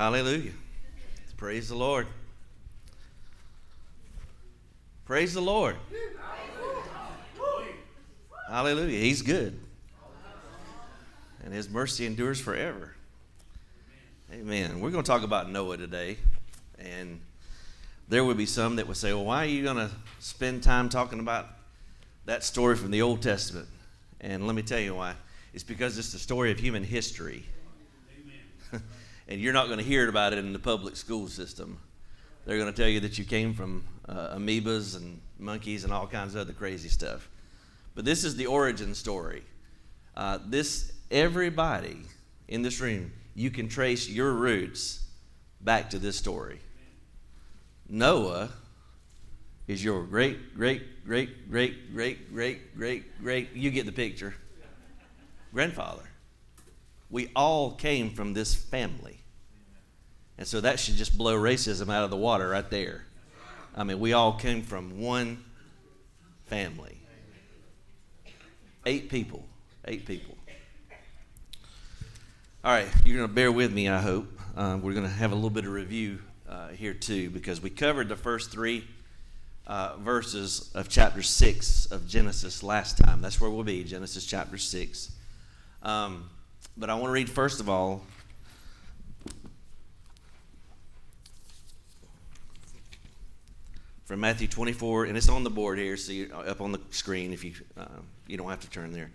Hallelujah. 0.00 0.52
Praise 1.36 1.68
the 1.68 1.74
Lord. 1.74 2.06
Praise 5.04 5.34
the 5.34 5.42
Lord. 5.42 5.76
Hallelujah. 8.48 8.98
He's 8.98 9.20
good. 9.20 9.60
And 11.44 11.52
his 11.52 11.68
mercy 11.68 12.06
endures 12.06 12.40
forever. 12.40 12.94
Amen. 14.32 14.80
We're 14.80 14.90
going 14.90 15.04
to 15.04 15.06
talk 15.06 15.22
about 15.22 15.50
Noah 15.50 15.76
today. 15.76 16.16
And 16.78 17.20
there 18.08 18.24
would 18.24 18.38
be 18.38 18.46
some 18.46 18.76
that 18.76 18.88
would 18.88 18.96
say, 18.96 19.12
well, 19.12 19.26
why 19.26 19.44
are 19.44 19.48
you 19.48 19.62
going 19.62 19.76
to 19.76 19.90
spend 20.18 20.62
time 20.62 20.88
talking 20.88 21.20
about 21.20 21.46
that 22.24 22.42
story 22.42 22.74
from 22.74 22.90
the 22.90 23.02
Old 23.02 23.20
Testament? 23.20 23.68
And 24.22 24.46
let 24.46 24.56
me 24.56 24.62
tell 24.62 24.80
you 24.80 24.94
why. 24.94 25.12
It's 25.52 25.62
because 25.62 25.98
it's 25.98 26.12
the 26.12 26.18
story 26.18 26.50
of 26.52 26.58
human 26.58 26.84
history. 26.84 27.44
and 29.30 29.40
you're 29.40 29.52
not 29.52 29.66
going 29.66 29.78
to 29.78 29.84
hear 29.84 30.08
about 30.08 30.32
it 30.32 30.40
in 30.40 30.52
the 30.52 30.58
public 30.58 30.96
school 30.96 31.28
system. 31.28 31.78
They're 32.44 32.58
going 32.58 32.72
to 32.72 32.76
tell 32.76 32.88
you 32.90 32.98
that 33.00 33.16
you 33.16 33.24
came 33.24 33.54
from 33.54 33.84
uh, 34.08 34.34
amoebas 34.36 34.96
and 34.96 35.20
monkeys 35.38 35.84
and 35.84 35.92
all 35.92 36.08
kinds 36.08 36.34
of 36.34 36.40
other 36.40 36.52
crazy 36.52 36.88
stuff. 36.88 37.30
But 37.94 38.04
this 38.04 38.24
is 38.24 38.34
the 38.34 38.46
origin 38.46 38.94
story. 38.94 39.44
Uh, 40.16 40.38
this 40.44 40.92
everybody 41.12 41.98
in 42.48 42.62
this 42.62 42.80
room, 42.80 43.12
you 43.34 43.50
can 43.50 43.68
trace 43.68 44.08
your 44.08 44.32
roots 44.32 45.04
back 45.60 45.90
to 45.90 45.98
this 45.98 46.16
story. 46.16 46.58
Noah 47.88 48.50
is 49.68 49.82
your 49.84 50.02
great, 50.02 50.56
great, 50.56 51.04
great, 51.06 51.48
great, 51.48 51.92
great, 51.94 52.32
great, 52.34 52.76
great, 52.76 53.22
great, 53.22 53.52
you 53.54 53.70
get 53.70 53.86
the 53.86 53.92
picture, 53.92 54.34
grandfather. 55.52 56.02
We 57.10 57.30
all 57.36 57.72
came 57.72 58.10
from 58.10 58.34
this 58.34 58.54
family. 58.54 59.19
And 60.40 60.48
so 60.48 60.62
that 60.62 60.80
should 60.80 60.96
just 60.96 61.18
blow 61.18 61.36
racism 61.36 61.92
out 61.92 62.02
of 62.02 62.08
the 62.08 62.16
water 62.16 62.48
right 62.48 62.68
there. 62.70 63.04
I 63.76 63.84
mean, 63.84 64.00
we 64.00 64.14
all 64.14 64.32
came 64.32 64.62
from 64.62 64.98
one 64.98 65.44
family. 66.46 66.96
Eight 68.86 69.10
people. 69.10 69.44
Eight 69.84 70.06
people. 70.06 70.38
All 72.64 72.72
right, 72.72 72.88
you're 73.04 73.18
going 73.18 73.28
to 73.28 73.34
bear 73.34 73.52
with 73.52 73.70
me, 73.70 73.90
I 73.90 74.00
hope. 74.00 74.32
Uh, 74.56 74.78
we're 74.80 74.94
going 74.94 75.04
to 75.04 75.10
have 75.10 75.32
a 75.32 75.34
little 75.34 75.50
bit 75.50 75.66
of 75.66 75.72
review 75.72 76.20
uh, 76.48 76.68
here, 76.68 76.94
too, 76.94 77.28
because 77.28 77.60
we 77.60 77.68
covered 77.68 78.08
the 78.08 78.16
first 78.16 78.50
three 78.50 78.86
uh, 79.66 79.96
verses 79.98 80.70
of 80.74 80.88
chapter 80.88 81.22
6 81.22 81.86
of 81.92 82.08
Genesis 82.08 82.62
last 82.62 82.96
time. 82.96 83.20
That's 83.20 83.42
where 83.42 83.50
we'll 83.50 83.62
be, 83.62 83.84
Genesis 83.84 84.24
chapter 84.24 84.56
6. 84.56 85.12
Um, 85.82 86.30
but 86.78 86.88
I 86.88 86.94
want 86.94 87.06
to 87.06 87.12
read, 87.12 87.28
first 87.28 87.60
of 87.60 87.68
all, 87.68 88.06
from 94.10 94.18
Matthew 94.18 94.48
24, 94.48 95.04
and 95.04 95.16
it's 95.16 95.28
on 95.28 95.44
the 95.44 95.50
board 95.50 95.78
here, 95.78 95.96
so 95.96 96.10
you, 96.10 96.32
up 96.34 96.60
on 96.60 96.72
the 96.72 96.80
screen 96.90 97.32
if 97.32 97.44
you 97.44 97.52
uh, 97.76 97.84
you 98.26 98.36
don't 98.36 98.50
have 98.50 98.58
to 98.58 98.68
turn 98.68 98.90
there. 98.90 99.12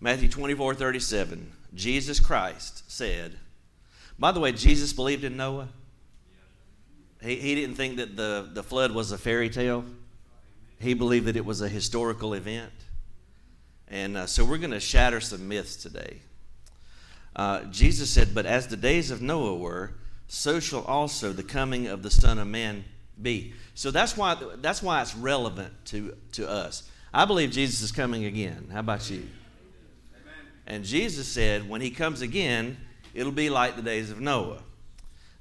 Matthew 0.00 0.28
24, 0.28 0.76
37. 0.76 1.50
Jesus 1.74 2.20
Christ 2.20 2.88
said, 2.88 3.40
by 4.20 4.30
the 4.30 4.38
way, 4.38 4.52
Jesus 4.52 4.92
believed 4.92 5.24
in 5.24 5.36
Noah. 5.36 5.66
He, 7.20 7.34
he 7.34 7.56
didn't 7.56 7.74
think 7.74 7.96
that 7.96 8.14
the, 8.14 8.48
the 8.52 8.62
flood 8.62 8.92
was 8.92 9.10
a 9.10 9.18
fairy 9.18 9.50
tale. 9.50 9.84
He 10.78 10.94
believed 10.94 11.26
that 11.26 11.34
it 11.34 11.44
was 11.44 11.60
a 11.60 11.68
historical 11.68 12.32
event. 12.32 12.70
And 13.88 14.16
uh, 14.16 14.26
so 14.26 14.44
we're 14.44 14.58
going 14.58 14.70
to 14.70 14.78
shatter 14.78 15.20
some 15.20 15.48
myths 15.48 15.74
today. 15.74 16.18
Uh, 17.34 17.64
Jesus 17.64 18.10
said, 18.10 18.32
But 18.32 18.46
as 18.46 18.68
the 18.68 18.76
days 18.76 19.10
of 19.10 19.20
Noah 19.20 19.56
were, 19.56 19.94
so 20.28 20.60
shall 20.60 20.84
also 20.84 21.32
the 21.32 21.42
coming 21.42 21.88
of 21.88 22.04
the 22.04 22.12
Son 22.12 22.38
of 22.38 22.46
Man 22.46 22.84
be. 23.20 23.54
So 23.74 23.90
that's 23.90 24.16
why 24.16 24.36
that's 24.60 24.82
why 24.82 25.02
it's 25.02 25.14
relevant 25.14 25.72
to 25.86 26.16
to 26.32 26.48
us. 26.48 26.88
I 27.12 27.24
believe 27.24 27.50
Jesus 27.50 27.80
is 27.82 27.92
coming 27.92 28.24
again. 28.24 28.68
How 28.72 28.80
about 28.80 29.08
you? 29.10 29.26
And 30.66 30.84
Jesus 30.84 31.28
said, 31.28 31.68
when 31.68 31.80
he 31.80 31.90
comes 31.90 32.22
again, 32.22 32.76
it'll 33.14 33.32
be 33.32 33.50
like 33.50 33.76
the 33.76 33.82
days 33.82 34.10
of 34.10 34.20
Noah. 34.20 34.62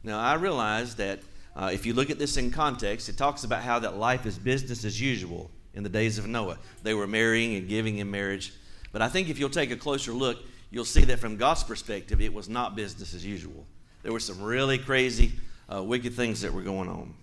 Now 0.03 0.19
I 0.19 0.35
realize 0.35 0.95
that 0.95 1.19
uh, 1.55 1.71
if 1.73 1.85
you 1.85 1.93
look 1.93 2.09
at 2.09 2.19
this 2.19 2.37
in 2.37 2.51
context, 2.51 3.09
it 3.09 3.17
talks 3.17 3.43
about 3.43 3.63
how 3.63 3.79
that 3.79 3.97
life 3.97 4.25
is 4.25 4.37
business 4.37 4.85
as 4.85 5.01
usual 5.01 5.49
in 5.73 5.83
the 5.83 5.89
days 5.89 6.17
of 6.17 6.27
Noah. 6.27 6.57
They 6.83 6.93
were 6.93 7.07
marrying 7.07 7.55
and 7.55 7.67
giving 7.67 7.97
in 7.97 8.11
marriage. 8.11 8.53
But 8.91 9.01
I 9.01 9.09
think 9.09 9.29
if 9.29 9.39
you'll 9.39 9.49
take 9.49 9.71
a 9.71 9.75
closer 9.75 10.11
look, 10.11 10.37
you'll 10.69 10.85
see 10.85 11.05
that 11.05 11.19
from 11.19 11.37
God's 11.37 11.63
perspective, 11.63 12.21
it 12.21 12.33
was 12.33 12.47
not 12.47 12.75
business 12.75 13.13
as 13.13 13.25
usual. 13.25 13.65
There 14.03 14.13
were 14.13 14.19
some 14.19 14.41
really 14.41 14.77
crazy, 14.77 15.33
uh, 15.73 15.81
wicked 15.81 16.13
things 16.13 16.41
that 16.41 16.53
were 16.53 16.61
going 16.61 16.89
on. 16.89 17.13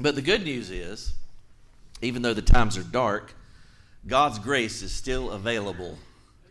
But 0.00 0.14
the 0.14 0.22
good 0.22 0.44
news 0.44 0.70
is, 0.70 1.12
even 2.00 2.22
though 2.22 2.32
the 2.32 2.42
times 2.42 2.78
are 2.78 2.82
dark, 2.82 3.34
God's 4.06 4.38
grace 4.38 4.80
is 4.82 4.92
still 4.92 5.30
available 5.30 5.98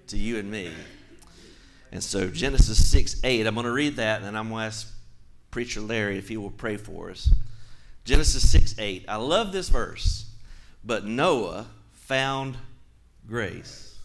to 0.07 0.17
you 0.17 0.37
and 0.37 0.51
me. 0.51 0.71
And 1.91 2.03
so, 2.03 2.29
Genesis 2.29 2.89
6 2.91 3.21
8, 3.23 3.47
I'm 3.47 3.55
going 3.55 3.65
to 3.65 3.71
read 3.71 3.95
that, 3.95 4.17
and 4.17 4.25
then 4.25 4.35
I'm 4.35 4.49
going 4.49 4.61
to 4.61 4.65
ask 4.67 4.93
Preacher 5.49 5.81
Larry 5.81 6.19
if 6.19 6.29
he 6.29 6.37
will 6.37 6.51
pray 6.51 6.77
for 6.77 7.09
us. 7.09 7.33
Genesis 8.05 8.47
6 8.51 8.75
8. 8.77 9.05
I 9.07 9.15
love 9.15 9.51
this 9.51 9.69
verse. 9.69 10.29
But 10.83 11.05
Noah 11.05 11.65
found 11.91 12.57
grace 13.27 13.97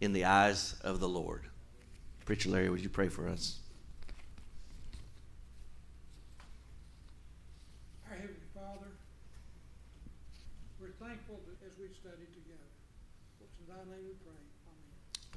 in 0.00 0.12
the 0.12 0.24
eyes 0.24 0.74
of 0.82 0.98
the 0.98 1.08
Lord. 1.08 1.42
Preacher 2.24 2.50
Larry, 2.50 2.68
would 2.68 2.80
you 2.80 2.88
pray 2.88 3.08
for 3.08 3.28
us? 3.28 3.58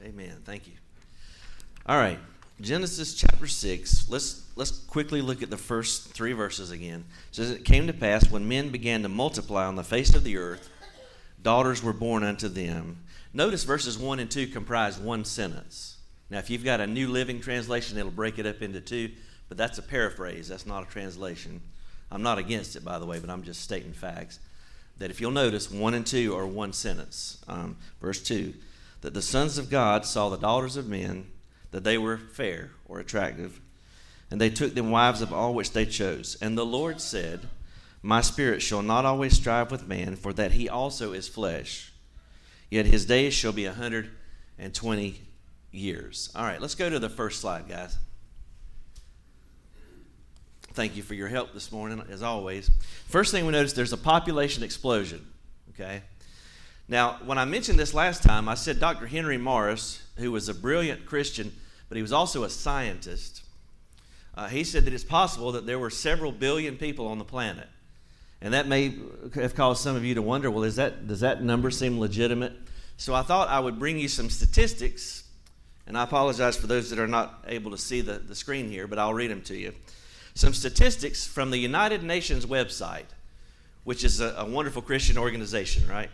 Amen. 0.05 0.37
Thank 0.45 0.67
you. 0.67 0.73
All 1.87 1.97
right. 1.97 2.19
Genesis 2.61 3.15
chapter 3.15 3.47
6. 3.47 4.07
Let's 4.07 4.43
let's 4.55 4.71
quickly 4.71 5.21
look 5.21 5.41
at 5.41 5.49
the 5.49 5.57
first 5.57 6.13
3 6.13 6.33
verses 6.33 6.69
again. 6.69 7.05
It 7.31 7.35
says 7.35 7.49
it 7.49 7.65
came 7.65 7.87
to 7.87 7.93
pass 7.93 8.29
when 8.29 8.47
men 8.47 8.69
began 8.69 9.01
to 9.01 9.09
multiply 9.09 9.65
on 9.65 9.75
the 9.75 9.83
face 9.83 10.13
of 10.13 10.23
the 10.23 10.37
earth, 10.37 10.69
daughters 11.41 11.81
were 11.81 11.91
born 11.91 12.23
unto 12.23 12.47
them. 12.47 12.97
Notice 13.33 13.63
verses 13.63 13.97
1 13.97 14.19
and 14.19 14.29
2 14.29 14.47
comprise 14.47 14.99
one 14.99 15.25
sentence. 15.25 15.97
Now, 16.29 16.37
if 16.37 16.49
you've 16.49 16.63
got 16.63 16.81
a 16.81 16.87
New 16.87 17.09
Living 17.09 17.41
Translation, 17.41 17.97
it'll 17.97 18.11
break 18.11 18.39
it 18.39 18.45
up 18.45 18.61
into 18.61 18.81
two, 18.81 19.11
but 19.49 19.57
that's 19.57 19.77
a 19.77 19.83
paraphrase. 19.83 20.47
That's 20.47 20.65
not 20.65 20.87
a 20.87 20.89
translation. 20.89 21.61
I'm 22.11 22.23
not 22.23 22.37
against 22.37 22.75
it, 22.75 22.85
by 22.85 22.99
the 22.99 23.05
way, 23.05 23.19
but 23.19 23.29
I'm 23.29 23.43
just 23.43 23.61
stating 23.61 23.91
facts. 23.91 24.39
That 24.97 25.11
if 25.11 25.19
you'll 25.19 25.31
notice, 25.31 25.69
1 25.69 25.93
and 25.93 26.05
2 26.05 26.35
are 26.35 26.47
one 26.47 26.73
sentence. 26.73 27.43
Um, 27.47 27.77
verse 27.99 28.21
2 28.21 28.53
that 29.05 29.13
the 29.13 29.21
sons 29.21 29.59
of 29.59 29.69
God 29.69 30.03
saw 30.03 30.29
the 30.29 30.37
daughters 30.37 30.77
of 30.77 30.87
men, 30.87 31.27
that 31.69 31.83
they 31.83 31.95
were 31.95 32.17
fair 32.17 32.71
or 32.87 32.99
attractive, 32.99 33.61
and 34.31 34.41
they 34.41 34.49
took 34.49 34.73
them 34.73 34.89
wives 34.89 35.21
of 35.21 35.31
all 35.31 35.53
which 35.53 35.73
they 35.73 35.85
chose. 35.85 36.35
And 36.41 36.57
the 36.57 36.65
Lord 36.65 36.99
said, 36.99 37.41
My 38.01 38.21
spirit 38.21 38.63
shall 38.63 38.81
not 38.81 39.05
always 39.05 39.35
strive 39.35 39.69
with 39.69 39.87
man, 39.87 40.15
for 40.15 40.33
that 40.33 40.53
he 40.53 40.67
also 40.67 41.13
is 41.13 41.27
flesh. 41.27 41.93
Yet 42.71 42.87
his 42.87 43.05
days 43.05 43.35
shall 43.35 43.51
be 43.51 43.65
a 43.65 43.73
hundred 43.73 44.09
and 44.57 44.73
twenty 44.73 45.21
years. 45.71 46.31
All 46.35 46.43
right, 46.43 46.59
let's 46.59 46.73
go 46.73 46.89
to 46.89 46.97
the 46.97 47.07
first 47.07 47.41
slide, 47.41 47.69
guys. 47.69 47.95
Thank 50.73 50.95
you 50.95 51.03
for 51.03 51.13
your 51.13 51.27
help 51.27 51.53
this 51.53 51.71
morning, 51.71 52.01
as 52.09 52.23
always. 52.23 52.71
First 53.07 53.31
thing 53.31 53.45
we 53.45 53.51
notice, 53.51 53.73
there's 53.73 53.93
a 53.93 53.97
population 53.97 54.63
explosion. 54.63 55.27
Okay, 55.75 56.01
now, 56.87 57.17
when 57.25 57.37
I 57.37 57.45
mentioned 57.45 57.79
this 57.79 57.93
last 57.93 58.21
time, 58.21 58.47
I 58.47 58.53
said 58.53 58.79
Dr. 58.79 59.07
Henry 59.07 59.37
Morris, 59.37 60.03
who 60.17 60.31
was 60.31 60.49
a 60.49 60.53
brilliant 60.53 61.05
Christian, 61.05 61.51
but 61.89 61.95
he 61.95 62.01
was 62.01 62.13
also 62.13 62.43
a 62.43 62.49
scientist, 62.49 63.43
uh, 64.35 64.47
he 64.47 64.63
said 64.63 64.85
that 64.85 64.93
it's 64.93 65.03
possible 65.03 65.53
that 65.53 65.65
there 65.65 65.79
were 65.79 65.89
several 65.89 66.31
billion 66.31 66.77
people 66.77 67.07
on 67.07 67.17
the 67.17 67.25
planet. 67.25 67.67
And 68.41 68.53
that 68.53 68.67
may 68.67 68.93
have 69.33 69.55
caused 69.55 69.81
some 69.81 69.95
of 69.95 70.03
you 70.03 70.13
to 70.15 70.21
wonder 70.21 70.51
well, 70.51 70.63
is 70.63 70.75
that, 70.75 71.07
does 71.07 71.21
that 71.21 71.41
number 71.41 71.71
seem 71.71 71.99
legitimate? 71.99 72.53
So 72.97 73.13
I 73.13 73.23
thought 73.23 73.47
I 73.47 73.59
would 73.59 73.79
bring 73.79 73.97
you 73.97 74.07
some 74.07 74.29
statistics, 74.29 75.23
and 75.87 75.97
I 75.97 76.03
apologize 76.03 76.57
for 76.57 76.67
those 76.67 76.89
that 76.89 76.99
are 76.99 77.07
not 77.07 77.45
able 77.47 77.71
to 77.71 77.77
see 77.77 78.01
the, 78.01 78.19
the 78.19 78.35
screen 78.35 78.69
here, 78.69 78.87
but 78.87 78.99
I'll 78.99 79.13
read 79.13 79.31
them 79.31 79.41
to 79.43 79.57
you. 79.57 79.73
Some 80.33 80.53
statistics 80.53 81.25
from 81.25 81.49
the 81.49 81.57
United 81.57 82.03
Nations 82.03 82.45
website, 82.45 83.05
which 83.85 84.03
is 84.03 84.19
a, 84.19 84.35
a 84.37 84.45
wonderful 84.45 84.81
Christian 84.81 85.17
organization, 85.17 85.87
right? 85.87 86.09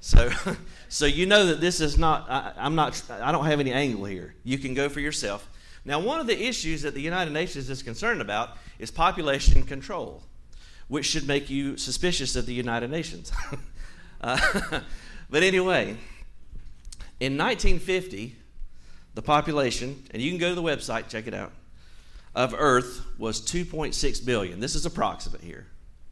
So, 0.00 0.30
so 0.88 1.06
you 1.06 1.26
know 1.26 1.46
that 1.46 1.60
this 1.60 1.80
is 1.80 1.98
not. 1.98 2.28
I, 2.30 2.52
I'm 2.56 2.74
not. 2.74 3.02
I 3.10 3.32
don't 3.32 3.46
have 3.46 3.60
any 3.60 3.72
angle 3.72 4.04
here. 4.04 4.34
You 4.44 4.58
can 4.58 4.74
go 4.74 4.88
for 4.88 5.00
yourself. 5.00 5.48
Now, 5.84 6.00
one 6.00 6.20
of 6.20 6.26
the 6.26 6.38
issues 6.46 6.82
that 6.82 6.94
the 6.94 7.00
United 7.00 7.32
Nations 7.32 7.70
is 7.70 7.82
concerned 7.82 8.20
about 8.20 8.58
is 8.78 8.90
population 8.90 9.62
control, 9.62 10.22
which 10.88 11.06
should 11.06 11.26
make 11.26 11.48
you 11.48 11.76
suspicious 11.76 12.36
of 12.36 12.46
the 12.46 12.52
United 12.52 12.90
Nations. 12.90 13.32
uh, 14.20 14.80
but 15.30 15.42
anyway, 15.42 15.96
in 17.20 17.38
1950, 17.38 18.36
the 19.14 19.22
population, 19.22 20.04
and 20.10 20.20
you 20.20 20.30
can 20.30 20.38
go 20.38 20.50
to 20.50 20.54
the 20.54 20.62
website 20.62 21.08
check 21.08 21.26
it 21.26 21.34
out, 21.34 21.52
of 22.34 22.54
Earth 22.56 23.04
was 23.18 23.40
2.6 23.40 24.24
billion. 24.24 24.60
This 24.60 24.74
is 24.74 24.84
approximate 24.84 25.40
here. 25.40 25.66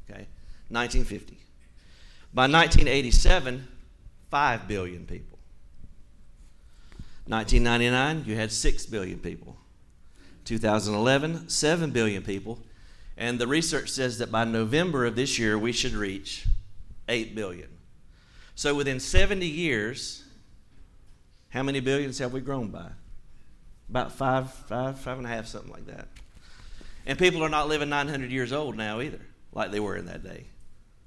Okay, 0.09 0.27
1950. 0.71 1.37
By 2.33 2.43
1987, 2.43 3.69
5 4.37 4.69
billion 4.69 5.07
people. 5.07 5.39
1999, 7.27 8.25
you 8.27 8.37
had 8.37 8.53
6 8.53 8.85
billion 8.85 9.19
people. 9.19 9.57
2011, 10.45 11.49
7 11.49 11.91
billion 11.91 12.23
people. 12.23 12.59
And 13.17 13.39
the 13.39 13.47
research 13.47 13.89
says 13.89 14.19
that 14.19 14.31
by 14.31 14.45
November 14.45 15.07
of 15.07 15.17
this 15.17 15.39
year, 15.39 15.59
we 15.59 15.73
should 15.73 15.95
reach 15.95 16.47
8 17.09 17.35
billion. 17.35 17.69
So 18.55 18.75
within 18.75 19.01
70 19.01 19.47
years, 19.47 20.23
how 21.49 21.63
many 21.63 21.81
billions 21.81 22.19
have 22.19 22.35
we 22.35 22.43
grown 22.43 22.69
by? 22.69 22.91
About 23.89 24.13
five, 24.13 24.53
five, 24.53 24.99
five 24.99 25.17
and 25.17 25.27
a 25.27 25.31
half, 25.31 25.47
something 25.47 25.73
like 25.73 25.87
that. 25.87 26.09
And 27.07 27.19
people 27.19 27.43
are 27.43 27.49
not 27.49 27.69
living 27.69 27.89
900 27.89 28.31
years 28.31 28.53
old 28.53 28.77
now 28.77 29.01
either, 29.01 29.23
like 29.55 29.71
they 29.71 29.81
were 29.81 29.97
in 29.97 30.05
that 30.05 30.23
day. 30.23 30.45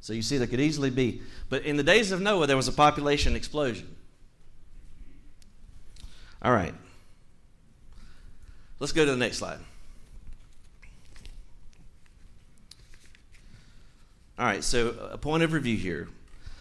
So 0.02 0.14
you 0.14 0.22
see, 0.22 0.38
there 0.38 0.48
could 0.48 0.62
easily 0.62 0.90
be. 0.90 1.22
But 1.50 1.64
in 1.64 1.78
the 1.78 1.84
days 1.84 2.12
of 2.12 2.22
Noah, 2.22 2.48
there 2.48 2.58
was 2.58 2.68
a 2.68 2.74
population 2.74 3.36
explosion. 3.36 3.96
All 6.42 6.54
right. 6.54 6.74
Let's 8.80 8.94
go 8.94 9.04
to 9.04 9.12
the 9.12 9.18
next 9.18 9.38
slide. 9.38 9.60
All 14.38 14.46
right, 14.46 14.64
so 14.64 14.96
a 15.12 15.18
point 15.18 15.44
of 15.44 15.52
review 15.52 15.76
here. 15.76 16.08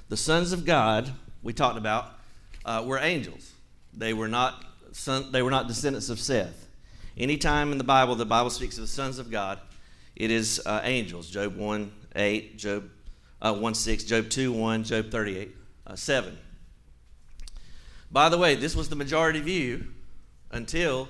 The 0.08 0.16
sons 0.16 0.52
of 0.52 0.64
God, 0.64 1.12
we 1.44 1.52
talked 1.52 1.78
about, 1.78 2.12
uh, 2.64 2.82
were 2.84 2.98
angels. 2.98 3.52
They 3.94 4.12
were 4.14 4.26
not 4.26 4.64
son, 4.90 5.30
they 5.30 5.42
were 5.42 5.50
not 5.52 5.68
descendants 5.68 6.08
of 6.08 6.18
Seth. 6.18 6.66
Anytime 7.16 7.70
in 7.70 7.78
the 7.78 7.84
Bible 7.84 8.16
the 8.16 8.26
Bible 8.26 8.50
speaks 8.50 8.76
of 8.78 8.82
the 8.82 8.88
sons 8.88 9.20
of 9.20 9.30
God, 9.30 9.60
it 10.16 10.32
is 10.32 10.60
uh, 10.66 10.80
angels. 10.82 11.30
Job 11.30 11.56
1 11.56 11.92
8, 12.16 12.58
Job 12.58 12.90
uh, 13.40 13.54
1 13.54 13.74
6, 13.74 14.04
Job 14.04 14.28
2 14.28 14.52
1, 14.52 14.84
Job 14.84 15.10
38 15.10 15.54
uh, 15.86 15.96
7. 15.96 16.38
By 18.10 18.28
the 18.28 18.38
way, 18.38 18.54
this 18.54 18.74
was 18.74 18.88
the 18.88 18.96
majority 18.96 19.40
view 19.40 19.88
until 20.50 21.08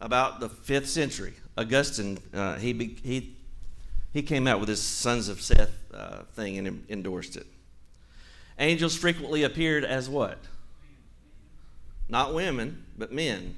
about 0.00 0.40
the 0.40 0.48
5th 0.48 0.86
century. 0.86 1.34
Augustine, 1.56 2.18
uh, 2.32 2.56
he, 2.56 2.96
he, 3.02 3.36
he 4.12 4.22
came 4.22 4.46
out 4.46 4.58
with 4.58 4.68
his 4.68 4.82
sons 4.82 5.28
of 5.28 5.40
Seth 5.40 5.72
uh, 5.92 6.22
thing 6.34 6.58
and 6.58 6.84
endorsed 6.88 7.36
it. 7.36 7.46
Angels 8.58 8.96
frequently 8.96 9.42
appeared 9.42 9.84
as 9.84 10.08
what? 10.08 10.38
Not 12.08 12.34
women, 12.34 12.84
but 12.96 13.12
men. 13.12 13.56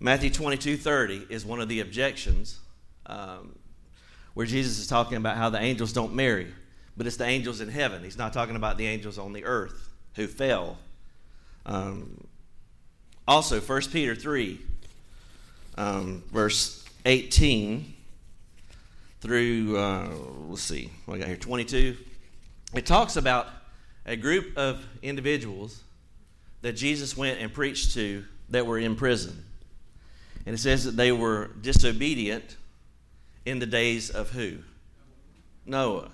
Matthew 0.00 0.30
22 0.30 0.76
30 0.76 1.26
is 1.30 1.46
one 1.46 1.60
of 1.60 1.68
the 1.68 1.80
objections 1.80 2.58
um, 3.06 3.54
where 4.34 4.46
Jesus 4.46 4.78
is 4.78 4.86
talking 4.86 5.16
about 5.16 5.36
how 5.36 5.48
the 5.48 5.60
angels 5.60 5.92
don't 5.92 6.14
marry, 6.14 6.52
but 6.96 7.06
it's 7.06 7.16
the 7.16 7.24
angels 7.24 7.60
in 7.60 7.68
heaven. 7.68 8.02
He's 8.04 8.18
not 8.18 8.32
talking 8.32 8.56
about 8.56 8.76
the 8.76 8.86
angels 8.86 9.18
on 9.18 9.32
the 9.32 9.44
earth 9.44 9.90
who 10.16 10.26
fell. 10.26 10.78
Um, 11.66 12.26
also, 13.26 13.60
1 13.60 13.82
Peter 13.92 14.14
3, 14.14 14.60
um, 15.78 16.22
verse 16.30 16.84
18 17.06 17.94
through, 19.20 19.78
uh, 19.78 20.10
let's 20.48 20.62
see, 20.62 20.90
what 21.06 21.14
I 21.14 21.18
got 21.18 21.28
here, 21.28 21.36
22. 21.36 21.96
It 22.74 22.84
talks 22.84 23.16
about 23.16 23.46
a 24.04 24.16
group 24.16 24.56
of 24.58 24.84
individuals 25.02 25.80
that 26.60 26.72
Jesus 26.74 27.16
went 27.16 27.40
and 27.40 27.52
preached 27.52 27.94
to 27.94 28.24
that 28.50 28.66
were 28.66 28.78
in 28.78 28.96
prison. 28.96 29.44
And 30.44 30.54
it 30.54 30.58
says 30.58 30.84
that 30.84 30.96
they 30.96 31.12
were 31.12 31.50
disobedient 31.62 32.56
in 33.44 33.58
the 33.58 33.66
days 33.66 34.10
of 34.10 34.30
who? 34.30 34.58
Noah. 35.66 36.10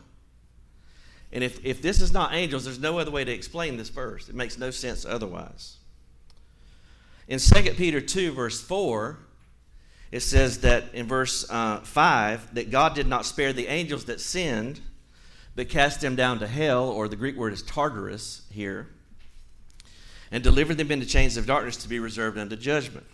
And 1.33 1.45
if, 1.45 1.65
if 1.65 1.81
this 1.81 2.01
is 2.01 2.13
not 2.13 2.35
angels, 2.35 2.65
there's 2.65 2.81
no 2.81 2.99
other 2.99 3.11
way 3.11 3.25
to 3.25 3.33
explain 3.33 3.77
this 3.77 3.89
verse. 3.89 4.29
It 4.29 4.35
makes 4.35 4.59
no 4.59 4.71
sense 4.71 5.05
otherwise. 5.05 5.77
In 7.29 7.39
2 7.39 7.75
Peter 7.75 8.01
2, 8.01 8.33
verse 8.33 8.61
4, 8.61 9.19
it 10.11 10.21
says 10.21 10.59
that 10.63 10.93
in 10.93 11.07
verse 11.07 11.49
uh, 11.49 11.81
5 11.81 12.55
that 12.55 12.71
God 12.71 12.95
did 12.95 13.07
not 13.07 13.25
spare 13.25 13.53
the 13.53 13.69
angels 13.69 14.07
that 14.07 14.21
sinned, 14.21 14.81
but 15.55 15.69
cast 15.69 16.01
them 16.01 16.17
down 16.17 16.41
to 16.41 16.49
hell, 16.49 16.89
or 16.89 17.07
the 17.07 17.17
Greek 17.17 17.37
word 17.37 17.53
is 17.53 17.63
Tartarus 17.63 18.43
here, 18.51 18.89
and 20.33 20.43
delivered 20.43 20.79
them 20.79 20.91
into 20.91 21.07
chains 21.07 21.37
of 21.37 21.47
darkness 21.47 21.77
to 21.79 21.89
be 21.89 22.01
reserved 22.01 22.39
unto 22.39 22.57
judgment. 22.57 23.07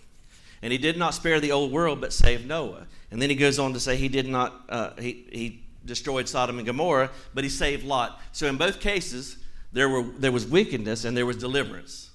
And 0.63 0.73
he 0.73 0.79
did 0.79 0.97
not 0.97 1.15
spare 1.15 1.41
the 1.41 1.53
old 1.53 1.73
world, 1.73 2.01
but 2.01 2.13
saved 2.13 2.47
Noah. 2.47 2.87
And 3.11 3.21
then 3.21 3.31
he 3.31 3.37
goes 3.37 3.59
on 3.59 3.73
to 3.75 3.81
say 3.81 3.97
he 3.97 4.09
did 4.09 4.27
not, 4.27 4.65
uh, 4.69 4.91
he, 4.99 5.27
he 5.31 5.65
destroyed 5.85 6.29
Sodom 6.29 6.59
and 6.59 6.67
Gomorrah, 6.67 7.11
but 7.35 7.45
he 7.45 7.51
saved 7.51 7.85
Lot. 7.85 8.21
So 8.33 8.47
in 8.47 8.57
both 8.57 8.81
cases, 8.81 9.37
there, 9.73 9.89
were, 9.89 10.03
there 10.03 10.33
was 10.33 10.47
wickedness 10.47 11.05
and 11.05 11.17
there 11.17 11.27
was 11.27 11.37
deliverance. 11.37 12.11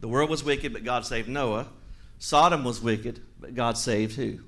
The 0.00 0.08
world 0.08 0.30
was 0.30 0.42
wicked, 0.42 0.72
but 0.72 0.84
God 0.84 1.04
saved 1.04 1.28
Noah. 1.28 1.68
Sodom 2.18 2.64
was 2.64 2.80
wicked, 2.80 3.20
but 3.40 3.54
God 3.54 3.76
saved 3.76 4.16
who? 4.16 4.40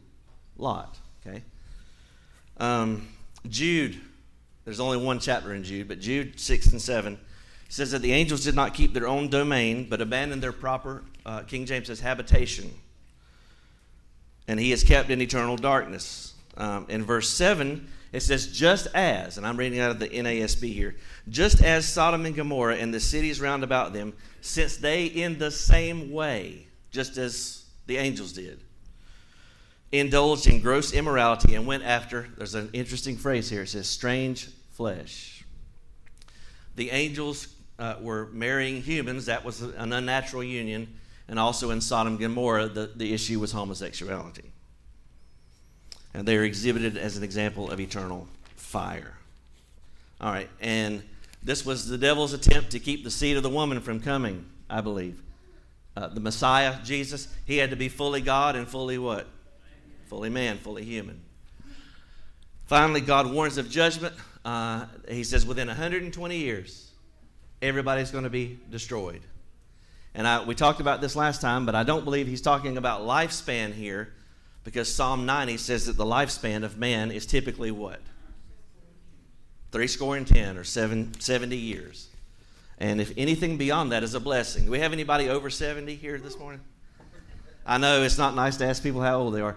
Lot. 0.56 0.98
Okay. 1.26 1.42
Um, 2.56 3.08
Jude 3.48 4.00
there's 4.68 4.80
only 4.80 4.98
one 4.98 5.18
chapter 5.18 5.54
in 5.54 5.64
Jude, 5.64 5.88
but 5.88 5.98
Jude 5.98 6.38
6 6.38 6.72
and 6.72 6.82
7 6.82 7.18
says 7.70 7.92
that 7.92 8.02
the 8.02 8.12
angels 8.12 8.44
did 8.44 8.54
not 8.54 8.74
keep 8.74 8.92
their 8.92 9.08
own 9.08 9.30
domain, 9.30 9.86
but 9.88 10.02
abandoned 10.02 10.42
their 10.42 10.52
proper, 10.52 11.04
uh, 11.24 11.40
King 11.44 11.64
James 11.64 11.86
says, 11.86 12.00
habitation. 12.00 12.70
And 14.48 14.58
he 14.58 14.72
is 14.72 14.82
kept 14.82 15.10
in 15.10 15.20
eternal 15.20 15.56
darkness. 15.56 16.34
Um, 16.56 16.86
in 16.88 17.04
verse 17.04 17.28
7, 17.28 17.88
it 18.12 18.20
says, 18.20 18.46
just 18.48 18.88
as, 18.94 19.36
and 19.36 19.46
I'm 19.46 19.56
reading 19.56 19.80
out 19.80 19.90
of 19.90 19.98
the 19.98 20.08
NASB 20.08 20.72
here, 20.72 20.96
just 21.28 21.62
as 21.62 21.86
Sodom 21.86 22.24
and 22.24 22.34
Gomorrah 22.34 22.76
and 22.76 22.92
the 22.92 23.00
cities 23.00 23.40
round 23.40 23.62
about 23.62 23.92
them, 23.92 24.14
since 24.40 24.76
they 24.78 25.04
in 25.04 25.38
the 25.38 25.50
same 25.50 26.10
way, 26.10 26.66
just 26.90 27.18
as 27.18 27.66
the 27.86 27.98
angels 27.98 28.32
did, 28.32 28.60
indulged 29.92 30.46
in 30.46 30.60
gross 30.60 30.92
immorality 30.92 31.54
and 31.54 31.66
went 31.66 31.84
after, 31.84 32.28
there's 32.38 32.54
an 32.54 32.70
interesting 32.72 33.16
phrase 33.16 33.50
here, 33.50 33.62
it 33.62 33.68
says, 33.68 33.88
strange 33.88 34.48
flesh. 34.70 35.44
The 36.76 36.90
angels 36.90 37.48
uh, 37.78 37.96
were 38.00 38.28
marrying 38.32 38.80
humans, 38.80 39.26
that 39.26 39.44
was 39.44 39.60
an 39.60 39.92
unnatural 39.92 40.42
union, 40.42 40.98
and 41.28 41.38
also 41.38 41.70
in 41.70 41.80
Sodom 41.80 42.14
and 42.14 42.20
Gomorrah, 42.20 42.68
the, 42.68 42.90
the 42.94 43.12
issue 43.12 43.38
was 43.40 43.52
homosexuality. 43.52 44.50
And 46.14 46.26
they 46.26 46.36
are 46.36 46.44
exhibited 46.44 46.96
as 46.96 47.16
an 47.16 47.22
example 47.22 47.70
of 47.70 47.80
eternal 47.80 48.26
fire. 48.56 49.14
All 50.20 50.32
right, 50.32 50.48
and 50.60 51.02
this 51.42 51.64
was 51.64 51.86
the 51.86 51.98
devil's 51.98 52.32
attempt 52.32 52.70
to 52.70 52.80
keep 52.80 53.04
the 53.04 53.10
seed 53.10 53.36
of 53.36 53.42
the 53.42 53.50
woman 53.50 53.80
from 53.80 54.00
coming, 54.00 54.46
I 54.68 54.80
believe. 54.80 55.22
Uh, 55.96 56.08
the 56.08 56.20
Messiah, 56.20 56.76
Jesus, 56.82 57.28
he 57.44 57.58
had 57.58 57.70
to 57.70 57.76
be 57.76 57.88
fully 57.88 58.20
God 58.20 58.56
and 58.56 58.66
fully 58.66 58.98
what? 58.98 59.26
Fully 60.06 60.30
man, 60.30 60.58
fully 60.58 60.84
human. 60.84 61.20
Finally, 62.66 63.00
God 63.00 63.32
warns 63.32 63.58
of 63.58 63.70
judgment 63.70 64.14
uh, 64.48 64.86
he 65.08 65.24
says 65.24 65.44
within 65.44 65.68
120 65.68 66.36
years, 66.36 66.90
everybody's 67.60 68.10
going 68.10 68.24
to 68.24 68.30
be 68.30 68.58
destroyed. 68.70 69.20
And 70.14 70.26
I, 70.26 70.44
we 70.44 70.54
talked 70.54 70.80
about 70.80 71.00
this 71.00 71.14
last 71.14 71.40
time, 71.40 71.66
but 71.66 71.74
I 71.74 71.82
don't 71.82 72.04
believe 72.04 72.26
he's 72.26 72.40
talking 72.40 72.76
about 72.76 73.02
lifespan 73.02 73.72
here 73.72 74.12
because 74.64 74.92
Psalm 74.92 75.26
90 75.26 75.56
says 75.56 75.86
that 75.86 75.96
the 75.96 76.04
lifespan 76.04 76.64
of 76.64 76.78
man 76.78 77.10
is 77.10 77.26
typically 77.26 77.70
what? 77.70 78.00
Three 79.70 79.86
score 79.86 80.16
and 80.16 80.26
ten 80.26 80.56
or 80.56 80.64
seven, 80.64 81.18
70 81.20 81.56
years. 81.56 82.08
And 82.78 83.00
if 83.00 83.12
anything 83.16 83.56
beyond 83.56 83.92
that 83.92 84.02
is 84.02 84.14
a 84.14 84.20
blessing. 84.20 84.64
Do 84.64 84.70
we 84.70 84.80
have 84.80 84.92
anybody 84.92 85.28
over 85.28 85.50
70 85.50 85.94
here 85.96 86.18
this 86.18 86.38
morning? 86.38 86.60
I 87.66 87.78
know 87.78 88.02
it's 88.02 88.18
not 88.18 88.34
nice 88.34 88.56
to 88.58 88.66
ask 88.66 88.82
people 88.82 89.02
how 89.02 89.18
old 89.18 89.34
they 89.34 89.40
are. 89.40 89.56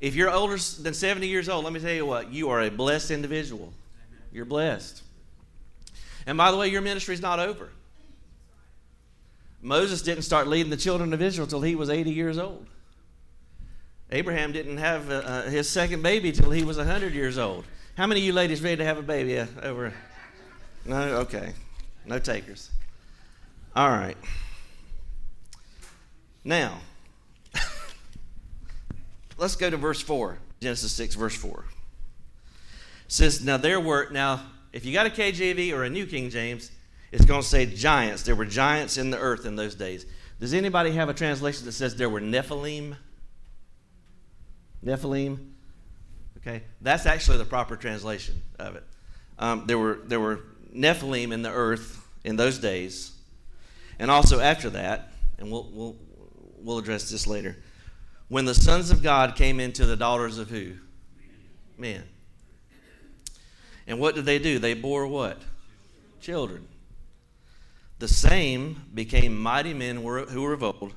If 0.00 0.14
you're 0.14 0.30
older 0.30 0.56
than 0.80 0.94
70 0.94 1.28
years 1.28 1.48
old, 1.48 1.64
let 1.64 1.72
me 1.72 1.80
tell 1.80 1.92
you 1.92 2.06
what, 2.06 2.32
you 2.32 2.48
are 2.50 2.62
a 2.62 2.70
blessed 2.70 3.10
individual. 3.10 3.72
You're 4.32 4.46
blessed. 4.46 5.02
And 6.26 6.38
by 6.38 6.50
the 6.50 6.56
way, 6.56 6.68
your 6.68 6.80
ministry 6.80 7.14
is 7.14 7.20
not 7.20 7.38
over. 7.38 7.68
Moses 9.62 10.02
didn't 10.02 10.24
start 10.24 10.48
leading 10.48 10.70
the 10.70 10.76
children 10.76 11.12
of 11.14 11.22
Israel 11.22 11.46
till 11.46 11.62
he 11.62 11.74
was 11.74 11.88
80 11.88 12.10
years 12.10 12.36
old. 12.36 12.66
Abraham 14.10 14.52
didn't 14.52 14.76
have 14.76 15.10
uh, 15.10 15.14
uh 15.14 15.42
his 15.44 15.70
second 15.70 16.02
baby 16.02 16.32
till 16.32 16.50
he 16.50 16.64
was 16.64 16.76
100 16.76 17.14
years 17.14 17.38
old. 17.38 17.64
How 17.96 18.06
many 18.06 18.20
of 18.20 18.26
you 18.26 18.32
ladies 18.32 18.60
ready 18.60 18.76
to 18.76 18.84
have 18.84 18.98
a 18.98 19.02
baby 19.02 19.38
uh, 19.38 19.46
over? 19.62 19.94
No? 20.84 21.00
Okay. 21.20 21.54
No 22.04 22.18
takers. 22.18 22.70
All 23.74 23.88
right. 23.88 24.16
Now, 26.44 26.80
let's 29.38 29.56
go 29.56 29.70
to 29.70 29.76
verse 29.76 30.02
4. 30.02 30.38
Genesis 30.60 30.92
6, 30.92 31.14
verse 31.14 31.36
4 31.36 31.64
says, 33.12 33.44
Now 33.44 33.56
there 33.58 33.78
were, 33.78 34.08
now, 34.10 34.40
if 34.72 34.84
you 34.84 34.92
got 34.92 35.06
a 35.06 35.10
KJV 35.10 35.72
or 35.72 35.84
a 35.84 35.90
New 35.90 36.06
King 36.06 36.30
James, 36.30 36.70
it's 37.12 37.26
going 37.26 37.42
to 37.42 37.46
say 37.46 37.66
giants. 37.66 38.22
There 38.22 38.34
were 38.34 38.46
giants 38.46 38.96
in 38.96 39.10
the 39.10 39.18
earth 39.18 39.44
in 39.44 39.54
those 39.54 39.74
days. 39.74 40.06
Does 40.40 40.54
anybody 40.54 40.92
have 40.92 41.08
a 41.08 41.14
translation 41.14 41.66
that 41.66 41.72
says 41.72 41.94
there 41.94 42.08
were 42.08 42.20
Nephilim? 42.20 42.96
Nephilim. 44.84 45.50
Okay, 46.38 46.62
that's 46.80 47.06
actually 47.06 47.38
the 47.38 47.44
proper 47.44 47.76
translation 47.76 48.42
of 48.58 48.74
it. 48.74 48.82
Um, 49.38 49.64
there 49.66 49.78
were 49.78 50.00
there 50.04 50.18
were 50.18 50.40
Nephilim 50.74 51.32
in 51.32 51.42
the 51.42 51.50
earth 51.50 52.04
in 52.24 52.34
those 52.36 52.58
days, 52.58 53.12
and 53.98 54.10
also 54.10 54.40
after 54.40 54.70
that, 54.70 55.12
and 55.38 55.52
we'll 55.52 55.70
we'll 55.72 55.96
we'll 56.58 56.78
address 56.78 57.10
this 57.10 57.26
later. 57.26 57.56
When 58.28 58.46
the 58.46 58.54
sons 58.54 58.90
of 58.90 59.02
God 59.02 59.36
came 59.36 59.60
into 59.60 59.84
the 59.84 59.96
daughters 59.96 60.38
of 60.38 60.48
who? 60.48 60.72
Men. 61.76 62.02
And 63.86 64.00
what 64.00 64.14
did 64.14 64.24
they 64.24 64.38
do? 64.38 64.58
They 64.58 64.74
bore 64.74 65.06
what? 65.06 65.42
Children. 66.20 66.66
The 68.02 68.08
same 68.08 68.82
became 68.92 69.40
mighty 69.40 69.72
men 69.72 69.98
who 69.98 70.02
were 70.42 70.52
of 70.52 70.64
old, 70.64 70.92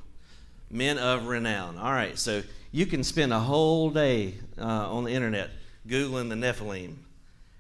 men 0.71 0.97
of 0.97 1.27
renown. 1.27 1.77
All 1.77 1.91
right, 1.91 2.17
so 2.17 2.41
you 2.71 2.87
can 2.87 3.03
spend 3.03 3.31
a 3.31 3.39
whole 3.39 3.91
day 3.91 4.33
uh, 4.57 4.63
on 4.63 5.03
the 5.03 5.11
internet 5.11 5.51
Googling 5.87 6.29
the 6.29 6.35
Nephilim, 6.35 6.95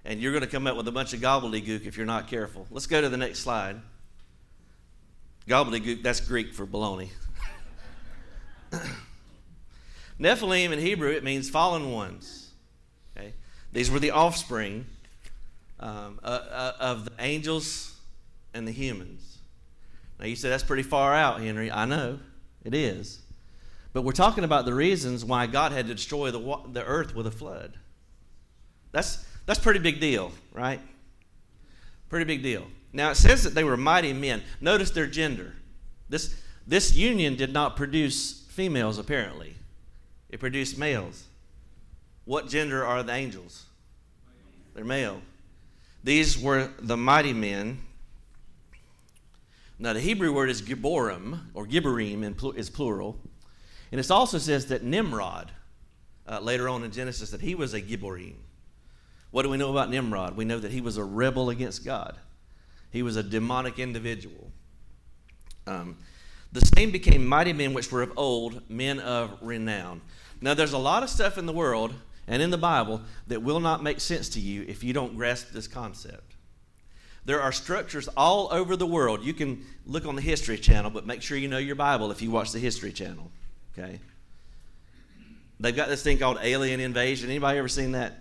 and 0.03 0.19
you're 0.19 0.31
going 0.31 0.41
to 0.41 0.49
come 0.49 0.65
up 0.65 0.75
with 0.75 0.87
a 0.87 0.91
bunch 0.91 1.13
of 1.13 1.19
gobbledygook 1.19 1.85
if 1.85 1.95
you're 1.95 2.07
not 2.07 2.27
careful. 2.27 2.65
Let's 2.71 2.87
go 2.87 2.99
to 2.99 3.07
the 3.07 3.17
next 3.17 3.37
slide. 3.37 3.79
Gobbledygook, 5.47 6.01
that's 6.01 6.21
Greek 6.21 6.51
for 6.51 6.65
baloney. 6.65 7.09
Nephilim 10.19 10.71
in 10.71 10.79
Hebrew, 10.79 11.11
it 11.11 11.23
means 11.23 11.51
fallen 11.51 11.91
ones. 11.91 12.49
Okay? 13.15 13.35
These 13.71 13.91
were 13.91 13.99
the 13.99 14.09
offspring 14.09 14.87
um, 15.79 16.19
uh, 16.23 16.25
uh, 16.25 16.73
of 16.79 17.05
the 17.05 17.11
angels 17.19 17.95
and 18.55 18.67
the 18.67 18.71
humans. 18.71 19.24
Now, 20.19 20.25
you 20.25 20.35
say 20.35 20.49
that's 20.49 20.63
pretty 20.63 20.83
far 20.83 21.13
out, 21.13 21.41
Henry. 21.41 21.71
I 21.71 21.85
know, 21.85 22.19
it 22.63 22.73
is. 22.73 23.21
But 23.93 24.03
we're 24.03 24.11
talking 24.11 24.43
about 24.43 24.65
the 24.65 24.73
reasons 24.73 25.23
why 25.23 25.47
God 25.47 25.71
had 25.71 25.87
to 25.87 25.93
destroy 25.93 26.31
the, 26.31 26.59
the 26.71 26.83
earth 26.83 27.15
with 27.15 27.27
a 27.27 27.31
flood. 27.31 27.77
That's, 28.91 29.25
that's 29.45 29.59
pretty 29.59 29.79
big 29.79 29.99
deal, 29.99 30.31
right? 30.53 30.79
Pretty 32.09 32.25
big 32.25 32.43
deal. 32.43 32.65
Now, 32.93 33.11
it 33.11 33.15
says 33.15 33.43
that 33.43 33.53
they 33.53 33.63
were 33.63 33.77
mighty 33.77 34.13
men. 34.13 34.41
Notice 34.61 34.91
their 34.91 35.07
gender. 35.07 35.53
This, 36.07 36.35
this 36.65 36.95
union 36.95 37.35
did 37.35 37.51
not 37.51 37.75
produce 37.75 38.45
females, 38.49 38.97
apparently, 38.97 39.55
it 40.29 40.39
produced 40.39 40.77
males. 40.77 41.25
What 42.23 42.47
gender 42.47 42.85
are 42.85 43.03
the 43.03 43.13
angels? 43.13 43.65
They're 44.73 44.85
male. 44.85 45.21
These 46.03 46.37
were 46.37 46.69
the 46.79 46.97
mighty 46.97 47.33
men. 47.33 47.79
Now, 49.77 49.93
the 49.93 49.99
Hebrew 49.99 50.33
word 50.33 50.49
is 50.49 50.61
Gibborim, 50.61 51.39
or 51.53 51.65
Gibborim 51.65 52.55
is 52.55 52.69
plural. 52.69 53.19
And 53.91 53.99
it 53.99 54.09
also 54.09 54.37
says 54.37 54.67
that 54.67 54.83
Nimrod, 54.83 55.51
uh, 56.27 56.39
later 56.39 56.69
on 56.69 56.83
in 56.83 56.91
Genesis, 56.91 57.31
that 57.31 57.41
he 57.41 57.55
was 57.55 57.73
a 57.73 57.81
Gibborim. 57.81 58.35
What 59.31 59.43
do 59.43 59.49
we 59.49 59.57
know 59.57 59.71
about 59.71 59.89
Nimrod? 59.89 60.37
We 60.37 60.45
know 60.45 60.59
that 60.59 60.71
he 60.71 60.79
was 60.79 60.97
a 60.97 61.03
rebel 61.03 61.49
against 61.49 61.83
God, 61.83 62.15
he 62.91 63.03
was 63.03 63.17
a 63.17 63.23
demonic 63.23 63.79
individual. 63.79 64.51
Um, 65.67 65.97
the 66.51 66.65
same 66.77 66.91
became 66.91 67.27
mighty 67.27 67.51
men 67.51 67.73
which 67.73 67.91
were 67.91 68.01
of 68.01 68.13
old, 68.15 68.69
men 68.69 68.99
of 68.99 69.37
renown. 69.41 70.01
Now, 70.39 70.53
there's 70.53 70.73
a 70.73 70.77
lot 70.77 71.03
of 71.03 71.09
stuff 71.09 71.37
in 71.37 71.47
the 71.47 71.53
world 71.53 71.93
and 72.27 72.41
in 72.41 72.49
the 72.49 72.57
Bible 72.57 73.01
that 73.27 73.41
will 73.41 73.59
not 73.59 73.83
make 73.83 73.99
sense 73.99 74.29
to 74.29 74.39
you 74.39 74.63
if 74.67 74.83
you 74.83 74.93
don't 74.93 75.15
grasp 75.15 75.49
this 75.51 75.67
concept. 75.67 76.34
There 77.25 77.41
are 77.41 77.51
structures 77.51 78.07
all 78.15 78.49
over 78.51 78.75
the 78.75 78.85
world. 78.85 79.23
You 79.23 79.33
can 79.33 79.65
look 79.85 80.05
on 80.05 80.15
the 80.15 80.21
History 80.21 80.57
Channel, 80.57 80.91
but 80.91 81.07
make 81.07 81.21
sure 81.21 81.37
you 81.37 81.47
know 81.47 81.57
your 81.57 81.75
Bible 81.75 82.11
if 82.11 82.21
you 82.21 82.29
watch 82.31 82.51
the 82.51 82.59
History 82.59 82.91
Channel. 82.91 83.31
Okay? 83.77 83.99
They've 85.59 85.75
got 85.75 85.89
this 85.89 86.03
thing 86.03 86.19
called 86.19 86.37
alien 86.41 86.79
invasion. 86.79 87.29
Anybody 87.29 87.57
ever 87.57 87.67
seen 87.67 87.93
that? 87.93 88.13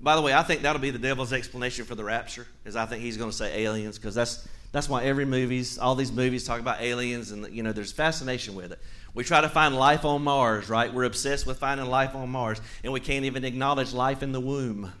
By 0.00 0.16
the 0.16 0.22
way, 0.22 0.32
I 0.32 0.42
think 0.42 0.62
that'll 0.62 0.80
be 0.80 0.90
the 0.90 0.98
devil's 0.98 1.32
explanation 1.32 1.84
for 1.84 1.94
the 1.94 2.04
rapture, 2.04 2.46
is 2.64 2.74
I 2.74 2.86
think 2.86 3.02
he's 3.02 3.18
going 3.18 3.30
to 3.30 3.36
say 3.36 3.64
aliens, 3.64 3.98
because 3.98 4.14
that's 4.14 4.48
that's 4.72 4.88
why 4.88 5.04
every 5.04 5.24
movies, 5.24 5.78
all 5.78 5.96
these 5.96 6.12
movies 6.12 6.44
talk 6.44 6.60
about 6.60 6.80
aliens, 6.80 7.32
and 7.32 7.52
you 7.54 7.62
know, 7.62 7.72
there's 7.72 7.92
fascination 7.92 8.54
with 8.54 8.72
it. 8.72 8.78
We 9.14 9.24
try 9.24 9.40
to 9.40 9.48
find 9.48 9.74
life 9.74 10.04
on 10.04 10.22
Mars, 10.22 10.68
right? 10.68 10.94
We're 10.94 11.04
obsessed 11.04 11.44
with 11.44 11.58
finding 11.58 11.86
life 11.86 12.14
on 12.14 12.30
Mars, 12.30 12.60
and 12.84 12.92
we 12.92 13.00
can't 13.00 13.24
even 13.24 13.44
acknowledge 13.44 13.92
life 13.92 14.22
in 14.22 14.30
the 14.32 14.40
womb. 14.40 14.92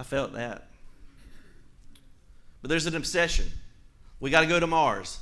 I 0.00 0.02
felt 0.02 0.32
that. 0.32 0.66
But 2.62 2.70
there's 2.70 2.86
an 2.86 2.96
obsession. 2.96 3.44
We 4.18 4.30
got 4.30 4.40
to 4.40 4.46
go 4.46 4.58
to 4.58 4.66
Mars. 4.66 5.18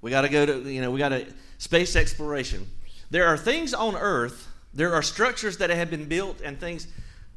We 0.00 0.10
got 0.10 0.22
to 0.22 0.30
go 0.30 0.46
to, 0.46 0.72
you 0.72 0.80
know, 0.80 0.90
we 0.90 0.98
got 0.98 1.10
to 1.10 1.26
space 1.58 1.96
exploration. 1.96 2.66
There 3.10 3.26
are 3.26 3.36
things 3.36 3.74
on 3.74 3.94
Earth, 3.94 4.48
there 4.72 4.94
are 4.94 5.02
structures 5.02 5.58
that 5.58 5.68
have 5.68 5.90
been 5.90 6.06
built 6.06 6.40
and 6.40 6.58
things 6.58 6.86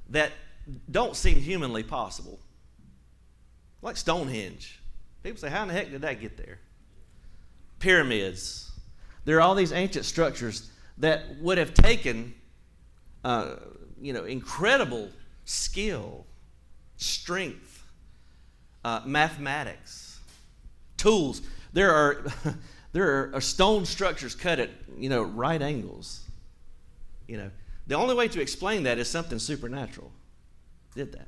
that 0.10 0.32
don't 0.90 1.18
seem 1.18 1.36
humanly 1.36 1.84
possible. 1.84 2.40
Like 3.82 3.98
Stonehenge. 3.98 4.80
People 5.22 5.38
say, 5.40 5.50
how 5.50 5.64
in 5.64 5.68
the 5.68 5.74
heck 5.74 5.92
did 5.92 6.04
that 6.04 6.22
get 6.22 6.38
there? 6.38 6.60
Pyramids. 7.80 8.72
There 9.26 9.36
are 9.36 9.42
all 9.42 9.56
these 9.56 9.74
ancient 9.74 10.06
structures 10.06 10.72
that 11.00 11.24
would 11.42 11.58
have 11.58 11.74
taken, 11.74 12.34
uh, 13.26 13.56
you 14.02 14.14
know, 14.14 14.24
incredible 14.24 15.10
skill, 15.44 16.26
strength, 16.98 17.84
uh, 18.84 19.02
mathematics, 19.06 20.20
tools. 20.98 21.42
There 21.74 21.92
are, 21.92 22.26
there 22.94 23.34
are 23.34 23.42
stone 23.42 23.86
structures 23.86 24.36
cut 24.36 24.60
at, 24.60 24.70
you 24.98 25.10
know, 25.10 25.24
right 25.24 25.62
angles. 25.62 26.22
You 27.28 27.38
know, 27.38 27.52
the 27.88 27.96
only 27.96 28.16
way 28.16 28.28
to 28.28 28.42
explain 28.42 28.84
that 28.84 28.98
is 28.98 29.10
something 29.10 29.40
supernatural 29.40 30.12
did 30.96 31.12
that. 31.14 31.28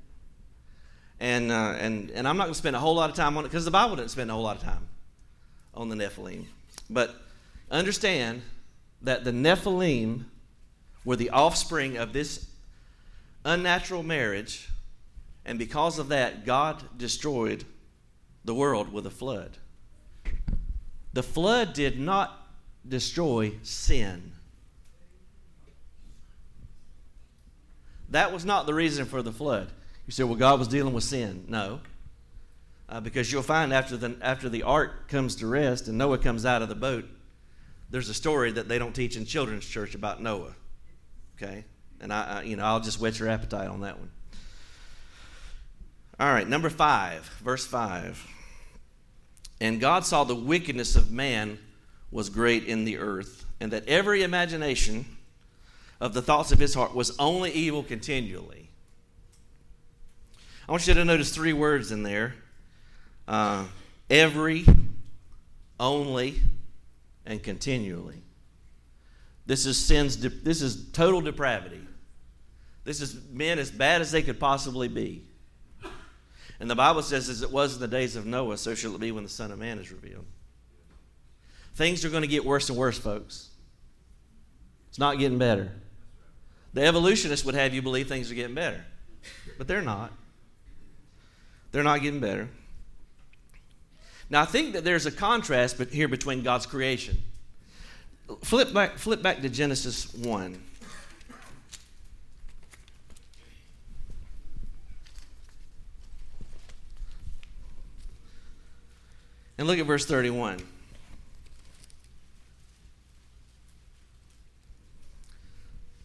And, 1.19 1.51
uh, 1.51 1.75
and, 1.79 2.11
and 2.11 2.27
I'm 2.27 2.37
not 2.37 2.43
going 2.43 2.53
to 2.53 2.57
spend 2.57 2.75
a 2.75 2.79
whole 2.79 2.95
lot 2.95 3.09
of 3.09 3.15
time 3.15 3.37
on 3.37 3.43
it 3.43 3.47
because 3.47 3.65
the 3.65 3.71
Bible 3.71 3.95
didn't 3.95 4.11
spend 4.11 4.29
a 4.29 4.33
whole 4.33 4.43
lot 4.43 4.57
of 4.57 4.63
time 4.63 4.87
on 5.73 5.89
the 5.89 5.95
Nephilim. 5.95 6.45
But 6.89 7.15
understand 7.71 8.43
that 9.01 9.23
the 9.23 9.31
Nephilim 9.31 10.25
were 11.05 11.15
the 11.15 11.29
offspring 11.31 11.97
of 11.97 12.13
this 12.13 12.47
unnatural 13.45 14.03
marriage, 14.03 14.69
and 15.47 15.57
because 15.57 15.97
of 15.97 16.09
that, 16.09 16.45
God 16.45 16.83
destroyed 16.97 17.63
the 18.43 18.53
world 18.53 18.91
with 18.91 19.07
a 19.07 19.09
flood. 19.09 19.57
The 21.13 21.23
flood 21.23 21.73
did 21.73 21.97
not 21.97 22.47
destroy 22.87 23.53
sin. 23.63 24.33
That 28.09 28.33
was 28.33 28.43
not 28.43 28.65
the 28.65 28.73
reason 28.73 29.05
for 29.05 29.21
the 29.21 29.31
flood. 29.31 29.71
You 30.05 30.11
say, 30.11 30.23
well, 30.23 30.35
God 30.35 30.59
was 30.59 30.67
dealing 30.67 30.93
with 30.93 31.05
sin. 31.05 31.45
No. 31.47 31.79
Uh, 32.89 32.99
because 32.99 33.31
you'll 33.31 33.41
find 33.41 33.73
after 33.73 33.95
the, 33.95 34.17
after 34.21 34.49
the 34.49 34.63
ark 34.63 35.07
comes 35.07 35.35
to 35.37 35.47
rest 35.47 35.87
and 35.87 35.97
Noah 35.97 36.17
comes 36.17 36.45
out 36.45 36.61
of 36.61 36.67
the 36.67 36.75
boat, 36.75 37.05
there's 37.89 38.09
a 38.09 38.13
story 38.13 38.51
that 38.51 38.67
they 38.67 38.79
don't 38.79 38.93
teach 38.93 39.15
in 39.15 39.25
children's 39.25 39.65
church 39.65 39.95
about 39.95 40.21
Noah. 40.21 40.55
Okay? 41.35 41.63
And 42.01 42.11
I, 42.11 42.39
I 42.39 42.41
you 42.43 42.57
know, 42.57 42.63
I'll 42.63 42.81
just 42.81 42.99
whet 42.99 43.17
your 43.17 43.29
appetite 43.29 43.69
on 43.69 43.81
that 43.81 43.97
one. 43.97 44.11
All 46.19 46.33
right, 46.33 46.47
number 46.47 46.69
five, 46.69 47.25
verse 47.43 47.65
five. 47.65 48.25
And 49.61 49.79
God 49.79 50.05
saw 50.05 50.23
the 50.23 50.35
wickedness 50.35 50.95
of 50.95 51.11
man 51.11 51.59
was 52.11 52.29
great 52.29 52.63
in 52.63 52.85
the 52.85 52.97
earth, 52.97 53.45
and 53.59 53.71
that 53.71 53.87
every 53.87 54.23
imagination 54.23 55.05
of 55.99 56.13
the 56.13 56.21
thoughts 56.21 56.51
of 56.51 56.59
his 56.59 56.73
heart 56.73 56.95
was 56.95 57.15
only 57.19 57.51
evil 57.51 57.83
continually. 57.83 58.69
I 60.67 60.71
want 60.71 60.87
you 60.87 60.93
to 60.93 61.05
notice 61.05 61.33
three 61.33 61.53
words 61.53 61.91
in 61.91 62.03
there 62.03 62.35
uh, 63.27 63.65
every, 64.09 64.65
only, 65.79 66.41
and 67.25 67.41
continually. 67.43 68.21
This 69.45 69.65
is 69.65 69.77
sin's, 69.77 70.15
de- 70.15 70.29
this 70.29 70.61
is 70.61 70.89
total 70.91 71.21
depravity. 71.21 71.81
This 72.83 73.01
is 73.01 73.17
men 73.31 73.59
as 73.59 73.69
bad 73.69 74.01
as 74.01 74.11
they 74.11 74.21
could 74.21 74.39
possibly 74.39 74.87
be. 74.87 75.26
And 76.59 76.69
the 76.69 76.75
Bible 76.75 77.03
says, 77.03 77.29
as 77.29 77.41
it 77.41 77.51
was 77.51 77.75
in 77.75 77.81
the 77.81 77.87
days 77.87 78.15
of 78.15 78.25
Noah, 78.25 78.57
so 78.57 78.73
shall 78.73 78.95
it 78.95 78.99
be 78.99 79.11
when 79.11 79.23
the 79.23 79.29
Son 79.29 79.51
of 79.51 79.59
Man 79.59 79.77
is 79.77 79.91
revealed. 79.91 80.25
Things 81.75 82.03
are 82.03 82.09
going 82.09 82.23
to 82.23 82.27
get 82.27 82.43
worse 82.43 82.69
and 82.69 82.77
worse, 82.77 82.97
folks. 82.97 83.49
It's 84.89 84.97
not 84.97 85.19
getting 85.19 85.37
better. 85.37 85.71
The 86.73 86.83
evolutionists 86.83 87.45
would 87.45 87.55
have 87.55 87.73
you 87.73 87.81
believe 87.81 88.07
things 88.07 88.31
are 88.31 88.35
getting 88.35 88.55
better, 88.55 88.83
but 89.57 89.67
they're 89.67 89.81
not. 89.81 90.11
They're 91.71 91.83
not 91.83 92.01
getting 92.01 92.19
better. 92.19 92.49
Now, 94.29 94.41
I 94.41 94.45
think 94.45 94.73
that 94.73 94.83
there's 94.83 95.05
a 95.05 95.11
contrast 95.11 95.79
here 95.91 96.07
between 96.07 96.43
God's 96.43 96.65
creation. 96.65 97.21
Flip 98.43 98.73
back, 98.73 98.97
flip 98.97 99.21
back 99.21 99.41
to 99.41 99.49
Genesis 99.49 100.13
1. 100.15 100.61
And 109.57 109.65
look 109.67 109.79
at 109.79 109.85
verse 109.85 110.05
31. 110.05 110.59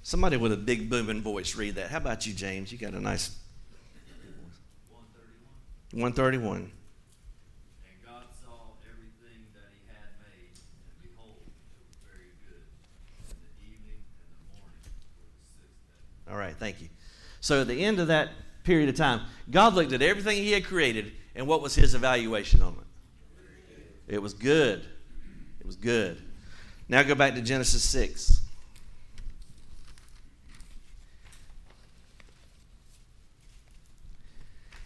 Somebody 0.02 0.36
with 0.36 0.52
a 0.52 0.56
big 0.56 0.90
booming 0.90 1.22
voice 1.22 1.54
read 1.54 1.76
that. 1.76 1.90
How 1.90 1.98
about 1.98 2.26
you, 2.26 2.34
James? 2.34 2.72
You 2.72 2.78
got 2.78 2.92
a 2.92 3.00
nice 3.00 3.36
131. 4.90 6.02
131. 6.02 6.56
And 6.56 6.70
God 8.04 8.24
saw 8.44 8.76
everything 8.90 9.46
that 9.54 9.70
he 9.72 9.80
had 9.88 10.10
made, 10.20 10.52
and 10.52 11.02
behold, 11.02 11.36
it 11.46 11.52
was 11.86 11.96
very 12.04 12.32
good. 12.44 12.64
And 13.30 13.38
the 13.40 13.64
evening 13.64 14.04
and 14.04 14.36
the 14.36 14.60
morning 14.60 14.80
were 15.16 15.28
the 15.28 15.44
sixth 15.44 15.80
day. 16.26 16.32
All 16.32 16.38
right, 16.38 16.56
thank 16.56 16.80
you. 16.80 16.88
So 17.40 17.60
at 17.60 17.68
the 17.68 17.84
end 17.84 18.00
of 18.00 18.08
that 18.08 18.30
period 18.64 18.88
of 18.88 18.96
time, 18.96 19.20
God 19.50 19.74
looked 19.74 19.92
at 19.92 20.02
everything 20.02 20.42
He 20.42 20.52
had 20.52 20.64
created, 20.64 21.12
and 21.34 21.46
what 21.46 21.62
was 21.62 21.74
His 21.74 21.94
evaluation 21.94 22.60
on 22.60 22.72
it? 22.72 22.91
It 24.12 24.20
was 24.20 24.34
good. 24.34 24.84
It 25.58 25.64
was 25.64 25.74
good. 25.74 26.20
Now 26.86 27.02
go 27.02 27.14
back 27.14 27.34
to 27.34 27.40
Genesis 27.40 27.82
6. 27.88 28.42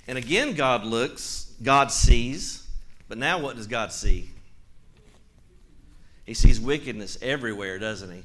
And 0.06 0.16
again, 0.16 0.54
God 0.54 0.84
looks, 0.84 1.52
God 1.60 1.90
sees, 1.90 2.68
but 3.08 3.18
now 3.18 3.40
what 3.40 3.56
does 3.56 3.66
God 3.66 3.90
see? 3.90 4.30
He 6.24 6.32
sees 6.32 6.60
wickedness 6.60 7.18
everywhere, 7.20 7.80
doesn't 7.80 8.12
he? 8.12 8.22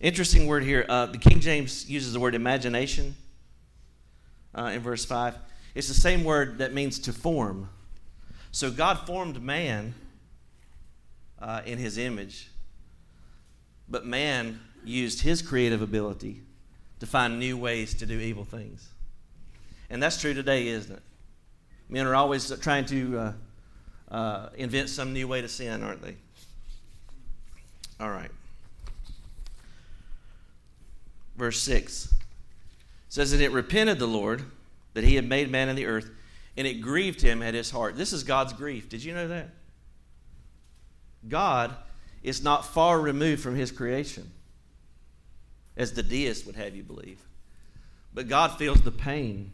Interesting 0.00 0.46
word 0.46 0.64
here. 0.64 0.86
Uh, 0.88 1.04
the 1.04 1.18
King 1.18 1.40
James 1.40 1.90
uses 1.90 2.14
the 2.14 2.20
word 2.20 2.34
imagination 2.34 3.16
uh, 4.54 4.72
in 4.74 4.80
verse 4.80 5.04
5. 5.04 5.36
It's 5.74 5.88
the 5.88 5.92
same 5.92 6.24
word 6.24 6.56
that 6.56 6.72
means 6.72 6.98
to 7.00 7.12
form. 7.12 7.68
So 8.54 8.70
God 8.70 9.00
formed 9.04 9.42
man 9.42 9.94
uh, 11.40 11.62
in 11.66 11.76
his 11.76 11.98
image, 11.98 12.50
but 13.88 14.06
man 14.06 14.60
used 14.84 15.22
his 15.22 15.42
creative 15.42 15.82
ability 15.82 16.40
to 17.00 17.06
find 17.06 17.40
new 17.40 17.56
ways 17.56 17.94
to 17.94 18.06
do 18.06 18.16
evil 18.20 18.44
things. 18.44 18.88
And 19.90 20.00
that's 20.00 20.20
true 20.20 20.34
today, 20.34 20.68
isn't 20.68 20.94
it? 20.94 21.02
Men 21.88 22.06
are 22.06 22.14
always 22.14 22.48
trying 22.60 22.84
to 22.84 23.18
uh, 23.18 23.32
uh, 24.14 24.48
invent 24.54 24.88
some 24.88 25.12
new 25.12 25.26
way 25.26 25.40
to 25.42 25.48
sin, 25.48 25.82
aren't 25.82 26.02
they? 26.02 26.14
All 27.98 28.10
right. 28.10 28.30
Verse 31.36 31.60
6 31.60 32.14
says 33.08 33.32
that 33.32 33.40
it 33.40 33.50
repented 33.50 33.98
the 33.98 34.06
Lord 34.06 34.44
that 34.92 35.02
he 35.02 35.16
had 35.16 35.28
made 35.28 35.50
man 35.50 35.68
in 35.68 35.74
the 35.74 35.86
earth, 35.86 36.08
and 36.56 36.66
it 36.66 36.80
grieved 36.80 37.20
him 37.20 37.42
at 37.42 37.54
his 37.54 37.70
heart. 37.70 37.96
This 37.96 38.12
is 38.12 38.24
God's 38.24 38.52
grief. 38.52 38.88
Did 38.88 39.02
you 39.02 39.14
know 39.14 39.28
that? 39.28 39.50
God 41.28 41.74
is 42.22 42.42
not 42.42 42.64
far 42.66 43.00
removed 43.00 43.42
from 43.42 43.54
his 43.54 43.70
creation, 43.70 44.30
as 45.76 45.92
the 45.92 46.02
deist 46.02 46.46
would 46.46 46.56
have 46.56 46.74
you 46.74 46.82
believe. 46.82 47.20
But 48.12 48.28
God 48.28 48.58
feels 48.58 48.80
the 48.82 48.92
pain 48.92 49.52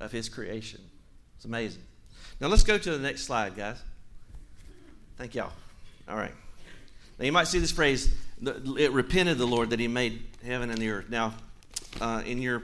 of 0.00 0.10
his 0.12 0.28
creation. 0.28 0.80
It's 1.36 1.44
amazing. 1.44 1.82
Now 2.40 2.48
let's 2.48 2.64
go 2.64 2.76
to 2.76 2.90
the 2.90 2.98
next 2.98 3.22
slide, 3.22 3.56
guys. 3.56 3.80
Thank 5.16 5.34
y'all. 5.34 5.52
All 6.08 6.16
right. 6.16 6.34
Now 7.18 7.26
you 7.26 7.32
might 7.32 7.46
see 7.46 7.58
this 7.58 7.70
phrase, 7.70 8.14
it 8.42 8.92
repented 8.92 9.38
the 9.38 9.46
Lord 9.46 9.70
that 9.70 9.78
he 9.78 9.88
made 9.88 10.22
heaven 10.44 10.70
and 10.70 10.78
the 10.78 10.90
earth. 10.90 11.10
Now, 11.10 11.34
uh, 12.00 12.22
in 12.24 12.40
your 12.40 12.62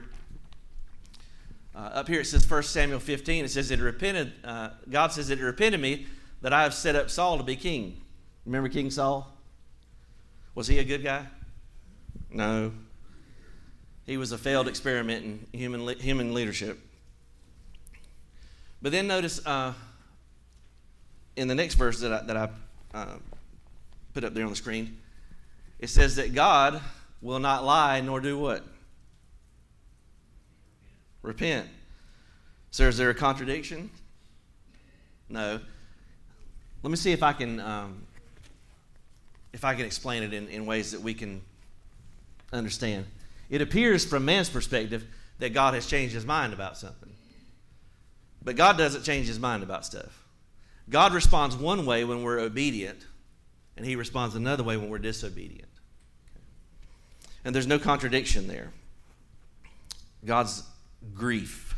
uh, 1.77 1.91
up 1.93 2.09
here 2.09 2.21
it 2.21 2.27
says 2.27 2.49
1 2.51 2.63
Samuel 2.63 2.99
15. 2.99 3.45
It 3.45 3.51
says 3.51 3.71
it 3.71 3.81
repented. 3.81 4.33
Uh, 4.43 4.71
God 4.89 5.13
says 5.13 5.29
it 5.29 5.41
repented 5.41 5.81
me 5.81 6.07
that 6.41 6.53
I 6.53 6.63
have 6.63 6.73
set 6.73 6.97
up 6.97 7.11
Saul 7.11 7.37
to 7.37 7.45
be 7.45 7.55
king. 7.55 8.01
Remember 8.47 8.69
King 8.69 8.91
Saul? 8.91 9.31
Was 10.55 10.69
he 10.69 10.79
a 10.79 10.85
good 10.85 11.05
guy? 11.05 11.27
No. 12.31 12.73
He 14.07 14.17
was 14.17 14.33
a 14.33 14.39
failed 14.39 14.69
experiment 14.69 15.25
in 15.25 15.47
human 15.59 15.87
human 15.99 16.33
leadership. 16.33 16.79
But 18.81 18.93
then 18.93 19.07
notice 19.07 19.45
uh, 19.45 19.75
in 21.35 21.49
the 21.49 21.55
next 21.55 21.75
verse 21.75 22.01
that 22.01 22.13
I, 22.13 22.23
that 22.23 22.37
I 22.37 22.49
uh, 22.97 23.17
put 24.15 24.25
up 24.25 24.33
there 24.33 24.45
on 24.45 24.51
the 24.51 24.57
screen, 24.57 24.99
it 25.79 25.89
says 25.89 26.17
that 26.17 26.35
God 26.35 26.81
will 27.21 27.41
not 27.41 27.65
lie 27.65 28.01
nor 28.01 28.21
do 28.21 28.39
what? 28.39 28.65
Repent. 31.27 31.69
So 32.71 32.85
is 32.85 32.97
there 32.97 33.11
a 33.11 33.15
contradiction? 33.15 33.91
No. 35.29 35.59
Let 36.83 36.91
me 36.91 36.97
see 36.97 37.11
if 37.11 37.23
I 37.23 37.33
can 37.33 37.59
um, 37.59 38.07
if 39.53 39.65
I 39.65 39.75
can 39.75 39.87
explain 39.87 40.23
it 40.23 40.33
in, 40.33 40.49
in 40.49 40.67
ways 40.67 40.93
that 40.93 41.01
we 41.01 41.15
can 41.15 41.43
understand. 42.53 43.07
It 43.51 43.61
appears 43.61 44.05
from 44.05 44.25
man's 44.25 44.49
perspective 44.49 45.05
that 45.41 45.53
God 45.53 45.75
has 45.75 45.87
changed 45.87 46.15
his 46.15 46.25
mind 46.25 46.53
about 46.53 46.77
something. 46.77 47.13
But 48.43 48.55
God 48.55 48.79
doesn't 48.79 49.03
change 49.03 49.27
his 49.27 49.41
mind 49.41 49.65
about 49.65 49.85
stuff. 49.85 50.25
God 50.89 51.13
responds 51.13 51.57
one 51.57 51.87
way 51.87 52.05
when 52.05 52.23
we're 52.23 52.39
obedient, 52.39 53.05
and 53.77 53.85
he 53.85 53.97
responds 53.97 54.37
another 54.37 54.63
way 54.63 54.77
when 54.77 54.91
we're 54.91 54.99
disobedient. 54.99 55.69
And 57.45 57.53
there's 57.53 57.67
no 57.67 57.81
contradiction 57.81 58.47
there. 58.47 58.73
God's 60.25 60.63
grief. 61.15 61.75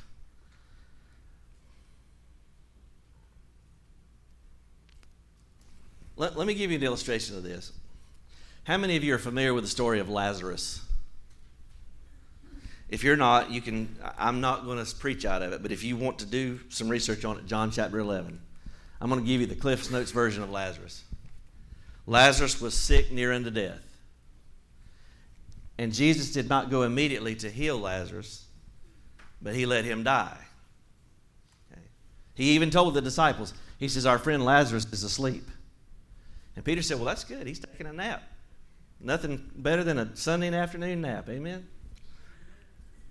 Let, 6.16 6.36
let 6.36 6.46
me 6.46 6.54
give 6.54 6.70
you 6.70 6.78
an 6.78 6.82
illustration 6.82 7.36
of 7.36 7.42
this. 7.42 7.72
How 8.64 8.76
many 8.76 8.96
of 8.96 9.04
you 9.04 9.14
are 9.14 9.18
familiar 9.18 9.54
with 9.54 9.64
the 9.64 9.70
story 9.70 10.00
of 10.00 10.08
Lazarus? 10.08 10.82
If 12.88 13.04
you're 13.04 13.16
not, 13.16 13.50
you 13.50 13.60
can. 13.60 13.96
I'm 14.18 14.40
not 14.40 14.64
going 14.64 14.84
to 14.84 14.96
preach 14.96 15.24
out 15.24 15.42
of 15.42 15.52
it, 15.52 15.62
but 15.62 15.72
if 15.72 15.84
you 15.84 15.96
want 15.96 16.18
to 16.20 16.26
do 16.26 16.58
some 16.70 16.88
research 16.88 17.24
on 17.24 17.38
it, 17.38 17.46
John 17.46 17.70
chapter 17.70 17.98
11, 17.98 18.40
I'm 19.00 19.08
going 19.10 19.20
to 19.20 19.26
give 19.26 19.40
you 19.40 19.46
the 19.46 19.54
Cliff's 19.54 19.90
Notes 19.90 20.10
version 20.10 20.42
of 20.42 20.50
Lazarus. 20.50 21.04
Lazarus 22.06 22.60
was 22.60 22.74
sick 22.74 23.12
near 23.12 23.32
unto 23.32 23.50
death. 23.50 23.84
And 25.76 25.92
Jesus 25.92 26.32
did 26.32 26.48
not 26.48 26.70
go 26.70 26.82
immediately 26.82 27.36
to 27.36 27.50
heal 27.50 27.78
Lazarus, 27.78 28.44
but 29.40 29.54
he 29.54 29.66
let 29.66 29.84
him 29.84 30.02
die. 30.02 30.38
Okay. 31.72 31.80
He 32.34 32.50
even 32.50 32.70
told 32.70 32.94
the 32.94 33.00
disciples, 33.00 33.54
He 33.78 33.88
says, 33.88 34.06
Our 34.06 34.18
friend 34.18 34.44
Lazarus 34.44 34.86
is 34.92 35.02
asleep. 35.04 35.44
And 36.56 36.64
Peter 36.64 36.82
said, 36.82 36.96
Well, 36.96 37.06
that's 37.06 37.24
good. 37.24 37.46
He's 37.46 37.60
taking 37.60 37.86
a 37.86 37.92
nap. 37.92 38.22
Nothing 39.00 39.50
better 39.54 39.84
than 39.84 39.98
a 39.98 40.16
Sunday 40.16 40.52
afternoon 40.52 41.02
nap. 41.02 41.28
Amen? 41.28 41.66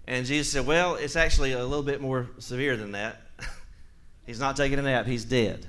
And 0.06 0.26
Jesus 0.26 0.52
said, 0.52 0.66
Well, 0.66 0.96
it's 0.96 1.16
actually 1.16 1.54
a 1.54 1.64
little 1.66 1.84
bit 1.84 2.02
more 2.02 2.28
severe 2.40 2.76
than 2.78 2.94
that. 2.94 3.22
he's 4.26 4.40
not 4.40 4.56
taking 4.56 4.80
a 4.80 4.82
nap, 4.82 5.06
he's 5.06 5.26
dead. 5.26 5.66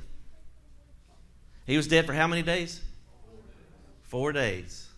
He 1.67 1.77
was 1.77 1.87
dead 1.87 2.07
for 2.07 2.15
how 2.15 2.27
many 2.27 2.43
days? 2.43 2.81
Four 4.05 4.33
days. 4.33 4.89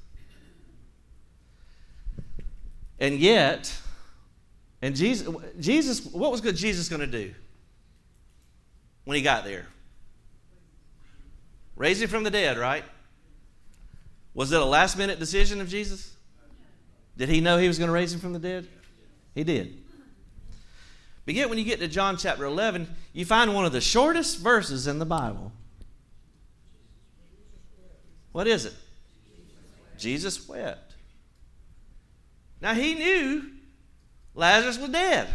And 3.01 3.19
yet, 3.19 3.77
and 4.83 4.97
Jesus, 4.97 5.29
Jesus, 5.59 6.05
what 6.07 6.31
was 6.31 6.41
good 6.41 6.57
Jesus 6.57 6.89
going 6.89 7.01
to 7.01 7.07
do 7.07 7.35
when 9.05 9.17
he 9.17 9.23
got 9.23 9.45
there? 9.45 9.67
Raise 11.77 12.01
him 12.01 12.09
from 12.09 12.25
the 12.25 12.31
dead, 12.31 12.59
right? 12.59 12.85
Was 14.35 14.53
it 14.53 14.61
a 14.61 14.65
last 14.65 14.97
minute 14.97 15.19
decision 15.19 15.61
of 15.61 15.69
Jesus? 15.69 16.15
Did 17.17 17.29
he 17.29 17.41
know 17.41 17.59
he 17.59 17.69
was 17.69 17.79
going 17.79 17.89
to 17.89 17.93
raise 17.93 18.13
him 18.13 18.21
from 18.21 18.33
the 18.33 18.39
dead? 18.39 18.67
He 19.35 19.45
did. 19.45 19.77
But 21.27 21.35
yet, 21.35 21.49
when 21.49 21.59
you 21.59 21.65
get 21.65 21.81
to 21.81 21.89
John 21.89 22.17
chapter 22.17 22.45
11, 22.45 22.89
you 23.13 23.25
find 23.25 23.55
one 23.55 23.65
of 23.65 23.73
the 23.73 23.81
shortest 23.81 24.39
verses 24.39 24.87
in 24.87 24.99
the 24.99 25.05
Bible. 25.05 25.53
What 28.33 28.47
is 28.47 28.65
it? 28.65 28.75
Jesus 29.99 30.49
wept. 30.49 30.95
Now, 32.61 32.75
he 32.75 32.95
knew 32.95 33.51
Lazarus 34.35 34.79
was 34.79 34.91
dead. 34.91 35.29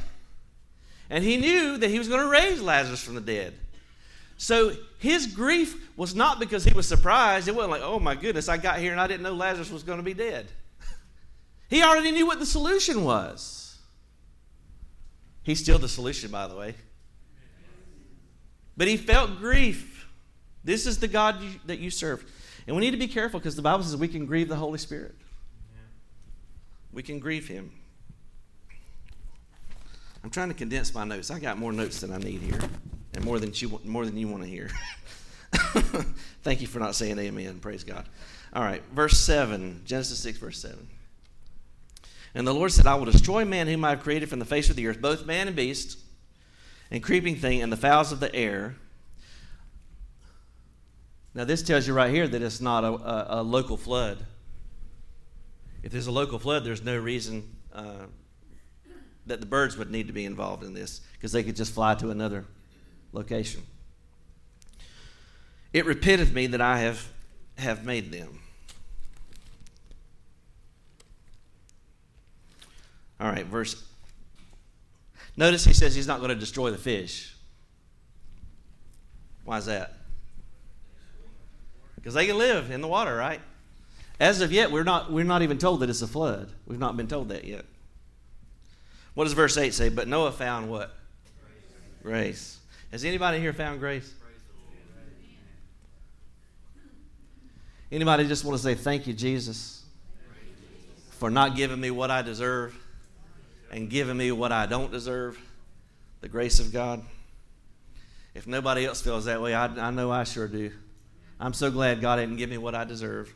And 1.10 1.23
he 1.23 1.38
knew 1.38 1.77
that 1.77 1.89
he 1.89 1.99
was 1.99 2.08
going 2.08 2.21
to 2.21 2.27
raise 2.27 2.62
Lazarus 2.62 3.03
from 3.03 3.15
the 3.15 3.21
dead. 3.21 3.53
So 4.38 4.73
his 4.99 5.27
grief 5.27 5.89
was 5.95 6.15
not 6.15 6.39
because 6.39 6.63
he 6.63 6.73
was 6.73 6.88
surprised. 6.88 7.47
It 7.47 7.55
wasn't 7.55 7.71
like, 7.71 7.81
oh 7.84 7.99
my 7.99 8.15
goodness, 8.15 8.49
I 8.49 8.58
got 8.58 8.79
here 8.79 8.91
and 8.91 8.99
I 8.99 9.08
didn't 9.08 9.23
know 9.23 9.34
Lazarus 9.34 9.71
was 9.71 9.84
going 9.84 9.99
to 9.99 10.03
be 10.03 10.13
dead. 10.13 10.47
he 11.69 11.84
already 11.84 12.12
knew 12.12 12.25
what 12.25 12.39
the 12.39 12.45
solution 12.45 13.03
was. 13.03 13.77
He's 15.43 15.60
still 15.60 15.77
the 15.77 15.88
solution, 15.88 16.31
by 16.31 16.47
the 16.47 16.55
way. 16.55 16.75
But 18.75 18.88
he 18.88 18.97
felt 18.97 19.38
grief. 19.38 20.08
This 20.63 20.86
is 20.88 20.97
the 20.97 21.08
God 21.08 21.41
you, 21.41 21.51
that 21.67 21.79
you 21.79 21.91
serve. 21.91 22.25
And 22.67 22.75
we 22.75 22.81
need 22.81 22.91
to 22.91 22.97
be 22.97 23.08
careful 23.08 23.39
because 23.39 23.55
the 23.55 23.62
Bible 23.62 23.84
says 23.84 23.95
we 23.95 24.08
can 24.08 24.25
grieve 24.25 24.49
the 24.49 24.55
Holy 24.55 24.79
Spirit. 24.79 25.15
We 26.91 27.03
can 27.03 27.19
grieve 27.19 27.47
him. 27.47 27.71
I'm 30.25 30.31
trying 30.31 30.47
to 30.47 30.55
condense 30.55 30.91
my 30.91 31.03
notes. 31.03 31.29
I 31.29 31.38
got 31.38 31.59
more 31.59 31.71
notes 31.71 32.01
than 32.01 32.11
I 32.11 32.17
need 32.17 32.41
here, 32.41 32.59
and 33.13 33.23
more 33.23 33.38
than 33.38 33.51
you, 33.53 33.79
more 33.83 34.05
than 34.07 34.17
you 34.17 34.27
want 34.27 34.41
to 34.41 34.49
hear. 34.49 34.71
Thank 36.41 36.61
you 36.61 36.67
for 36.67 36.79
not 36.79 36.95
saying 36.95 37.19
amen. 37.19 37.59
Praise 37.59 37.83
God. 37.83 38.09
All 38.51 38.63
right, 38.63 38.81
verse 38.91 39.19
7, 39.19 39.83
Genesis 39.85 40.17
6, 40.17 40.39
verse 40.39 40.57
7. 40.57 40.88
And 42.33 42.47
the 42.47 42.55
Lord 42.55 42.71
said, 42.71 42.88
I 42.88 42.95
will 42.95 43.05
destroy 43.05 43.45
man 43.45 43.67
whom 43.67 43.85
I 43.85 43.91
have 43.91 44.01
created 44.01 44.27
from 44.27 44.39
the 44.39 44.45
face 44.45 44.67
of 44.71 44.75
the 44.75 44.88
earth, 44.88 44.99
both 44.99 45.27
man 45.27 45.45
and 45.45 45.55
beast, 45.55 45.99
and 46.89 47.03
creeping 47.03 47.35
thing, 47.35 47.61
and 47.61 47.71
the 47.71 47.77
fowls 47.77 48.11
of 48.11 48.19
the 48.19 48.33
air. 48.33 48.77
Now, 51.35 51.43
this 51.43 51.61
tells 51.61 51.85
you 51.85 51.93
right 51.93 52.09
here 52.09 52.27
that 52.27 52.41
it's 52.41 52.61
not 52.61 52.83
a, 52.83 52.93
a, 52.93 53.25
a 53.29 53.43
local 53.43 53.77
flood. 53.77 54.25
If 55.83 55.91
there's 55.91 56.07
a 56.07 56.11
local 56.11 56.39
flood, 56.39 56.63
there's 56.63 56.83
no 56.83 56.97
reason 56.97 57.57
uh, 57.71 58.07
that 59.25 59.39
the 59.39 59.45
birds 59.45 59.77
would 59.77 59.91
need 59.91 60.07
to 60.07 60.13
be 60.13 60.25
involved 60.25 60.63
in 60.63 60.73
this 60.73 61.01
because 61.13 61.31
they 61.31 61.43
could 61.43 61.55
just 61.55 61.73
fly 61.73 61.95
to 61.95 62.09
another 62.11 62.45
location. 63.11 63.63
It 65.73 65.85
repenteth 65.85 66.31
me 66.31 66.47
that 66.47 66.61
I 66.61 66.79
have, 66.79 67.11
have 67.57 67.85
made 67.85 68.11
them. 68.11 68.39
All 73.19 73.27
right, 73.27 73.45
verse. 73.45 73.83
Notice 75.38 75.65
he 75.65 75.73
says 75.73 75.95
he's 75.95 76.07
not 76.07 76.19
going 76.19 76.29
to 76.29 76.35
destroy 76.35 76.71
the 76.71 76.77
fish. 76.77 77.35
Why 79.43 79.57
is 79.57 79.65
that? 79.65 79.93
Because 81.95 82.13
they 82.13 82.27
can 82.27 82.38
live 82.38 82.71
in 82.71 82.81
the 82.81 82.88
water, 82.88 83.15
right? 83.15 83.41
As 84.19 84.41
of 84.41 84.51
yet, 84.51 84.71
we're 84.71 84.83
not, 84.83 85.11
we're 85.11 85.25
not 85.25 85.41
even 85.41 85.57
told 85.57 85.81
that 85.81 85.89
it's 85.89 86.01
a 86.01 86.07
flood. 86.07 86.51
We've 86.65 86.79
not 86.79 86.95
been 86.95 87.07
told 87.07 87.29
that 87.29 87.43
yet. 87.43 87.65
What 89.15 89.23
does 89.23 89.34
verse 89.34 89.58
8 89.58 89.73
say? 89.73 89.89
But 89.89 90.08
Noah 90.08 90.32
found 90.32 90.69
what? 90.69 90.95
Grace. 92.04 92.04
grace. 92.04 92.60
Has 92.91 93.04
anybody 93.04 93.39
here 93.39 93.54
found 93.54 93.80
grace? 93.80 94.13
Anybody 97.91 98.28
just 98.28 98.45
want 98.45 98.58
to 98.58 98.63
say 98.63 98.75
thank 98.75 99.08
you, 99.08 99.13
Jesus, 99.13 99.84
for 101.12 101.30
not 101.30 101.56
giving 101.56 101.80
me 101.80 101.91
what 101.91 102.12
I 102.12 102.21
deserve? 102.21 102.78
and 103.75 103.89
giving 103.89 104.15
me 104.15 104.32
what 104.32 104.54
I 104.54 104.65
don't 104.65 104.89
deserve, 104.89 105.38
the 106.21 106.30
grace 106.30 106.60
of 106.60 106.71
God. 106.71 107.04
If 108.34 108.47
nobody 108.47 108.86
else 108.86 109.01
feels 109.01 109.25
that 109.25 109.41
way, 109.41 109.54
I, 109.54 109.65
I 109.65 109.91
know 109.91 110.12
I 110.12 110.23
sure 110.23 110.47
do. 110.47 110.71
I'm 111.39 111.54
so 111.54 111.69
glad 111.69 111.99
God 111.99 112.15
didn't 112.17 112.38
give 112.38 112.49
me 112.49 112.58
what 112.58 112.73
I 112.73 112.86
deserve. 112.86 113.34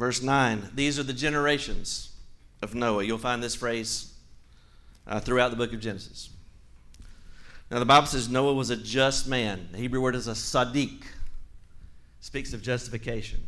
Verse 0.00 0.22
9 0.22 0.70
These 0.74 0.98
are 0.98 1.02
the 1.02 1.12
generations 1.12 2.16
of 2.62 2.74
Noah. 2.74 3.04
You'll 3.04 3.18
find 3.18 3.42
this 3.42 3.54
phrase 3.54 4.14
uh, 5.06 5.20
throughout 5.20 5.50
the 5.50 5.56
book 5.56 5.74
of 5.74 5.80
Genesis. 5.80 6.30
Now, 7.70 7.80
the 7.80 7.84
Bible 7.84 8.06
says 8.06 8.26
Noah 8.26 8.54
was 8.54 8.70
a 8.70 8.78
just 8.78 9.28
man. 9.28 9.68
The 9.72 9.76
Hebrew 9.78 10.00
word 10.00 10.14
is 10.14 10.26
a 10.26 10.32
sadiq, 10.32 11.02
speaks 12.20 12.54
of 12.54 12.62
justification. 12.62 13.46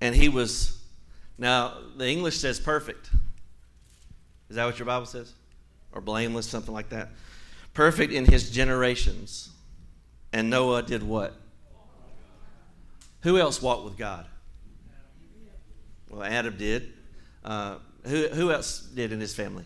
And 0.00 0.14
he 0.16 0.30
was 0.30 0.82
now 1.36 1.74
the 1.98 2.08
english 2.08 2.38
says 2.38 2.58
perfect. 2.58 3.10
Is 4.48 4.56
that 4.56 4.64
what 4.64 4.78
your 4.78 4.86
bible 4.86 5.06
says? 5.06 5.34
Or 5.92 6.00
blameless 6.00 6.48
something 6.48 6.72
like 6.72 6.88
that. 6.88 7.10
Perfect 7.74 8.14
in 8.14 8.24
his 8.24 8.50
generations. 8.50 9.50
And 10.32 10.48
noah 10.48 10.82
did 10.82 11.02
what 11.02 11.34
who 13.22 13.38
else 13.38 13.60
walked 13.62 13.84
with 13.84 13.96
god? 13.96 14.26
Well 16.10 16.22
adam 16.22 16.56
did. 16.56 16.92
Uh, 17.44 17.76
who, 18.04 18.28
who 18.28 18.52
else 18.52 18.80
did 18.80 19.12
in 19.12 19.20
his 19.20 19.34
family? 19.34 19.64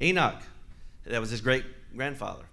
Enoch. 0.00 0.42
That 1.04 1.20
was 1.20 1.30
his 1.30 1.40
great 1.40 1.64
grandfather. 1.96 2.44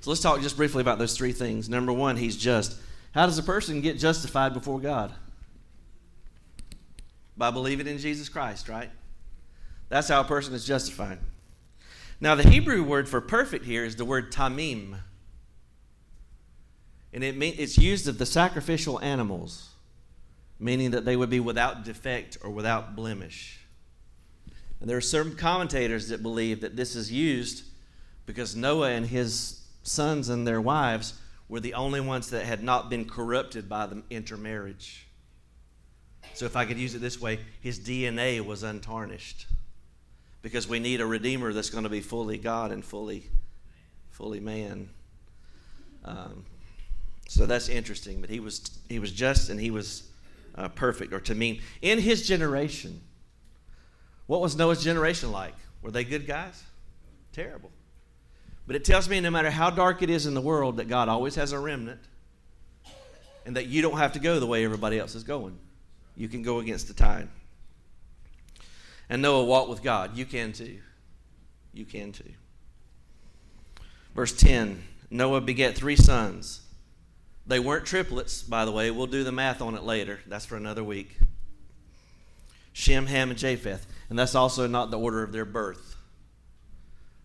So 0.00 0.10
let's 0.10 0.22
talk 0.22 0.40
just 0.40 0.56
briefly 0.56 0.80
about 0.80 0.98
those 0.98 1.16
three 1.16 1.32
things. 1.32 1.68
Number 1.68 1.92
one 1.92 2.16
he's 2.16 2.36
just. 2.36 2.76
How 3.12 3.26
does 3.26 3.38
a 3.38 3.42
person 3.42 3.80
get 3.80 3.98
justified 3.98 4.54
before 4.54 4.80
god? 4.80 5.12
By 7.36 7.50
believing 7.50 7.86
in 7.86 7.98
Jesus 7.98 8.28
Christ, 8.28 8.68
right? 8.68 8.90
That's 9.88 10.08
how 10.08 10.20
a 10.20 10.24
person 10.24 10.54
is 10.54 10.64
justified. 10.64 11.18
Now, 12.20 12.34
the 12.34 12.48
Hebrew 12.48 12.82
word 12.82 13.08
for 13.08 13.20
perfect 13.20 13.64
here 13.64 13.84
is 13.84 13.96
the 13.96 14.04
word 14.04 14.30
tamim. 14.30 14.98
And 17.12 17.24
it 17.24 17.36
mean, 17.36 17.54
it's 17.58 17.76
used 17.76 18.06
of 18.08 18.18
the 18.18 18.26
sacrificial 18.26 19.00
animals, 19.00 19.70
meaning 20.58 20.92
that 20.92 21.04
they 21.04 21.16
would 21.16 21.30
be 21.30 21.40
without 21.40 21.84
defect 21.84 22.38
or 22.42 22.50
without 22.50 22.94
blemish. 22.94 23.60
And 24.80 24.88
there 24.88 24.96
are 24.96 25.02
certain 25.02 25.36
commentators 25.36 26.08
that 26.08 26.22
believe 26.22 26.60
that 26.60 26.76
this 26.76 26.96
is 26.96 27.10
used 27.12 27.64
because 28.26 28.56
Noah 28.56 28.90
and 28.90 29.06
his 29.06 29.60
sons 29.82 30.28
and 30.28 30.46
their 30.46 30.60
wives 30.60 31.14
were 31.48 31.60
the 31.60 31.74
only 31.74 32.00
ones 32.00 32.30
that 32.30 32.44
had 32.44 32.62
not 32.62 32.88
been 32.88 33.04
corrupted 33.04 33.68
by 33.68 33.86
the 33.86 34.02
intermarriage. 34.08 35.06
So, 36.34 36.44
if 36.44 36.54
I 36.54 36.64
could 36.64 36.78
use 36.78 36.94
it 36.94 37.00
this 37.00 37.20
way, 37.20 37.40
his 37.60 37.80
DNA 37.80 38.40
was 38.44 38.62
untarnished. 38.62 39.46
Because 40.42 40.68
we 40.68 40.78
need 40.78 41.00
a 41.00 41.06
redeemer 41.06 41.52
that's 41.52 41.70
going 41.70 41.84
to 41.84 41.90
be 41.90 42.00
fully 42.00 42.38
God 42.38 42.70
and 42.70 42.84
fully, 42.84 43.24
fully 44.10 44.40
man. 44.40 44.88
Um, 46.04 46.44
so 47.30 47.46
that's 47.46 47.68
interesting. 47.68 48.20
But 48.20 48.30
he 48.30 48.40
was 48.40 48.70
he 48.88 48.98
was 48.98 49.12
just 49.12 49.50
and 49.50 49.60
he 49.60 49.70
was 49.70 50.02
uh, 50.56 50.68
perfect, 50.68 51.12
or 51.12 51.20
tamim 51.20 51.60
in 51.80 51.98
his 51.98 52.26
generation. 52.26 53.00
What 54.26 54.40
was 54.40 54.56
Noah's 54.56 54.82
generation 54.82 55.30
like? 55.30 55.54
Were 55.82 55.90
they 55.90 56.04
good 56.04 56.26
guys? 56.26 56.62
Terrible. 57.32 57.70
But 58.66 58.76
it 58.76 58.84
tells 58.84 59.08
me 59.08 59.20
no 59.20 59.30
matter 59.30 59.50
how 59.50 59.70
dark 59.70 60.02
it 60.02 60.10
is 60.10 60.26
in 60.26 60.34
the 60.34 60.40
world, 60.40 60.76
that 60.76 60.88
God 60.88 61.08
always 61.08 61.34
has 61.34 61.52
a 61.52 61.58
remnant, 61.58 62.00
and 63.46 63.56
that 63.56 63.66
you 63.66 63.82
don't 63.82 63.98
have 63.98 64.12
to 64.12 64.18
go 64.18 64.38
the 64.38 64.46
way 64.46 64.64
everybody 64.64 64.98
else 64.98 65.14
is 65.14 65.24
going 65.24 65.58
you 66.20 66.28
can 66.28 66.42
go 66.42 66.58
against 66.58 66.86
the 66.86 66.92
tide. 66.92 67.28
And 69.08 69.22
Noah 69.22 69.44
walked 69.44 69.70
with 69.70 69.82
God. 69.82 70.16
You 70.16 70.26
can 70.26 70.52
too. 70.52 70.78
You 71.72 71.86
can 71.86 72.12
too. 72.12 72.32
Verse 74.14 74.32
10 74.34 74.82
Noah 75.10 75.40
begat 75.40 75.74
three 75.74 75.96
sons. 75.96 76.60
They 77.50 77.58
weren't 77.58 77.84
triplets, 77.84 78.44
by 78.44 78.64
the 78.64 78.70
way. 78.70 78.92
We'll 78.92 79.08
do 79.08 79.24
the 79.24 79.32
math 79.32 79.60
on 79.60 79.74
it 79.74 79.82
later. 79.82 80.20
That's 80.28 80.46
for 80.46 80.56
another 80.56 80.84
week. 80.84 81.18
Shem, 82.72 83.06
Ham, 83.06 83.30
and 83.30 83.38
Japheth. 83.38 83.88
And 84.08 84.16
that's 84.16 84.36
also 84.36 84.68
not 84.68 84.92
the 84.92 84.98
order 85.00 85.24
of 85.24 85.32
their 85.32 85.44
birth. 85.44 85.96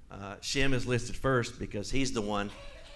Uh, 0.10 0.38
Shem 0.42 0.74
is 0.74 0.88
listed 0.88 1.16
first 1.16 1.60
because 1.60 1.92
he's 1.92 2.12
the 2.12 2.24
one 2.24 2.50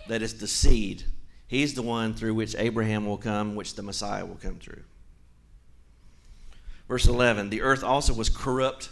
that 0.07 0.23
is 0.23 0.39
the 0.39 0.47
seed. 0.47 1.03
He's 1.45 1.75
the 1.75 1.83
one 1.83 2.15
through 2.15 2.33
which 2.33 2.55
Abraham 2.57 3.05
will 3.05 3.19
come, 3.19 3.53
which 3.53 3.75
the 3.75 3.83
Messiah 3.83 4.25
will 4.25 4.39
come 4.41 4.55
through. 4.55 4.81
Verse 6.87 7.05
11 7.05 7.51
The 7.51 7.61
earth 7.61 7.83
also 7.83 8.11
was 8.11 8.29
corrupt 8.29 8.89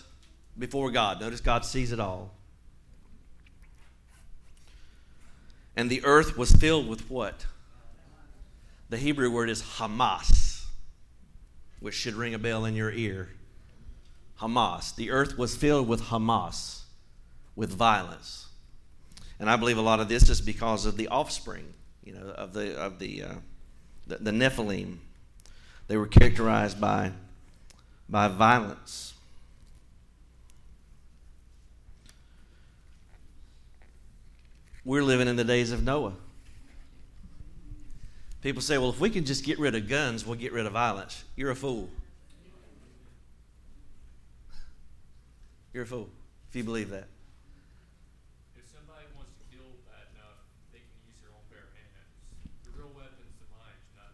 before 0.60 0.92
God. 0.92 1.22
Notice 1.22 1.42
God 1.42 1.66
sees 1.66 1.92
it 1.92 2.00
all. 2.00 2.36
And 5.76 5.90
the 5.90 6.06
earth 6.06 6.38
was 6.38 6.52
filled 6.52 6.88
with 6.88 7.10
what? 7.10 7.48
The 8.90 8.98
Hebrew 8.98 9.30
word 9.30 9.50
is 9.50 9.62
Hamas, 9.62 10.66
which 11.80 11.96
should 11.96 12.14
ring 12.14 12.34
a 12.34 12.40
bell 12.40 12.66
in 12.66 12.74
your 12.76 12.92
ear. 12.92 13.30
Hamas. 14.40 14.96
The 14.96 15.12
earth 15.12 15.38
was 15.38 15.56
filled 15.56 15.88
with 15.88 16.04
Hamas, 16.04 16.82
with 17.56 17.72
violence. 17.72 18.48
And 19.40 19.50
I 19.50 19.56
believe 19.56 19.78
a 19.78 19.82
lot 19.82 20.00
of 20.00 20.08
this 20.08 20.30
is 20.30 20.42
because 20.42 20.86
of 20.86 20.96
the 20.96 21.08
offspring, 21.10 21.74
you 22.04 22.14
know, 22.14 22.30
of 22.30 22.54
the 22.54 22.78
of 22.78 23.00
the 23.00 23.24
uh, 23.24 23.36
the, 24.08 24.18
the 24.18 24.32
Nephilim. 24.32 24.98
They 25.88 25.98
were 25.98 26.08
characterized 26.08 26.80
by 26.80 27.12
by 28.10 28.28
violence. 28.30 29.14
We're 34.86 35.04
living 35.04 35.28
in 35.28 35.36
the 35.36 35.44
days 35.44 35.72
of 35.72 35.84
Noah. 35.84 36.14
People 38.48 38.62
say, 38.62 38.78
well, 38.78 38.92
if 38.92 39.02
we 39.02 39.10
can 39.10 39.26
just 39.26 39.44
get 39.44 39.60
rid 39.60 39.76
of 39.76 39.90
guns, 39.90 40.26
we'll 40.26 40.38
get 40.38 40.54
rid 40.54 40.66
of 40.66 40.72
violence. 40.72 41.26
You're 41.36 41.52
a 41.52 41.56
fool. 41.56 41.90
You're 45.74 45.84
a 45.84 45.86
fool 45.86 46.08
if 46.48 46.56
you 46.56 46.64
believe 46.64 46.90
that. 46.92 47.10
If 48.56 48.64
somebody 48.72 49.04
wants 49.18 49.34
to 49.34 49.44
kill 49.54 49.68
bad 49.86 50.08
enough, 50.16 50.40
they 50.72 50.78
can 50.78 50.88
use 51.06 51.20
their 51.20 51.32
own 51.32 51.44
bare 51.50 51.68
hands. 51.76 52.64
The 52.64 52.72
real 52.80 52.88
weapon's 52.96 53.36
the 53.38 53.52
mind, 53.52 53.76
not. 53.98 54.14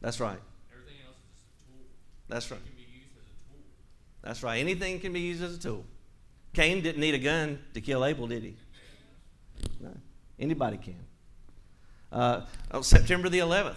That's 0.00 0.20
right. 0.20 0.40
Everything 0.72 0.96
else 1.06 1.16
is 1.16 1.28
just 1.36 1.44
a 1.44 1.70
tool. 1.70 1.84
That's 2.30 2.50
right. 2.50 2.60
That's 4.22 4.42
right. 4.42 4.58
Anything 4.58 5.00
can 5.00 5.12
be 5.12 5.20
used 5.20 5.42
as 5.42 5.54
a 5.54 5.60
tool. 5.60 5.84
Cain 6.54 6.80
didn't 6.80 7.02
need 7.02 7.14
a 7.14 7.18
gun 7.18 7.58
to 7.74 7.82
kill 7.82 8.06
Abel, 8.06 8.26
did 8.26 8.42
he? 8.42 8.56
No. 9.82 9.94
Anybody 10.38 10.78
can. 10.78 11.09
Uh, 12.12 12.42
on 12.70 12.82
September 12.82 13.28
the 13.28 13.38
11th, 13.38 13.76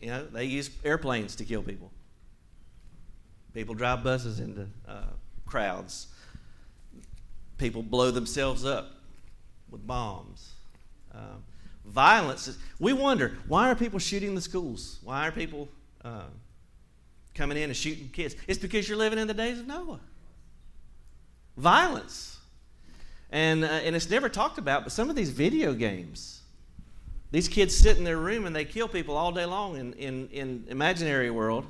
you 0.00 0.08
know, 0.08 0.26
they 0.26 0.44
use 0.44 0.70
airplanes 0.84 1.36
to 1.36 1.44
kill 1.44 1.62
people. 1.62 1.90
People 3.54 3.74
drive 3.74 4.04
buses 4.04 4.38
into 4.38 4.66
uh, 4.86 5.02
crowds. 5.46 6.08
people 7.58 7.82
blow 7.82 8.10
themselves 8.10 8.64
up 8.64 8.90
with 9.70 9.86
bombs. 9.86 10.52
Um, 11.14 11.42
violence. 11.86 12.56
We 12.78 12.92
wonder 12.92 13.38
why 13.48 13.70
are 13.70 13.74
people 13.74 13.98
shooting 13.98 14.34
the 14.34 14.40
schools? 14.40 14.98
Why 15.02 15.26
are 15.26 15.32
people 15.32 15.68
uh, 16.04 16.24
coming 17.34 17.56
in 17.56 17.64
and 17.64 17.76
shooting 17.76 18.10
kids? 18.12 18.36
It's 18.46 18.58
because 18.58 18.88
you're 18.88 18.98
living 18.98 19.18
in 19.18 19.26
the 19.26 19.34
days 19.34 19.58
of 19.58 19.66
Noah. 19.66 20.00
Violence. 21.56 22.38
And, 23.30 23.64
uh, 23.64 23.68
and 23.68 23.96
it's 23.96 24.10
never 24.10 24.28
talked 24.28 24.58
about, 24.58 24.84
but 24.84 24.92
some 24.92 25.10
of 25.10 25.16
these 25.16 25.30
video 25.30 25.72
games, 25.72 26.42
these 27.30 27.48
kids 27.48 27.76
sit 27.76 27.96
in 27.98 28.04
their 28.04 28.18
room 28.18 28.46
and 28.46 28.54
they 28.54 28.64
kill 28.64 28.88
people 28.88 29.16
all 29.16 29.32
day 29.32 29.44
long 29.44 29.76
in, 29.76 29.92
in, 29.94 30.28
in 30.28 30.64
imaginary 30.68 31.30
world. 31.30 31.66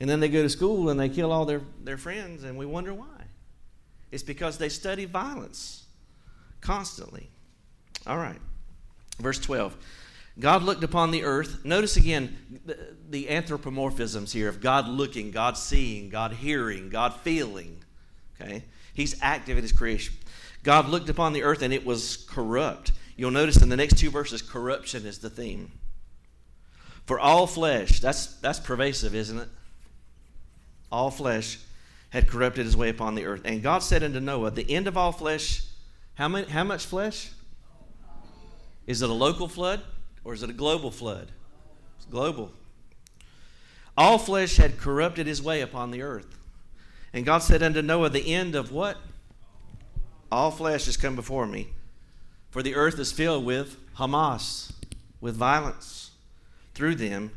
And 0.00 0.08
then 0.08 0.20
they 0.20 0.28
go 0.28 0.42
to 0.42 0.48
school 0.48 0.90
and 0.90 0.98
they 0.98 1.08
kill 1.08 1.32
all 1.32 1.44
their, 1.44 1.60
their 1.82 1.98
friends, 1.98 2.44
and 2.44 2.56
we 2.56 2.66
wonder 2.66 2.94
why. 2.94 3.06
It's 4.10 4.22
because 4.22 4.58
they 4.58 4.68
study 4.68 5.04
violence 5.04 5.84
constantly. 6.60 7.30
All 8.06 8.16
right. 8.16 8.40
Verse 9.18 9.38
12. 9.38 9.76
God 10.38 10.62
looked 10.62 10.84
upon 10.84 11.10
the 11.10 11.24
earth. 11.24 11.64
Notice 11.64 11.96
again 11.96 12.60
the, 12.64 12.78
the, 13.10 13.26
anthropomorphisms 13.26 14.32
here 14.32 14.48
of 14.48 14.60
God 14.60 14.86
looking, 14.86 15.32
God 15.32 15.56
seeing, 15.58 16.08
God 16.10 16.32
hearing, 16.32 16.90
God 16.90 17.14
feeling. 17.14 17.82
Okay? 18.40 18.62
He's 18.94 19.20
active 19.20 19.58
in 19.58 19.62
his 19.62 19.72
creation. 19.72 20.14
God 20.62 20.88
looked 20.88 21.08
upon 21.08 21.32
the 21.32 21.42
earth 21.42 21.62
and 21.62 21.74
it 21.74 21.84
was 21.84 22.24
corrupt. 22.28 22.92
You'll 23.18 23.32
notice 23.32 23.60
in 23.60 23.68
the 23.68 23.76
next 23.76 23.98
two 23.98 24.10
verses, 24.10 24.40
corruption 24.40 25.04
is 25.04 25.18
the 25.18 25.28
theme. 25.28 25.72
For 27.04 27.18
all 27.18 27.48
flesh, 27.48 27.98
that's, 27.98 28.36
that's 28.36 28.60
pervasive, 28.60 29.12
isn't 29.12 29.38
it? 29.38 29.48
All 30.92 31.10
flesh 31.10 31.58
had 32.10 32.28
corrupted 32.28 32.64
his 32.64 32.76
way 32.76 32.88
upon 32.88 33.16
the 33.16 33.26
earth. 33.26 33.42
And 33.44 33.60
God 33.60 33.80
said 33.80 34.04
unto 34.04 34.20
Noah, 34.20 34.52
The 34.52 34.70
end 34.72 34.86
of 34.86 34.96
all 34.96 35.10
flesh, 35.10 35.64
how, 36.14 36.28
many, 36.28 36.46
how 36.46 36.62
much 36.62 36.86
flesh? 36.86 37.30
Is 38.86 39.02
it 39.02 39.10
a 39.10 39.12
local 39.12 39.48
flood 39.48 39.82
or 40.22 40.32
is 40.32 40.44
it 40.44 40.50
a 40.50 40.54
global 40.54 40.92
flood? 40.92 41.32
It's 41.96 42.06
global. 42.06 42.52
All 43.96 44.18
flesh 44.18 44.58
had 44.58 44.78
corrupted 44.78 45.26
his 45.26 45.42
way 45.42 45.60
upon 45.60 45.90
the 45.90 46.02
earth. 46.02 46.38
And 47.12 47.26
God 47.26 47.38
said 47.38 47.64
unto 47.64 47.82
Noah, 47.82 48.10
The 48.10 48.32
end 48.32 48.54
of 48.54 48.70
what? 48.70 48.96
All 50.30 50.52
flesh 50.52 50.86
has 50.86 50.96
come 50.96 51.16
before 51.16 51.48
me. 51.48 51.70
For 52.50 52.62
the 52.62 52.74
earth 52.74 52.98
is 52.98 53.12
filled 53.12 53.44
with 53.44 53.76
Hamas, 53.96 54.72
with 55.20 55.36
violence 55.36 56.10
through 56.74 56.94
them. 56.94 57.32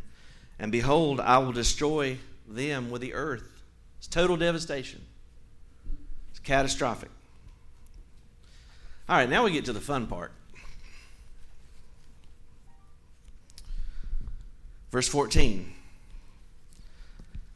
And 0.60 0.72
behold, 0.72 1.20
I 1.20 1.40
will 1.40 1.52
destroy 1.52 2.18
them 2.48 2.90
with 2.92 3.02
the 3.02 3.14
earth. 3.14 3.64
It's 3.98 4.08
total 4.08 4.38
devastation, 4.38 5.02
it's 6.32 6.40
catastrophic. 6.40 7.10
All 9.10 9.18
right, 9.18 9.30
now 9.30 9.44
we 9.44 9.52
get 9.52 9.66
to 9.66 9.74
the 9.74 9.82
fun 9.82 10.08
part. 10.08 10.32
Verse 14.92 15.08
14 15.08 15.74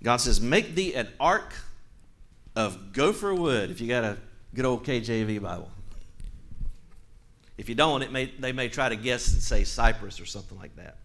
God 0.03 0.17
says, 0.17 0.39
Make 0.39 0.75
thee 0.75 0.93
an 0.93 1.07
ark 1.19 1.53
of 2.55 2.93
gopher 2.93 3.33
wood, 3.33 3.71
if 3.71 3.81
you 3.81 3.87
got 3.87 4.03
a 4.03 4.17
good 4.53 4.65
old 4.65 4.85
KJV 4.85 5.41
Bible. 5.41 5.71
If 7.57 7.69
you 7.69 7.75
don't, 7.75 8.01
it 8.01 8.11
may, 8.11 8.25
they 8.25 8.51
may 8.51 8.67
try 8.67 8.89
to 8.89 8.95
guess 8.95 9.31
and 9.31 9.41
say 9.41 9.63
cypress 9.63 10.19
or 10.19 10.25
something 10.25 10.57
like 10.57 10.75
that. 10.75 10.97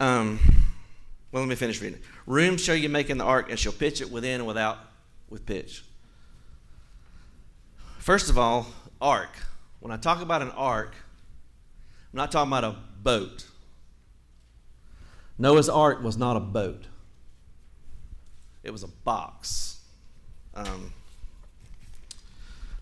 Um, 0.00 0.38
well, 1.30 1.42
let 1.42 1.48
me 1.48 1.54
finish 1.56 1.80
reading. 1.82 2.00
Room 2.26 2.56
shall 2.56 2.74
you 2.74 2.88
make 2.88 3.10
in 3.10 3.18
the 3.18 3.24
ark, 3.24 3.50
and 3.50 3.58
shall 3.58 3.72
pitch 3.72 4.00
it 4.00 4.10
within 4.10 4.40
and 4.40 4.46
without 4.46 4.78
with 5.28 5.44
pitch. 5.44 5.84
First 7.98 8.30
of 8.30 8.38
all, 8.38 8.66
ark. 9.00 9.30
When 9.80 9.92
I 9.92 9.96
talk 9.96 10.22
about 10.22 10.42
an 10.42 10.50
ark, 10.52 10.94
I'm 12.12 12.16
not 12.16 12.32
talking 12.32 12.50
about 12.50 12.64
a 12.64 12.76
boat. 13.02 13.46
Noah's 15.38 15.68
ark 15.68 16.02
was 16.02 16.16
not 16.16 16.36
a 16.36 16.40
boat, 16.40 16.86
it 18.62 18.70
was 18.70 18.82
a 18.82 18.88
box. 18.88 19.80
Um, 20.54 20.92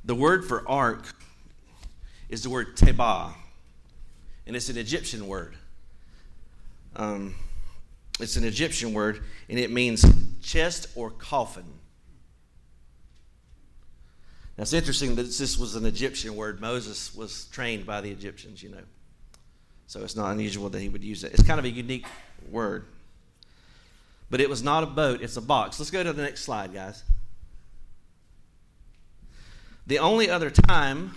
the 0.04 0.14
word 0.14 0.44
for 0.44 0.66
ark 0.68 1.14
is 2.28 2.42
the 2.42 2.50
word 2.50 2.76
tebah, 2.76 3.32
and 4.46 4.56
it's 4.56 4.68
an 4.68 4.76
Egyptian 4.76 5.26
word. 5.26 5.56
Um, 6.96 7.34
it's 8.20 8.36
an 8.36 8.44
Egyptian 8.44 8.92
word, 8.92 9.22
and 9.48 9.58
it 9.58 9.70
means 9.70 10.04
chest 10.42 10.88
or 10.94 11.10
coffin. 11.10 11.64
Now, 14.56 14.62
it's 14.62 14.72
interesting 14.72 15.14
that 15.14 15.22
this 15.22 15.56
was 15.56 15.76
an 15.76 15.86
Egyptian 15.86 16.34
word. 16.34 16.60
Moses 16.60 17.14
was 17.14 17.44
trained 17.52 17.86
by 17.86 18.00
the 18.00 18.10
Egyptians, 18.10 18.60
you 18.60 18.70
know. 18.70 18.82
So 19.86 20.02
it's 20.02 20.16
not 20.16 20.32
unusual 20.32 20.68
that 20.68 20.80
he 20.80 20.88
would 20.88 21.04
use 21.04 21.22
it. 21.22 21.32
It's 21.32 21.44
kind 21.44 21.60
of 21.60 21.64
a 21.64 21.70
unique 21.70 22.06
word. 22.50 22.84
But 24.30 24.40
it 24.40 24.50
was 24.50 24.62
not 24.62 24.82
a 24.82 24.86
boat, 24.86 25.22
it's 25.22 25.36
a 25.36 25.40
box. 25.40 25.78
Let's 25.78 25.90
go 25.90 26.02
to 26.02 26.12
the 26.12 26.22
next 26.22 26.42
slide, 26.42 26.74
guys. 26.74 27.02
The 29.86 30.00
only 30.00 30.28
other 30.28 30.50
time 30.50 31.14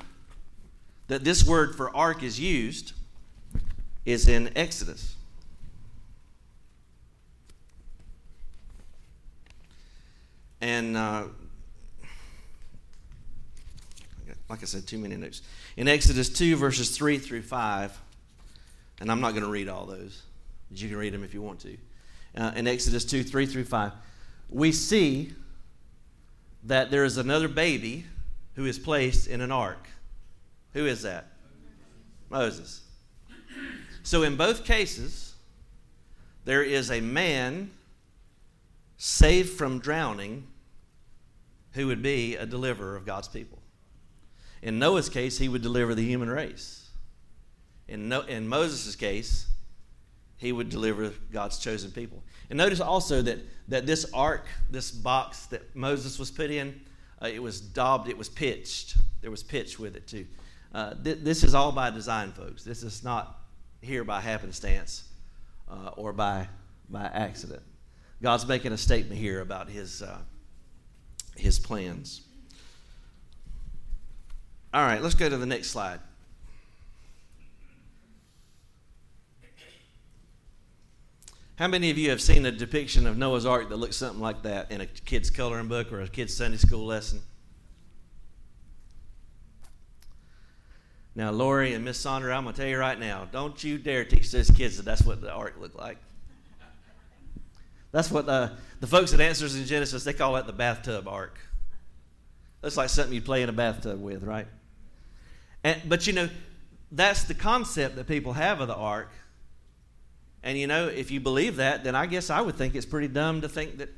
that 1.12 1.26
this 1.26 1.46
word 1.46 1.76
for 1.76 1.94
ark 1.94 2.24
is 2.24 2.40
used 2.40 2.94
is 4.06 4.30
in 4.30 4.50
Exodus. 4.56 5.18
And 10.62 10.96
uh, 10.96 11.26
like 14.48 14.62
I 14.62 14.66
said, 14.66 14.88
too 14.88 14.98
many 14.98 15.18
notes. 15.18 15.42
In 15.76 15.90
Exodus 15.90 16.30
2, 16.30 16.56
verses 16.56 16.96
3 16.96 17.18
through 17.18 17.42
5, 17.42 18.00
and 19.02 19.12
I'm 19.12 19.20
not 19.20 19.32
going 19.32 19.44
to 19.44 19.50
read 19.50 19.68
all 19.68 19.86
those, 19.86 20.22
but 20.70 20.82
you 20.82 20.88
can 20.88 20.98
read 20.98 21.14
them 21.14 21.26
if 21.26 21.34
you 21.34 21.42
want 21.42 21.60
to. 21.60 21.78
Uh, 22.38 22.54
in 22.56 22.68
Exodus 22.68 23.04
2, 23.04 23.22
3 23.22 23.46
through 23.48 23.66
5, 23.66 23.92
we 24.50 24.72
see 24.72 25.34
that 26.64 26.90
there 26.90 27.04
is 27.04 27.18
another 27.18 27.50
baby 27.50 28.06
who 28.56 28.66
is 28.66 28.80
placed 28.80 29.28
in 29.28 29.42
an 29.42 29.52
ark. 29.52 29.90
Who 30.74 30.86
is 30.86 31.02
that? 31.04 31.28
Moses. 32.30 32.82
So 34.04 34.24
in 34.24 34.36
both 34.36 34.66
cases, 34.66 35.36
there 36.46 36.64
is 36.64 36.90
a 36.90 37.02
man 37.02 37.72
saved 38.98 39.52
from 39.52 39.80
drowning 39.80 40.48
who 41.74 41.88
would 41.88 42.02
be 42.02 42.36
a 42.36 42.46
deliverer 42.46 42.96
of 42.96 43.06
God's 43.06 43.28
people. 43.28 43.60
In 44.62 44.80
Noah's 44.80 45.10
case, 45.10 45.38
he 45.38 45.50
would 45.50 45.62
deliver 45.62 45.96
the 45.96 46.06
human 46.06 46.30
race. 46.30 46.90
In, 47.88 48.10
no, 48.10 48.22
in 48.22 48.48
Moses' 48.48 48.96
case, 48.96 49.48
he 50.38 50.52
would 50.52 50.70
deliver 50.70 51.14
God's 51.32 51.60
chosen 51.60 51.92
people. 51.92 52.24
And 52.50 52.58
notice 52.58 52.80
also 52.80 53.22
that, 53.22 53.40
that 53.68 53.86
this 53.86 54.06
ark, 54.14 54.46
this 54.70 54.92
box 54.92 55.46
that 55.48 55.76
Moses 55.76 56.18
was 56.18 56.32
put 56.32 56.52
in, 56.52 56.82
uh, 57.22 57.28
it 57.28 57.42
was 57.42 57.62
daubed, 57.62 58.10
it 58.10 58.18
was 58.18 58.30
pitched. 58.30 58.98
There 59.22 59.32
was 59.32 59.44
pitch 59.44 59.78
with 59.80 59.96
it 59.96 60.08
too. 60.08 60.26
Uh, 60.74 60.94
th- 61.04 61.20
this 61.22 61.44
is 61.44 61.54
all 61.54 61.72
by 61.72 61.90
design, 61.90 62.32
folks. 62.32 62.64
This 62.64 62.84
is 62.84 63.04
not 63.04 63.40
here 63.82 64.04
by 64.04 64.22
happenstance 64.22 65.04
uh, 65.70 65.92
or 65.98 66.14
by, 66.14 66.48
by 66.90 67.06
accident. 67.06 67.62
God's 68.22 68.48
making 68.48 68.72
a 68.72 68.78
statement 68.78 69.20
here 69.20 69.42
about 69.42 69.70
his, 69.70 70.02
uh, 70.02 70.20
his 71.36 71.60
plans. 71.60 72.22
All 74.74 74.84
right, 74.84 75.02
let's 75.02 75.16
go 75.16 75.28
to 75.28 75.38
the 75.38 75.46
next 75.46 75.72
slide. 75.72 76.00
How 81.56 81.68
many 81.68 81.92
of 81.92 81.98
you 81.98 82.10
have 82.10 82.22
seen 82.22 82.46
a 82.46 82.52
depiction 82.52 83.06
of 83.06 83.18
Noah's 83.18 83.46
Ark 83.46 83.70
that 83.70 83.76
looks 83.76 83.96
something 83.96 84.22
like 84.22 84.42
that 84.44 84.72
in 84.72 84.82
a 84.82 84.86
kid's 84.86 85.30
coloring 85.30 85.68
book 85.68 85.92
or 85.92 86.02
a 86.02 86.08
kid's 86.08 86.36
Sunday 86.36 86.58
school 86.58 86.86
lesson? 86.86 87.22
Now, 91.14 91.32
Lori 91.32 91.74
and 91.74 91.84
Miss 91.84 91.98
Sandra, 91.98 92.36
I'm 92.36 92.44
going 92.44 92.56
to 92.56 92.62
tell 92.62 92.70
you 92.70 92.78
right 92.78 92.98
now, 92.98 93.28
don't 93.32 93.62
you 93.64 93.78
dare 93.78 94.06
teach 94.06 94.32
those 94.32 94.50
kids 94.50 94.78
that 94.78 94.84
that's 94.84 95.04
what 95.04 95.22
the 95.22 95.32
ark 95.32 95.56
looked 95.60 95.76
like. 95.76 95.98
That's 97.92 98.10
what 98.10 98.26
the, 98.26 98.54
the 98.80 98.88
folks 98.88 99.14
at 99.14 99.20
Answers 99.20 99.56
in 99.56 99.66
Genesis, 99.66 100.06
they 100.06 100.14
call 100.14 100.34
that 100.34 100.48
the 100.48 100.54
bathtub 100.54 101.08
ark. 101.08 101.38
That's 102.62 102.78
like 102.78 102.90
something 102.90 103.14
you 103.14 103.22
play 103.22 103.42
in 103.42 103.50
a 103.50 103.54
bathtub 103.54 104.02
with, 104.02 104.24
right? 104.24 104.48
And, 105.64 105.82
but 105.86 106.08
you 106.08 106.14
know, 106.14 106.30
that's 106.92 107.24
the 107.24 107.34
concept 107.34 107.96
that 107.98 108.08
people 108.08 108.34
have 108.34 108.62
of 108.62 108.68
the 108.68 108.76
ark. 108.76 109.12
And 110.44 110.58
you 110.58 110.68
know, 110.68 110.88
if 110.88 111.12
you 111.12 111.20
believe 111.20 111.58
that, 111.58 111.84
then 111.84 111.96
I 111.96 112.06
guess 112.06 112.30
I 112.30 112.42
would 112.42 112.56
think 112.56 112.76
it's 112.76 112.86
pretty 112.86 113.08
dumb 113.08 113.42
to 113.42 113.50
think 113.50 113.78
that, 113.78 113.90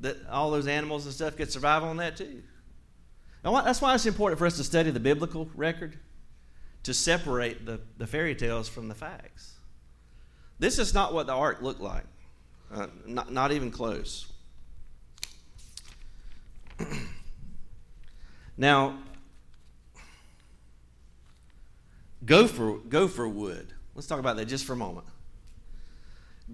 that 0.00 0.16
all 0.28 0.50
those 0.50 0.66
animals 0.66 1.04
and 1.04 1.14
stuff 1.14 1.36
could 1.36 1.52
survive 1.52 1.82
on 1.82 1.98
that 1.98 2.16
too. 2.16 2.42
And 3.44 3.54
that's 3.54 3.82
why 3.82 3.94
it's 3.94 4.06
important 4.06 4.38
for 4.38 4.46
us 4.46 4.56
to 4.56 4.64
study 4.64 4.90
the 4.90 5.00
biblical 5.00 5.48
record, 5.54 5.98
to 6.84 6.94
separate 6.94 7.66
the, 7.66 7.80
the 7.98 8.06
fairy 8.06 8.34
tales 8.34 8.68
from 8.68 8.88
the 8.88 8.94
facts. 8.94 9.54
This 10.58 10.78
is 10.78 10.94
not 10.94 11.12
what 11.12 11.26
the 11.26 11.32
ark 11.32 11.60
looked 11.60 11.80
like, 11.80 12.04
uh, 12.72 12.86
not, 13.06 13.32
not 13.32 13.52
even 13.52 13.70
close. 13.70 14.32
Now, 18.56 18.98
gopher, 22.24 22.78
gopher 22.88 23.26
wood. 23.26 23.72
Let's 23.94 24.06
talk 24.06 24.20
about 24.20 24.36
that 24.36 24.46
just 24.46 24.64
for 24.64 24.74
a 24.74 24.76
moment. 24.76 25.06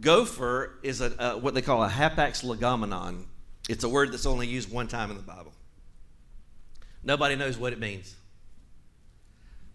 Gopher 0.00 0.78
is 0.82 1.00
a, 1.00 1.38
what 1.38 1.54
they 1.54 1.62
call 1.62 1.82
a 1.82 1.88
hapax 1.88 2.44
legomenon. 2.44 3.24
It's 3.68 3.84
a 3.84 3.88
word 3.88 4.12
that's 4.12 4.26
only 4.26 4.46
used 4.46 4.70
one 4.70 4.88
time 4.88 5.10
in 5.10 5.16
the 5.16 5.22
Bible. 5.22 5.52
Nobody 7.02 7.36
knows 7.36 7.58
what 7.58 7.72
it 7.72 7.78
means. 7.78 8.14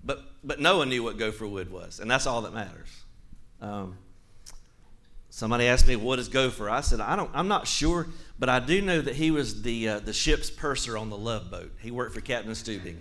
But, 0.04 0.24
but 0.46 0.60
Noah 0.60 0.86
knew 0.86 1.04
what 1.04 1.18
gopher 1.18 1.48
wood 1.48 1.72
was, 1.72 2.00
and 2.00 2.10
that's 2.10 2.28
all 2.28 2.44
that 2.44 2.54
matters. 2.54 3.04
Um, 3.60 3.98
somebody 5.30 5.66
asked 5.66 5.88
me, 5.88 5.96
"What 5.96 6.20
is 6.20 6.30
gopher?" 6.30 6.70
I 6.70 6.82
said, 6.82 7.00
"I 7.00 7.16
don't. 7.16 7.32
I'm 7.34 7.48
not 7.48 7.68
sure, 7.68 8.08
but 8.38 8.48
I 8.48 8.60
do 8.60 8.82
know 8.82 9.02
that 9.02 9.16
he 9.16 9.32
was 9.32 9.64
the 9.64 9.90
uh, 9.90 10.00
the 10.00 10.14
ship's 10.14 10.50
purser 10.50 10.98
on 10.98 11.10
the 11.10 11.18
love 11.18 11.50
boat. 11.50 11.72
He 11.80 11.92
worked 11.92 12.14
for 12.14 12.22
Captain 12.22 12.52
Stubing." 12.52 12.98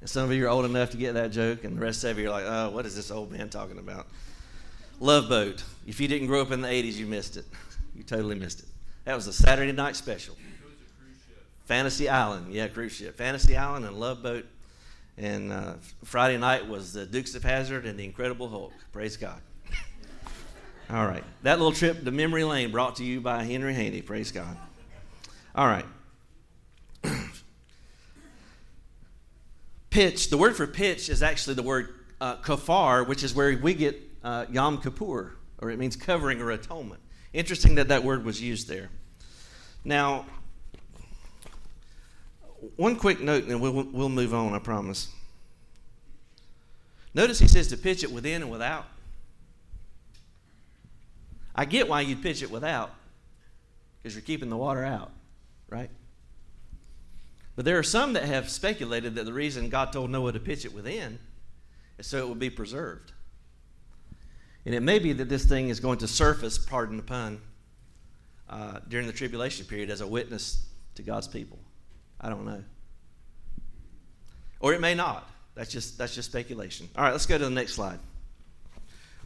and 0.00 0.10
some 0.10 0.24
of 0.24 0.32
you 0.32 0.46
are 0.46 0.48
old 0.48 0.64
enough 0.64 0.90
to 0.90 0.96
get 0.96 1.14
that 1.14 1.30
joke, 1.30 1.64
and 1.64 1.76
the 1.76 1.80
rest 1.80 2.02
of 2.02 2.18
you 2.18 2.28
are 2.28 2.30
like, 2.30 2.44
"Oh, 2.46 2.70
what 2.70 2.86
is 2.86 2.96
this 2.96 3.10
old 3.10 3.30
man 3.30 3.50
talking 3.50 3.78
about?" 3.78 4.06
Love 5.00 5.28
boat. 5.28 5.62
If 5.86 6.00
you 6.00 6.08
didn't 6.08 6.28
grow 6.28 6.40
up 6.40 6.50
in 6.50 6.62
the 6.62 6.68
'80s, 6.68 6.94
you 6.94 7.06
missed 7.06 7.36
it. 7.36 7.44
You 7.94 8.02
totally 8.02 8.36
missed 8.36 8.60
it. 8.60 8.66
That 9.04 9.14
was 9.14 9.26
a 9.26 9.34
Saturday 9.34 9.70
night 9.70 9.96
special. 9.96 10.34
Fantasy 11.66 12.08
Island, 12.08 12.52
yeah, 12.52 12.68
cruise 12.68 12.92
ship. 12.92 13.18
Fantasy 13.18 13.54
Island 13.54 13.84
and 13.84 14.00
Love 14.00 14.22
Boat. 14.22 14.46
And 15.18 15.52
uh, 15.52 15.74
Friday 16.04 16.38
night 16.38 16.68
was 16.68 16.92
the 16.92 17.04
Dukes 17.04 17.34
of 17.34 17.42
Hazzard 17.42 17.84
and 17.86 17.98
the 17.98 18.04
Incredible 18.04 18.48
Hulk. 18.48 18.72
Praise 18.92 19.16
God. 19.16 19.40
All 20.90 21.06
right. 21.06 21.24
That 21.42 21.58
little 21.58 21.72
trip 21.72 22.04
to 22.04 22.10
memory 22.10 22.44
lane 22.44 22.70
brought 22.70 22.96
to 22.96 23.04
you 23.04 23.20
by 23.20 23.44
Henry 23.44 23.74
Haney. 23.74 24.02
Praise 24.02 24.32
God. 24.32 24.56
All 25.54 25.66
right. 25.66 25.84
pitch, 29.90 30.30
the 30.30 30.38
word 30.38 30.56
for 30.56 30.66
pitch 30.66 31.10
is 31.10 31.22
actually 31.22 31.54
the 31.54 31.62
word 31.62 31.94
uh, 32.20 32.36
kafar, 32.36 33.06
which 33.06 33.22
is 33.22 33.34
where 33.34 33.56
we 33.58 33.74
get 33.74 34.00
uh, 34.24 34.46
Yom 34.50 34.80
Kippur, 34.80 35.36
or 35.58 35.70
it 35.70 35.78
means 35.78 35.94
covering 35.96 36.40
or 36.40 36.50
atonement. 36.50 37.00
Interesting 37.32 37.74
that 37.74 37.88
that 37.88 38.02
word 38.02 38.24
was 38.24 38.40
used 38.40 38.68
there. 38.68 38.88
Now, 39.84 40.26
one 42.76 42.96
quick 42.96 43.20
note, 43.20 43.44
and 43.44 43.60
we'll, 43.60 43.72
we'll 43.72 44.08
move 44.08 44.32
on, 44.32 44.54
I 44.54 44.58
promise. 44.58 45.08
Notice 47.14 47.38
he 47.38 47.48
says 47.48 47.68
to 47.68 47.76
pitch 47.76 48.02
it 48.04 48.10
within 48.10 48.42
and 48.42 48.50
without. 48.50 48.86
I 51.54 51.64
get 51.64 51.88
why 51.88 52.00
you'd 52.00 52.22
pitch 52.22 52.42
it 52.42 52.50
without, 52.50 52.94
because 53.98 54.14
you're 54.14 54.22
keeping 54.22 54.48
the 54.48 54.56
water 54.56 54.84
out, 54.84 55.10
right? 55.68 55.90
But 57.54 57.66
there 57.66 57.78
are 57.78 57.82
some 57.82 58.14
that 58.14 58.24
have 58.24 58.48
speculated 58.48 59.14
that 59.16 59.24
the 59.24 59.32
reason 59.32 59.68
God 59.68 59.92
told 59.92 60.10
Noah 60.10 60.32
to 60.32 60.40
pitch 60.40 60.64
it 60.64 60.72
within 60.72 61.18
is 61.98 62.06
so 62.06 62.18
it 62.18 62.28
would 62.28 62.38
be 62.38 62.48
preserved. 62.48 63.12
And 64.64 64.74
it 64.74 64.80
may 64.80 64.98
be 64.98 65.12
that 65.12 65.28
this 65.28 65.44
thing 65.44 65.68
is 65.68 65.80
going 65.80 65.98
to 65.98 66.08
surface, 66.08 66.56
pardon 66.56 66.96
the 66.96 67.02
pun, 67.02 67.40
uh, 68.48 68.78
during 68.88 69.06
the 69.06 69.12
tribulation 69.12 69.66
period 69.66 69.90
as 69.90 70.00
a 70.00 70.06
witness 70.06 70.64
to 70.94 71.02
God's 71.02 71.28
people. 71.28 71.58
I 72.22 72.28
don't 72.28 72.44
know. 72.44 72.62
Or 74.60 74.72
it 74.72 74.80
may 74.80 74.94
not. 74.94 75.28
That's 75.54 75.70
just 75.70 75.98
that's 75.98 76.14
just 76.14 76.30
speculation. 76.30 76.88
All 76.96 77.04
right, 77.04 77.12
let's 77.12 77.26
go 77.26 77.36
to 77.36 77.44
the 77.44 77.50
next 77.50 77.74
slide. 77.74 77.98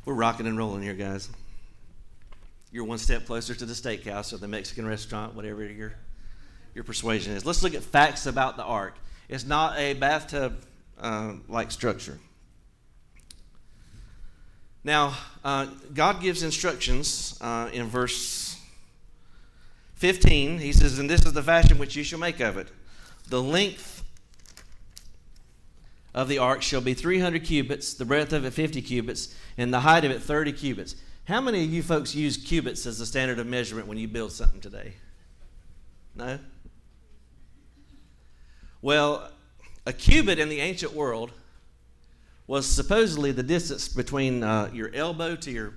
We're 0.04 0.14
rocking 0.14 0.46
and 0.46 0.56
rolling 0.56 0.82
here, 0.82 0.94
guys. 0.94 1.28
You're 2.72 2.84
one 2.84 2.98
step 2.98 3.26
closer 3.26 3.54
to 3.54 3.66
the 3.66 3.74
steakhouse 3.74 4.32
or 4.32 4.38
the 4.38 4.48
Mexican 4.48 4.86
restaurant, 4.86 5.34
whatever 5.34 5.64
your 5.64 5.92
your 6.74 6.84
persuasion 6.84 7.34
is. 7.34 7.44
Let's 7.44 7.62
look 7.62 7.74
at 7.74 7.82
facts 7.82 8.26
about 8.26 8.56
the 8.56 8.64
ark. 8.64 8.94
It's 9.28 9.46
not 9.46 9.78
a 9.78 9.94
bathtub 9.94 10.56
uh, 10.98 11.34
like 11.48 11.70
structure. 11.70 12.18
Now, 14.84 15.16
uh, 15.44 15.66
God 15.94 16.20
gives 16.20 16.44
instructions 16.44 17.36
uh, 17.40 17.70
in 17.72 17.88
verse 17.88 18.56
15. 19.96 20.58
He 20.58 20.72
says, 20.72 20.98
And 21.00 21.10
this 21.10 21.26
is 21.26 21.32
the 21.32 21.42
fashion 21.42 21.78
which 21.78 21.96
you 21.96 22.04
shall 22.04 22.20
make 22.20 22.38
of 22.38 22.56
it. 22.56 22.68
The 23.28 23.42
length 23.42 24.04
of 26.14 26.28
the 26.28 26.38
ark 26.38 26.62
shall 26.62 26.80
be 26.80 26.94
300 26.94 27.44
cubits, 27.44 27.94
the 27.94 28.04
breadth 28.04 28.32
of 28.32 28.44
it 28.44 28.52
50 28.52 28.80
cubits, 28.82 29.34
and 29.58 29.72
the 29.72 29.80
height 29.80 30.04
of 30.04 30.10
it 30.10 30.22
30 30.22 30.52
cubits. 30.52 30.96
How 31.24 31.40
many 31.40 31.64
of 31.64 31.70
you 31.70 31.82
folks 31.82 32.14
use 32.14 32.36
cubits 32.36 32.86
as 32.86 32.98
the 32.98 33.06
standard 33.06 33.38
of 33.38 33.46
measurement 33.46 33.88
when 33.88 33.98
you 33.98 34.08
build 34.08 34.32
something 34.32 34.60
today? 34.60 34.94
No? 36.14 36.38
Well, 38.80 39.30
a 39.84 39.92
cubit 39.92 40.38
in 40.38 40.48
the 40.48 40.60
ancient 40.60 40.92
world 40.92 41.32
was 42.46 42.66
supposedly 42.66 43.32
the 43.32 43.42
distance 43.42 43.88
between 43.88 44.42
uh, 44.42 44.70
your 44.72 44.94
elbow 44.94 45.34
to 45.36 45.50
your 45.50 45.74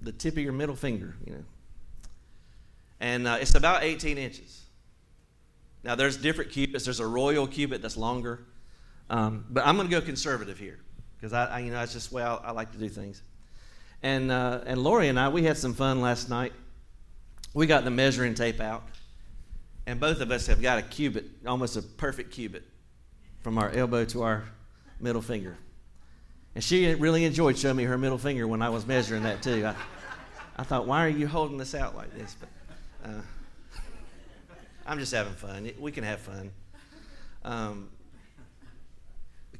the 0.00 0.12
tip 0.12 0.36
of 0.36 0.42
your 0.42 0.52
middle 0.52 0.74
finger, 0.74 1.14
you 1.24 1.32
know. 1.32 1.44
And 3.00 3.26
uh, 3.26 3.38
it's 3.40 3.54
about 3.54 3.82
18 3.82 4.18
inches. 4.18 4.61
Now, 5.84 5.94
there's 5.94 6.16
different 6.16 6.50
cubits. 6.50 6.84
There's 6.84 7.00
a 7.00 7.06
royal 7.06 7.46
cubit 7.46 7.82
that's 7.82 7.96
longer. 7.96 8.44
Um, 9.10 9.44
but 9.50 9.66
I'm 9.66 9.76
going 9.76 9.88
to 9.88 9.94
go 9.94 10.00
conservative 10.00 10.58
here 10.58 10.78
because 11.16 11.32
I, 11.32 11.46
I, 11.46 11.58
you 11.60 11.70
know, 11.70 11.78
that's 11.78 11.92
just 11.92 12.10
the 12.10 12.16
way 12.16 12.22
I, 12.22 12.34
I 12.36 12.50
like 12.52 12.72
to 12.72 12.78
do 12.78 12.88
things. 12.88 13.22
And, 14.02 14.30
uh, 14.30 14.60
and 14.66 14.82
Lori 14.82 15.08
and 15.08 15.18
I, 15.18 15.28
we 15.28 15.44
had 15.44 15.56
some 15.56 15.74
fun 15.74 16.00
last 16.00 16.28
night. 16.28 16.52
We 17.54 17.66
got 17.66 17.84
the 17.84 17.90
measuring 17.90 18.34
tape 18.34 18.60
out, 18.60 18.82
and 19.86 20.00
both 20.00 20.20
of 20.20 20.30
us 20.30 20.46
have 20.46 20.62
got 20.62 20.78
a 20.78 20.82
cubit, 20.82 21.26
almost 21.46 21.76
a 21.76 21.82
perfect 21.82 22.32
cubit, 22.32 22.64
from 23.42 23.58
our 23.58 23.70
elbow 23.70 24.04
to 24.06 24.22
our 24.22 24.44
middle 24.98 25.20
finger. 25.20 25.56
And 26.54 26.64
she 26.64 26.92
really 26.94 27.24
enjoyed 27.24 27.58
showing 27.58 27.76
me 27.76 27.84
her 27.84 27.98
middle 27.98 28.18
finger 28.18 28.48
when 28.48 28.62
I 28.62 28.70
was 28.70 28.86
measuring 28.86 29.22
that 29.24 29.42
too. 29.42 29.66
I, 29.66 29.74
I 30.56 30.62
thought, 30.64 30.86
why 30.86 31.04
are 31.04 31.10
you 31.10 31.26
holding 31.26 31.58
this 31.58 31.74
out 31.74 31.94
like 31.94 32.12
this? 32.14 32.36
But 32.40 33.10
uh, 33.10 33.20
I'm 34.86 34.98
just 34.98 35.12
having 35.12 35.34
fun. 35.34 35.70
We 35.78 35.92
can 35.92 36.04
have 36.04 36.20
fun. 36.20 36.50
Um, 37.44 37.88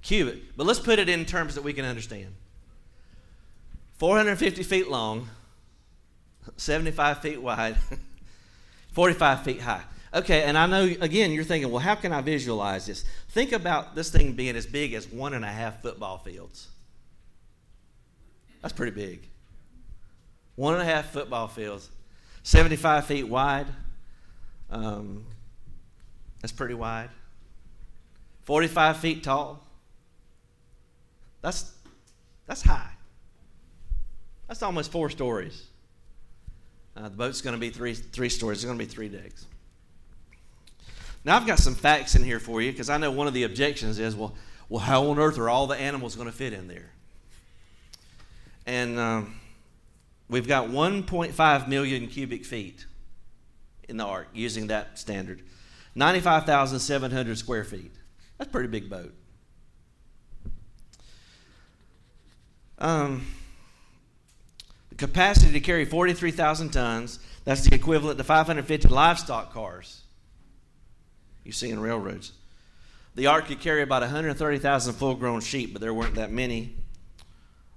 cubit, 0.03 0.57
but 0.57 0.67
let's 0.67 0.81
put 0.81 0.99
it 0.99 1.09
in 1.09 1.25
terms 1.25 1.55
that 1.55 1.63
we 1.63 1.73
can 1.73 1.85
understand. 1.85 2.35
450 3.99 4.63
feet 4.65 4.89
long, 4.89 5.29
75 6.57 7.19
feet 7.19 7.41
wide, 7.41 7.77
45 8.93 9.45
feet 9.45 9.61
high. 9.61 9.83
Okay, 10.15 10.43
and 10.43 10.59
I 10.59 10.67
know, 10.67 10.85
again, 11.01 11.31
you're 11.31 11.45
thinking, 11.45 11.71
well, 11.71 11.81
how 11.81 11.95
can 11.95 12.13
I 12.13 12.21
visualize 12.21 12.87
this? 12.87 13.05
Think 13.31 13.53
about 13.53 13.95
this 13.95 14.11
thing 14.11 14.33
being 14.33 14.57
as 14.57 14.67
big 14.67 14.93
as 14.93 15.09
one 15.09 15.33
and 15.33 15.45
a 15.45 15.49
half 15.49 15.81
football 15.81 16.19
fields. 16.19 16.69
That's 18.61 18.75
pretty 18.75 18.93
big. 18.93 19.27
One 20.57 20.75
and 20.75 20.83
a 20.83 20.85
half 20.85 21.11
football 21.11 21.49
fields, 21.49 21.89
75 22.43 23.07
feet 23.07 23.29
wide. 23.29 23.67
Um, 24.73 25.27
that's 26.41 26.53
pretty 26.53 26.75
wide. 26.75 27.11
45 28.45 28.97
feet 28.97 29.23
tall. 29.23 29.63
That's, 31.43 31.73
that's 32.47 32.63
high. 32.63 32.91
That's 34.49 34.63
almost 34.63 34.91
four 34.91 35.11
stories. 35.11 35.67
Uh, 36.97 37.05
the 37.05 37.11
boat's 37.11 37.43
going 37.43 37.55
to 37.55 37.61
be 37.61 37.71
three, 37.71 37.95
three 37.95 38.29
stories. 38.29 38.59
It's 38.59 38.65
going 38.65 38.79
to 38.79 38.85
be 38.85 38.91
three 38.91 39.09
decks. 39.09 39.47
Now, 41.25 41.37
I've 41.37 41.47
got 41.47 41.59
some 41.59 41.75
facts 41.75 42.17
in 42.17 42.25
here 42.25 42.41
for 42.41 42.61
you 42.61 42.73
because 42.73 42.91
I 42.91 42.97
know 42.97 43.11
one 43.11 43.29
of 43.29 43.35
the 43.35 43.45
objections 43.45 43.99
is, 43.99 44.17
well, 44.17 44.35
well, 44.69 44.81
how 44.81 45.07
on 45.09 45.19
earth 45.19 45.39
are 45.39 45.49
all 45.49 45.67
the 45.67 45.77
animals 45.77 46.17
going 46.17 46.29
to 46.29 46.35
fit 46.35 46.53
in 46.53 46.67
there? 46.67 46.91
And 48.67 48.99
um, 48.99 49.41
we've 50.29 50.49
got 50.49 50.69
1.5 50.69 51.69
million 51.69 52.09
cubic 52.09 52.45
feet 52.45 52.87
in 53.93 53.99
the 53.99 54.05
ark 54.05 54.27
using 54.35 54.67
that 54.67 54.99
standard. 54.99 55.43
95,700 55.95 57.39
square 57.39 57.63
feet. 57.63 57.93
That's 58.39 58.49
a 58.49 58.51
pretty 58.51 58.69
big 58.69 58.91
boat. 58.91 59.15
Um, 62.79 63.27
the 64.89 64.97
capacity 64.97 65.53
to 65.53 65.61
carry 65.61 65.85
43,000 65.85 66.71
tons, 66.71 67.21
that's 67.45 67.69
the 67.69 67.75
equivalent 67.77 68.19
to 68.19 68.25
550 68.25 68.89
livestock 68.89 69.53
cars 69.53 70.03
you 71.45 71.53
see 71.53 71.71
in 71.71 71.81
railroads. 71.81 72.33
The 73.15 73.27
ark 73.27 73.47
could 73.47 73.61
carry 73.61 73.83
about 73.83 74.03
130,000 74.03 74.95
full 74.95 75.15
grown 75.15 75.41
sheep, 75.41 75.73
but 75.73 75.83
there 75.83 75.93
weren't 75.93 76.15
that 76.15 76.33
many 76.33 76.77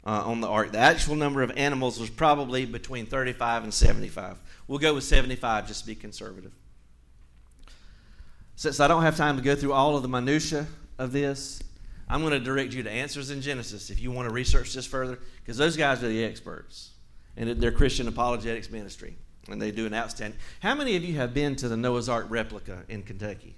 uh, 0.06 0.24
on 0.26 0.42
the 0.42 0.48
ark. 0.48 0.72
The 0.72 0.78
actual 0.78 1.16
number 1.16 1.42
of 1.42 1.52
animals 1.58 2.00
was 2.00 2.10
probably 2.10 2.66
between 2.66 3.06
35 3.06 3.64
and 3.64 3.74
75. 3.74 4.38
We'll 4.68 4.80
go 4.80 4.94
with 4.94 5.04
75 5.04 5.68
just 5.68 5.82
to 5.82 5.88
be 5.88 5.96
conservative. 5.96 6.52
Since 8.56 8.80
I 8.80 8.88
don't 8.88 9.02
have 9.02 9.18
time 9.18 9.36
to 9.38 9.44
go 9.44 9.56
through 9.56 9.74
all 9.74 9.96
of 9.96 10.02
the 10.02 10.08
minutiae 10.08 10.68
of 10.98 11.12
this, 11.12 11.62
I'm 12.08 12.22
going 12.22 12.34
to 12.34 12.40
direct 12.40 12.74
you 12.74 12.84
to 12.84 12.92
Answers 12.92 13.32
in 13.32 13.42
Genesis 13.42 13.90
if 13.90 14.00
you 14.00 14.12
want 14.12 14.30
to 14.30 14.34
research 14.34 14.74
this 14.74 14.86
further, 14.86 15.20
because 15.42 15.58
those 15.58 15.76
guys 15.76 16.04
are 16.04 16.08
the 16.08 16.24
experts. 16.24 16.92
And 17.36 17.50
they're 17.50 17.72
Christian 17.72 18.08
apologetics 18.08 18.70
ministry, 18.70 19.18
and 19.50 19.62
they 19.62 19.72
do 19.72 19.86
an 19.86 19.94
outstanding. 19.94 20.40
How 20.62 20.74
many 20.74 20.96
of 20.96 21.04
you 21.04 21.16
have 21.16 21.34
been 21.34 21.56
to 21.58 21.68
the 21.68 21.76
Noah's 21.76 22.08
Ark 22.08 22.28
replica 22.30 22.84
in 22.88 23.04
Kentucky? 23.04 23.56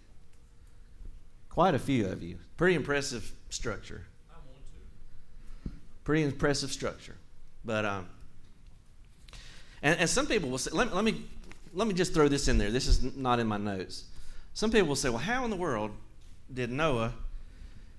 Quite 1.50 1.76
a 1.76 1.80
few 1.80 2.08
of 2.08 2.24
you. 2.24 2.38
Pretty 2.56 2.76
impressive 2.76 3.32
structure. 3.50 4.08
Pretty 6.08 6.24
impressive 6.24 6.72
structure. 6.72 7.18
But 7.66 7.84
um, 7.84 8.08
and, 9.82 10.00
and 10.00 10.10
some 10.10 10.26
people 10.26 10.50
will 10.50 10.58
say, 10.58 10.72
let, 10.72 10.96
let 10.96 11.04
me 11.04 11.26
let 11.74 11.86
me 11.86 11.94
just 11.94 12.14
throw 12.14 12.30
this 12.30 12.48
in 12.48 12.58
there. 12.58 12.72
This 12.72 12.88
is 12.88 13.14
not 13.18 13.42
in 13.42 13.48
my 13.48 13.58
notes. 13.58 14.06
Some 14.54 14.72
people 14.72 14.88
will 14.88 14.96
say, 14.96 15.10
well, 15.10 15.18
how 15.18 15.44
in 15.44 15.50
the 15.50 15.58
world 15.58 15.92
did 16.54 16.72
Noah 16.72 17.14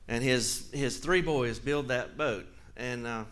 and 0.09 0.25
his 0.25 0.71
his 0.73 0.97
three 0.97 1.21
boys 1.21 1.59
build 1.59 1.89
that 1.89 2.17
boat? 2.17 2.47
And 2.79 3.07
uh, 3.07 3.25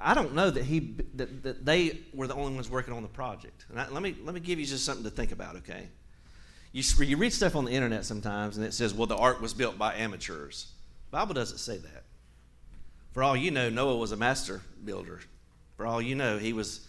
I 0.00 0.14
don't 0.14 0.34
know 0.34 0.50
that 0.50 0.64
he 0.64 0.96
that, 1.14 1.44
that 1.44 1.64
they 1.64 2.00
were 2.12 2.26
the 2.26 2.34
only 2.34 2.56
ones 2.56 2.68
working 2.68 2.92
on 2.92 3.02
the 3.02 3.08
project. 3.08 3.66
And 3.70 3.80
I, 3.80 3.88
let 3.88 4.02
me 4.02 4.16
let 4.24 4.34
me 4.34 4.40
give 4.40 4.58
you 4.58 4.66
just 4.66 4.84
something 4.84 5.04
to 5.04 5.10
think 5.10 5.30
about. 5.30 5.54
Okay, 5.58 5.86
you 6.72 6.82
you 7.04 7.16
read 7.16 7.32
stuff 7.32 7.54
on 7.54 7.66
the 7.66 7.70
internet 7.70 8.04
sometimes, 8.04 8.56
and 8.56 8.66
it 8.66 8.74
says, 8.74 8.92
well, 8.92 9.06
the 9.06 9.16
ark 9.16 9.40
was 9.40 9.54
built 9.54 9.78
by 9.78 9.94
amateurs. 9.94 10.72
The 11.12 11.18
Bible 11.18 11.34
doesn't 11.34 11.58
say 11.58 11.76
that. 11.76 12.02
For 13.18 13.24
all 13.24 13.36
you 13.36 13.50
know, 13.50 13.68
Noah 13.68 13.96
was 13.96 14.12
a 14.12 14.16
master 14.16 14.62
builder. 14.84 15.18
For 15.76 15.84
all 15.88 16.00
you 16.00 16.14
know, 16.14 16.38
he 16.38 16.52
was. 16.52 16.86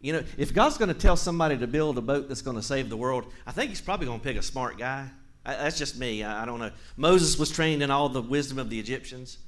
You 0.00 0.12
know, 0.12 0.22
if 0.36 0.54
God's 0.54 0.78
going 0.78 0.86
to 0.86 0.94
tell 0.94 1.16
somebody 1.16 1.58
to 1.58 1.66
build 1.66 1.98
a 1.98 2.00
boat 2.00 2.28
that's 2.28 2.42
going 2.42 2.54
to 2.54 2.62
save 2.62 2.88
the 2.88 2.96
world, 2.96 3.32
I 3.44 3.50
think 3.50 3.70
He's 3.70 3.80
probably 3.80 4.06
going 4.06 4.20
to 4.20 4.24
pick 4.24 4.36
a 4.36 4.42
smart 4.42 4.78
guy. 4.78 5.08
I, 5.44 5.56
that's 5.56 5.76
just 5.76 5.98
me. 5.98 6.22
I, 6.22 6.44
I, 6.44 6.46
don't 6.46 6.60
know. 6.60 6.70
Moses 6.96 7.36
was 7.40 7.50
trained 7.50 7.82
in 7.82 7.90
all 7.90 8.08
the 8.08 8.22
wisdom 8.22 8.60
of 8.60 8.70
the 8.70 8.78
Egyptians. 8.78 9.38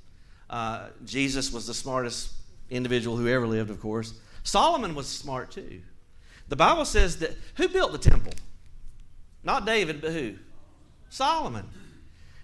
Uh, 0.51 0.89
Jesus 1.05 1.53
was 1.53 1.69
the 1.69 1.75
smartest 1.75 2.33
individual 2.71 3.17
who 3.17 3.29
ever 3.29 3.47
lived, 3.47 3.71
of 3.71 3.79
course. 3.79 4.15
Solomon 4.43 4.97
was 4.97 5.07
smart 5.07 5.53
too. 5.53 5.81
The 6.49 6.57
Bible 6.57 6.87
says 6.87 7.19
that 7.19 7.37
who 7.55 7.69
built 7.69 7.93
the 7.93 7.99
temple? 7.99 8.33
Not 9.45 9.65
David, 9.65 10.01
but 10.01 10.11
who? 10.11 10.35
Solomon. 11.09 11.69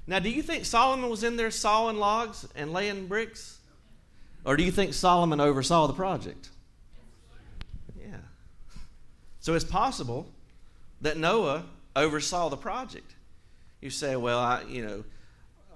Now, 0.07 0.21
do 0.21 0.31
you 0.31 0.41
think 0.41 0.67
Solomon 0.67 1.11
was 1.11 1.25
in 1.25 1.35
there 1.37 1.51
sawing 1.51 1.97
logs 1.97 2.47
and 2.55 2.73
laying 2.73 3.09
bricks? 3.09 3.56
Or 4.47 4.57
do 4.57 4.63
you 4.63 4.71
think 4.71 4.95
Solomon 4.95 5.41
oversaw 5.41 5.89
the 5.89 5.93
project? 5.93 6.51
Yeah. 7.99 8.19
So 9.41 9.55
it's 9.55 9.65
possible 9.65 10.33
that 11.01 11.17
Noah 11.17 11.65
oversaw 11.97 12.49
the 12.49 12.57
project. 12.57 13.17
You 13.81 13.91
say, 13.91 14.15
well, 14.15 14.39
I, 14.39 14.63
you 14.69 14.87
know, 14.87 15.05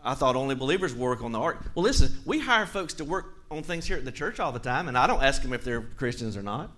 I 0.05 0.15
thought 0.15 0.37
only 0.37 0.55
believers 0.55 0.95
work 0.95 1.21
on 1.23 1.33
the 1.33 1.41
ark. 1.41 1.59
Well, 1.75 1.83
listen, 1.83 2.17
we 2.25 2.39
hire 2.39 2.65
folks 2.65 2.95
to 2.95 3.05
work 3.05 3.35
on 3.51 3.65
things 3.65 3.87
here 3.87 3.97
at 3.97 4.05
the 4.05 4.13
church 4.13 4.39
all 4.39 4.53
the 4.53 4.61
time, 4.61 4.87
and 4.87 4.97
I 4.97 5.09
don't 5.09 5.23
ask 5.23 5.43
them 5.43 5.53
if 5.53 5.65
they're 5.65 5.83
Christians 5.83 6.37
or 6.37 6.43
not. 6.43 6.71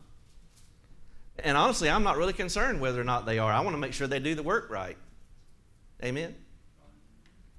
And 1.39 1.59
honestly, 1.59 1.91
I'm 1.91 2.03
not 2.03 2.17
really 2.17 2.33
concerned 2.33 2.81
whether 2.81 3.01
or 3.01 3.05
not 3.05 3.27
they 3.27 3.39
are. 3.39 3.53
I 3.53 3.61
want 3.61 3.75
to 3.75 3.79
make 3.79 3.93
sure 3.93 4.07
they 4.07 4.19
do 4.19 4.35
the 4.35 4.43
work 4.43 4.71
right. 4.71 4.97
Amen. 6.03 6.35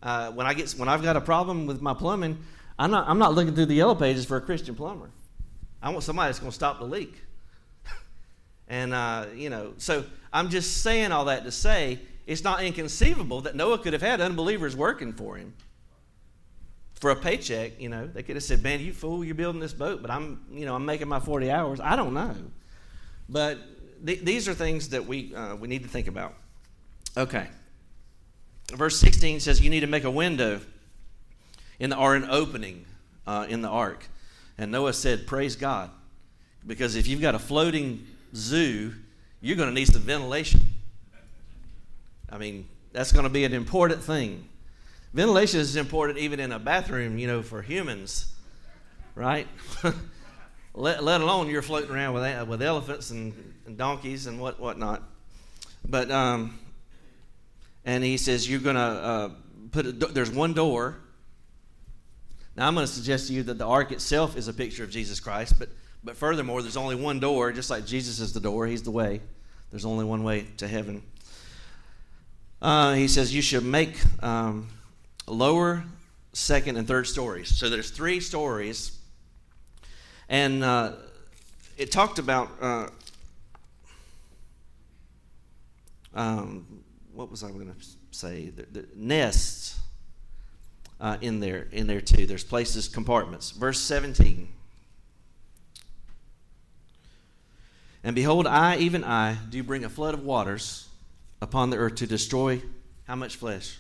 Uh, 0.01 0.31
when 0.31 0.47
I 0.47 0.55
get 0.55 0.71
when 0.71 0.89
I've 0.89 1.03
got 1.03 1.15
a 1.15 1.21
problem 1.21 1.67
with 1.67 1.81
my 1.81 1.93
plumbing, 1.93 2.39
I'm 2.83 2.91
not 2.91 3.07
I'm 3.07 3.17
not 3.17 3.33
looking 3.33 3.55
through 3.55 3.67
the 3.67 3.75
yellow 3.75 3.95
pages 3.95 4.25
for 4.25 4.35
a 4.35 4.41
Christian 4.41 4.75
plumber. 4.75 5.09
I 5.81 5.89
want 5.91 6.03
somebody 6.03 6.27
that's 6.27 6.39
going 6.39 6.51
to 6.51 6.55
stop 6.55 6.79
the 6.79 6.85
leak. 6.85 7.15
and 8.67 8.93
uh, 8.93 9.27
you 9.33 9.49
know, 9.49 9.73
so 9.77 10.03
I'm 10.33 10.49
just 10.49 10.81
saying 10.81 11.13
all 11.13 11.25
that 11.25 11.45
to 11.45 11.51
say 11.51 11.99
it's 12.27 12.43
not 12.43 12.61
inconceivable 12.61 13.39
that 13.41 13.55
Noah 13.55 13.77
could 13.77 13.93
have 13.93 14.01
had 14.01 14.19
unbelievers 14.19 14.75
working 14.75 15.13
for 15.13 15.37
him 15.37 15.53
for 16.95 17.09
a 17.11 17.15
paycheck. 17.15 17.79
You 17.79 17.87
know, 17.87 18.05
they 18.05 18.21
could 18.21 18.35
have 18.35 18.43
said, 18.43 18.61
"Man, 18.61 18.81
you 18.81 18.91
fool, 18.91 19.23
you're 19.23 19.33
building 19.33 19.61
this 19.61 19.73
boat, 19.73 20.01
but 20.01 20.11
I'm 20.11 20.43
you 20.51 20.65
know 20.65 20.75
I'm 20.75 20.85
making 20.85 21.07
my 21.07 21.21
40 21.21 21.49
hours." 21.49 21.79
I 21.79 21.95
don't 21.95 22.13
know, 22.13 22.35
but 23.29 23.59
th- 24.05 24.25
these 24.25 24.49
are 24.49 24.53
things 24.53 24.89
that 24.89 25.05
we 25.05 25.33
uh, 25.33 25.55
we 25.55 25.69
need 25.69 25.83
to 25.83 25.89
think 25.89 26.09
about. 26.09 26.33
Okay. 27.15 27.47
Verse 28.73 28.99
16 28.99 29.39
says 29.39 29.61
you 29.61 29.69
need 29.69 29.81
to 29.81 29.87
make 29.87 30.03
a 30.03 30.11
window 30.11 30.59
in 31.79 31.89
the, 31.89 31.97
or 31.97 32.15
an 32.15 32.27
opening 32.29 32.85
uh, 33.27 33.45
in 33.49 33.61
the 33.61 33.69
ark. 33.69 34.05
And 34.57 34.71
Noah 34.71 34.93
said, 34.93 35.27
Praise 35.27 35.55
God. 35.55 35.89
Because 36.65 36.95
if 36.95 37.07
you've 37.07 37.21
got 37.21 37.35
a 37.35 37.39
floating 37.39 38.05
zoo, 38.35 38.93
you're 39.41 39.57
going 39.57 39.69
to 39.69 39.75
need 39.75 39.87
some 39.87 40.01
ventilation. 40.01 40.61
I 42.29 42.37
mean, 42.37 42.67
that's 42.93 43.11
going 43.11 43.23
to 43.23 43.29
be 43.29 43.43
an 43.43 43.53
important 43.53 44.01
thing. 44.01 44.47
Ventilation 45.13 45.59
is 45.59 45.75
important 45.75 46.17
even 46.19 46.39
in 46.39 46.51
a 46.51 46.59
bathroom, 46.59 47.17
you 47.17 47.27
know, 47.27 47.43
for 47.43 47.61
humans, 47.61 48.33
right? 49.15 49.47
let, 50.73 51.03
let 51.03 51.21
alone 51.21 51.49
you're 51.49 51.61
floating 51.61 51.91
around 51.91 52.13
with, 52.13 52.47
with 52.47 52.61
elephants 52.61 53.11
and, 53.11 53.33
and 53.67 53.77
donkeys 53.77 54.25
and 54.25 54.39
what 54.39 54.59
whatnot. 54.59 55.03
But 55.87 56.09
um, 56.09 56.57
and 57.85 58.03
he 58.03 58.17
says 58.17 58.49
you're 58.49 58.59
going 58.59 58.75
to 58.75 58.81
uh, 58.81 59.29
put 59.71 59.85
a, 59.85 59.91
there's 59.91 60.31
one 60.31 60.53
door. 60.53 60.97
Now 62.55 62.67
I'm 62.67 62.75
going 62.75 62.85
to 62.85 62.91
suggest 62.91 63.27
to 63.27 63.33
you 63.33 63.43
that 63.43 63.57
the 63.57 63.65
ark 63.65 63.91
itself 63.91 64.37
is 64.37 64.47
a 64.47 64.53
picture 64.53 64.83
of 64.83 64.89
Jesus 64.89 65.19
Christ, 65.19 65.57
but 65.57 65.69
but 66.03 66.17
furthermore, 66.17 66.61
there's 66.61 66.77
only 66.77 66.95
one 66.95 67.19
door, 67.19 67.51
just 67.53 67.69
like 67.69 67.85
Jesus 67.85 68.19
is 68.19 68.33
the 68.33 68.39
door. 68.39 68.67
He's 68.67 68.83
the 68.83 68.91
way. 68.91 69.21
There's 69.71 69.85
only 69.85 70.03
one 70.03 70.23
way 70.23 70.47
to 70.57 70.67
heaven. 70.67 71.01
Uh, 72.61 72.93
he 72.93 73.07
says 73.07 73.33
you 73.33 73.41
should 73.41 73.63
make 73.63 73.97
um, 74.21 74.67
lower, 75.27 75.83
second, 76.33 76.77
and 76.77 76.87
third 76.87 77.07
stories. 77.07 77.55
So 77.55 77.69
there's 77.69 77.89
three 77.89 78.19
stories, 78.19 78.97
and 80.27 80.63
uh, 80.63 80.93
it 81.77 81.91
talked 81.91 82.19
about 82.19 82.49
uh, 82.61 82.87
um, 86.13 86.83
what 87.13 87.31
was 87.31 87.43
I 87.43 87.49
going 87.49 87.67
to 87.67 87.85
say? 88.11 88.49
The, 88.49 88.63
the 88.63 88.87
nests 88.95 89.79
uh, 91.03 91.17
in 91.19 91.41
there 91.41 91.67
in 91.73 91.85
there 91.85 92.01
too. 92.01 92.25
There's 92.25 92.45
places 92.45 92.87
compartments. 92.87 93.51
Verse 93.51 93.79
17. 93.79 94.47
And 98.05 98.15
behold, 98.15 98.47
I, 98.47 98.77
even 98.77 99.03
I, 99.03 99.37
do 99.49 99.61
bring 99.63 99.83
a 99.83 99.89
flood 99.89 100.13
of 100.13 100.23
waters 100.23 100.87
upon 101.41 101.69
the 101.69 101.77
earth 101.77 101.95
to 101.95 102.07
destroy 102.07 102.61
how 103.05 103.15
much 103.15 103.35
flesh? 103.35 103.77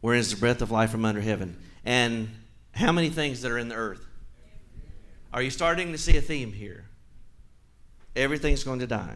Where 0.00 0.16
is 0.16 0.32
the 0.32 0.36
breath 0.36 0.62
of 0.62 0.70
life 0.70 0.90
from 0.90 1.04
under 1.04 1.20
heaven? 1.20 1.56
And 1.84 2.28
how 2.72 2.92
many 2.92 3.08
things 3.08 3.42
that 3.42 3.50
are 3.50 3.58
in 3.58 3.68
the 3.68 3.74
earth? 3.74 4.04
Are 5.32 5.42
you 5.42 5.50
starting 5.50 5.92
to 5.92 5.98
see 5.98 6.16
a 6.16 6.20
theme 6.20 6.52
here? 6.52 6.84
Everything's 8.14 8.64
going 8.64 8.80
to 8.80 8.86
die. 8.86 9.14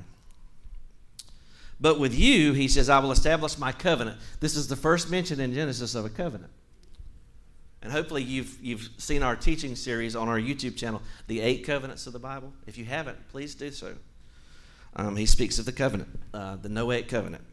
But 1.80 1.98
with 1.98 2.18
you, 2.18 2.52
he 2.52 2.68
says, 2.68 2.88
I 2.88 2.98
will 3.00 3.12
establish 3.12 3.58
my 3.58 3.72
covenant. 3.72 4.18
This 4.40 4.56
is 4.56 4.68
the 4.68 4.76
first 4.76 5.10
mention 5.10 5.40
in 5.40 5.52
Genesis 5.52 5.94
of 5.94 6.04
a 6.04 6.08
covenant. 6.08 6.52
And 7.82 7.92
hopefully 7.92 8.22
you've, 8.22 8.58
you've 8.62 8.88
seen 8.96 9.22
our 9.22 9.36
teaching 9.36 9.76
series 9.76 10.16
on 10.16 10.28
our 10.28 10.40
YouTube 10.40 10.76
channel, 10.76 11.02
The 11.26 11.40
Eight 11.40 11.64
Covenants 11.66 12.06
of 12.06 12.12
the 12.12 12.18
Bible. 12.18 12.52
If 12.66 12.78
you 12.78 12.84
haven't, 12.84 13.28
please 13.28 13.54
do 13.54 13.70
so. 13.70 13.94
Um, 14.96 15.16
he 15.16 15.26
speaks 15.26 15.58
of 15.58 15.66
the 15.66 15.72
covenant, 15.72 16.08
uh, 16.32 16.56
the 16.56 16.68
Noahic 16.68 17.08
covenant. 17.08 17.44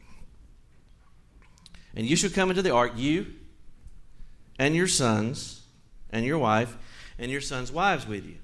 And 1.94 2.08
you 2.08 2.16
shall 2.16 2.30
come 2.30 2.50
into 2.50 2.62
the 2.62 2.74
ark, 2.74 2.94
you 2.96 3.28
and 4.58 4.76
your 4.76 4.88
sons 4.88 5.64
and 6.10 6.26
your 6.26 6.38
wife 6.38 6.78
and 7.20 7.30
your 7.30 7.42
sons' 7.42 7.72
wives 7.72 8.08
with 8.08 8.26
you. 8.26 8.38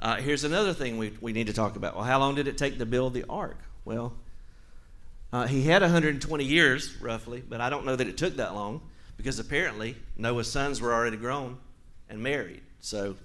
Uh, 0.00 0.16
here's 0.16 0.42
another 0.42 0.74
thing 0.74 0.98
we, 0.98 1.16
we 1.20 1.32
need 1.32 1.46
to 1.46 1.52
talk 1.52 1.76
about. 1.76 1.94
Well, 1.94 2.04
how 2.04 2.18
long 2.18 2.34
did 2.34 2.48
it 2.48 2.58
take 2.58 2.78
to 2.78 2.86
build 2.86 3.14
the 3.14 3.24
ark? 3.28 3.58
Well, 3.84 4.14
uh, 5.32 5.46
he 5.46 5.62
had 5.62 5.82
120 5.82 6.44
years, 6.44 6.94
roughly, 7.00 7.42
but 7.46 7.60
I 7.60 7.70
don't 7.70 7.86
know 7.86 7.96
that 7.96 8.06
it 8.06 8.18
took 8.18 8.36
that 8.36 8.54
long 8.54 8.82
because 9.16 9.38
apparently 9.38 9.96
Noah's 10.16 10.50
sons 10.50 10.80
were 10.80 10.92
already 10.92 11.16
grown 11.16 11.56
and 12.10 12.22
married. 12.22 12.60
So 12.80 13.16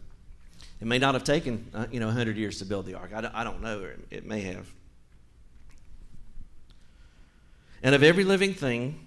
it 0.79 0.87
may 0.87 0.99
not 0.99 1.15
have 1.15 1.23
taken, 1.23 1.69
uh, 1.73 1.87
you 1.91 1.99
know, 1.99 2.05
100 2.05 2.37
years 2.37 2.59
to 2.59 2.65
build 2.65 2.85
the 2.85 2.93
ark. 2.93 3.11
I 3.13 3.21
don't, 3.21 3.35
I 3.35 3.43
don't 3.43 3.61
know. 3.61 3.89
It 4.09 4.25
may 4.25 4.41
have. 4.41 4.67
And 7.83 7.93
of 7.93 8.03
every 8.03 8.23
living 8.23 8.53
thing, 8.53 9.05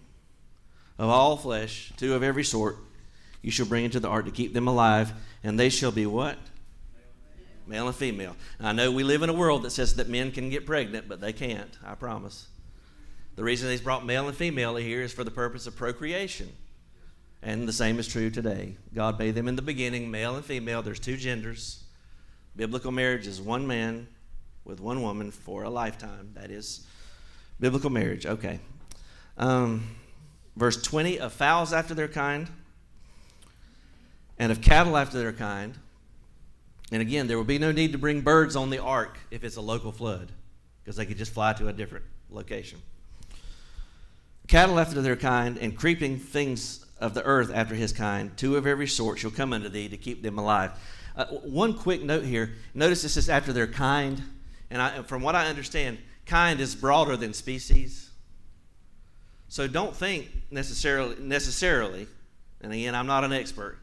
of 0.99 1.09
all 1.09 1.37
flesh, 1.37 1.93
two 1.97 2.15
of 2.15 2.23
every 2.23 2.45
sort, 2.45 2.77
you 3.41 3.51
shall 3.51 3.67
bring 3.67 3.85
into 3.85 4.01
the 4.01 4.09
ark 4.09 4.27
to 4.27 4.31
keep 4.31 4.53
them 4.53 4.69
alive, 4.69 5.13
and 5.43 5.59
they 5.59 5.71
shall 5.71 5.91
be 5.91 6.05
what? 6.05 6.37
Male 7.67 7.87
and 7.87 7.97
female. 7.97 8.37
I 8.61 8.73
know 8.73 8.91
we 8.93 9.05
live 9.05 9.23
in 9.23 9.31
a 9.31 9.35
world 9.35 9.63
that 9.63 9.71
says 9.71 9.97
that 9.97 10.09
men 10.09 10.33
can 10.33 10.51
get 10.51 10.67
pregnant, 10.67 11.09
but 11.09 11.21
they 11.21 11.33
can't, 11.33 11.71
I 11.85 11.95
promise. 11.95 12.47
The 13.37 13.45
reason 13.45 13.70
he's 13.70 13.81
brought 13.81 14.05
male 14.05 14.28
and 14.28 14.37
female 14.37 14.76
here 14.76 15.03
is 15.03 15.12
for 15.12 15.24
the 15.24 15.31
purpose 15.31 15.66
of 15.66 15.76
procreation. 15.76 16.53
And 17.43 17.66
the 17.66 17.72
same 17.72 17.99
is 17.99 18.07
true 18.07 18.31
today. 18.31 18.76
God 18.95 19.18
made 19.18 19.35
them 19.35 19.49
in 19.49 19.57
the 19.57 19.62
beginning, 19.62 20.11
male 20.11 20.37
and 20.37 20.45
female. 20.45 20.83
There's 20.83 21.01
two 21.01 21.16
genders. 21.16 21.85
Biblical 22.55 22.91
marriage 22.91 23.26
is 23.26 23.41
one 23.41 23.66
man 23.66 24.09
with 24.64 24.81
one 24.81 25.03
woman 25.03 25.31
for 25.31 25.62
a 25.62 25.70
lifetime. 25.70 26.33
That 26.35 26.51
is 26.51 26.87
biblical 27.59 27.89
marriage. 27.89 28.26
Okay. 28.26 28.61
Um, 29.39 29.97
verse 30.57 30.83
20 30.83 31.18
of 31.20 31.33
fowls 31.33 31.72
after 31.72 31.95
their 31.95 32.09
kind, 32.09 32.49
and 34.39 34.53
of 34.53 34.61
cattle 34.61 34.97
after 34.97 35.18
their 35.18 35.33
kind. 35.33 35.78
And 36.93 37.01
again, 37.01 37.26
there 37.26 37.39
will 37.39 37.45
be 37.45 37.59
no 37.59 37.72
need 37.72 37.93
to 37.93 37.99
bring 37.99 38.20
birds 38.20 38.57
on 38.57 38.68
the 38.68 38.78
ark 38.78 39.18
if 39.31 39.45
it's 39.45 39.57
a 39.57 39.61
local 39.62 39.93
flood, 39.93 40.31
because 40.83 40.97
they 40.97 41.07
could 41.07 41.16
just 41.16 41.33
fly 41.33 41.55
to 41.55 41.68
a 41.68 41.72
different 41.72 42.05
location 42.28 42.83
cattle 44.51 44.81
after 44.81 45.01
their 45.01 45.15
kind, 45.15 45.59
and 45.59 45.77
creeping 45.77 46.19
things 46.19 46.85
of 46.99 47.15
the 47.15 47.23
earth 47.23 47.53
after 47.55 47.77
his 47.77 47.93
kind, 47.93 48.37
two 48.37 48.57
of 48.57 48.67
every 48.67 48.89
sort 48.89 49.17
shall 49.17 49.31
come 49.31 49.53
unto 49.53 49.69
thee 49.69 49.89
to 49.89 49.97
keep 49.97 50.25
them 50.25 50.39
alive. 50.39 50.73
Uh, 51.17 51.27
one 51.27 51.73
quick 51.73 52.03
note 52.03 52.25
here. 52.25 52.55
Notice 52.75 53.03
this 53.03 53.17
is 53.17 53.31
after 53.31 53.53
their 53.53 53.69
kind, 53.69 54.21
and 54.69 54.83
I, 54.83 55.03
from 55.05 55.23
what 55.23 55.37
I 55.37 55.47
understand, 55.47 55.99
kind 56.27 56.59
is 56.59 56.75
broader 56.75 57.17
than 57.17 57.33
species. 57.33 58.11
So 59.47 59.69
don't 59.69 59.95
think 59.95 60.29
necessarily 60.51 61.15
necessarily, 61.21 62.09
and 62.61 62.73
again, 62.73 62.97
I'm 62.97 63.07
not 63.07 63.23
an 63.23 63.33
expert, 63.33 63.79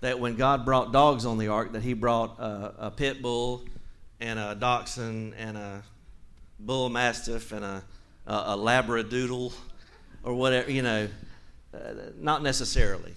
that 0.00 0.18
when 0.18 0.34
God 0.34 0.64
brought 0.64 0.92
dogs 0.92 1.24
on 1.24 1.38
the 1.38 1.48
ark, 1.48 1.72
that 1.72 1.82
He 1.82 1.94
brought 1.94 2.40
a, 2.40 2.86
a 2.86 2.90
pit 2.90 3.22
bull 3.22 3.64
and 4.18 4.40
a 4.40 4.56
dachshund 4.56 5.34
and 5.38 5.56
a 5.56 5.84
bull 6.58 6.88
mastiff 6.88 7.52
and 7.52 7.64
a, 7.64 7.84
a, 8.26 8.34
a 8.34 8.56
labradoodle 8.58 9.52
or 10.24 10.34
whatever. 10.34 10.70
You 10.70 10.82
know, 10.82 11.08
uh, 11.72 11.78
not 12.18 12.42
necessarily. 12.42 13.14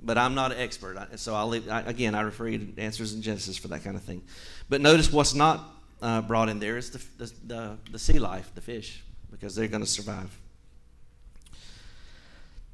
But 0.00 0.18
I'm 0.18 0.34
not 0.34 0.52
an 0.52 0.58
expert, 0.58 0.96
so 1.16 1.34
I'll 1.34 1.48
leave, 1.48 1.68
I, 1.68 1.80
again. 1.80 2.14
I 2.14 2.20
refer 2.20 2.48
you 2.48 2.58
to 2.58 2.80
answers 2.80 3.14
in 3.14 3.22
Genesis 3.22 3.56
for 3.56 3.68
that 3.68 3.82
kind 3.82 3.96
of 3.96 4.02
thing. 4.02 4.22
But 4.68 4.80
notice 4.80 5.10
what's 5.10 5.34
not 5.34 5.68
uh, 6.00 6.20
brought 6.20 6.48
in 6.48 6.60
there 6.60 6.76
is 6.76 6.90
the, 6.90 7.02
the, 7.18 7.32
the, 7.46 7.78
the 7.92 7.98
sea 7.98 8.18
life, 8.18 8.50
the 8.54 8.60
fish, 8.60 9.02
because 9.30 9.54
they're 9.54 9.68
going 9.68 9.82
to 9.82 9.88
survive. 9.88 10.30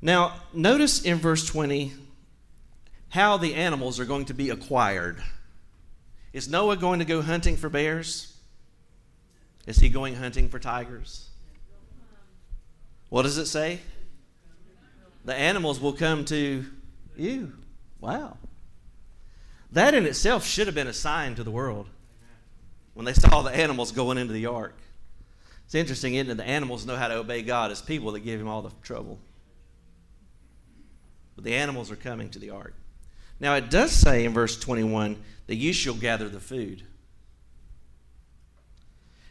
Now, 0.03 0.35
notice 0.53 1.03
in 1.03 1.19
verse 1.19 1.47
20 1.47 1.93
how 3.11 3.37
the 3.37 3.55
animals 3.55 4.01
are 4.01 4.05
going 4.05 4.25
to 4.27 4.35
be 4.35 4.51
acquired. 4.51 5.23
Is 6.33 6.49
Noah 6.49 6.77
going 6.77 6.99
to 6.99 7.05
go 7.05 7.23
hunting 7.23 7.57
for 7.57 7.69
bears? 7.69 8.35
Is 9.67 9.79
he 9.79 9.89
going 9.89 10.17
hunting 10.17 10.49
for 10.49 10.59
tigers? 10.59 11.29
What 13.13 13.25
does 13.25 13.37
it 13.37 13.45
say? 13.45 13.79
The 15.27 15.35
animals 15.35 15.79
will 15.79 15.93
come 15.93 16.25
to 16.25 16.65
you. 17.15 17.53
Wow. 18.01 18.39
That 19.71 19.93
in 19.93 20.07
itself 20.07 20.47
should 20.47 20.67
have 20.67 20.75
been 20.75 20.87
a 20.87 20.95
sign 20.95 21.35
to 21.35 21.45
the 21.45 21.51
world 21.51 21.91
when 22.95 23.05
they 23.05 23.13
saw 23.13 23.43
the 23.43 23.55
animals 23.55 23.93
going 23.93 24.17
into 24.17 24.33
the 24.33 24.47
ark. 24.47 24.79
It's 25.67 25.75
interesting, 25.75 26.15
isn't 26.15 26.31
it? 26.31 26.37
The 26.39 26.49
animals 26.49 26.87
know 26.87 26.97
how 26.97 27.09
to 27.09 27.17
obey 27.17 27.43
God 27.43 27.71
It's 27.71 27.83
people 27.83 28.13
that 28.13 28.21
give 28.21 28.41
him 28.41 28.49
all 28.49 28.63
the 28.63 28.73
trouble. 28.83 29.19
But 31.35 31.45
the 31.45 31.53
animals 31.53 31.91
are 31.91 31.97
coming 31.97 32.31
to 32.31 32.39
the 32.39 32.49
ark. 32.49 32.73
Now, 33.39 33.57
it 33.57 33.69
does 33.69 33.93
say 33.93 34.25
in 34.25 34.33
verse 34.33 34.59
21 34.59 35.23
that 35.49 35.57
you 35.57 35.75
shall 35.75 35.93
gather 35.93 36.31
the 36.31 36.41
food. 36.41 36.85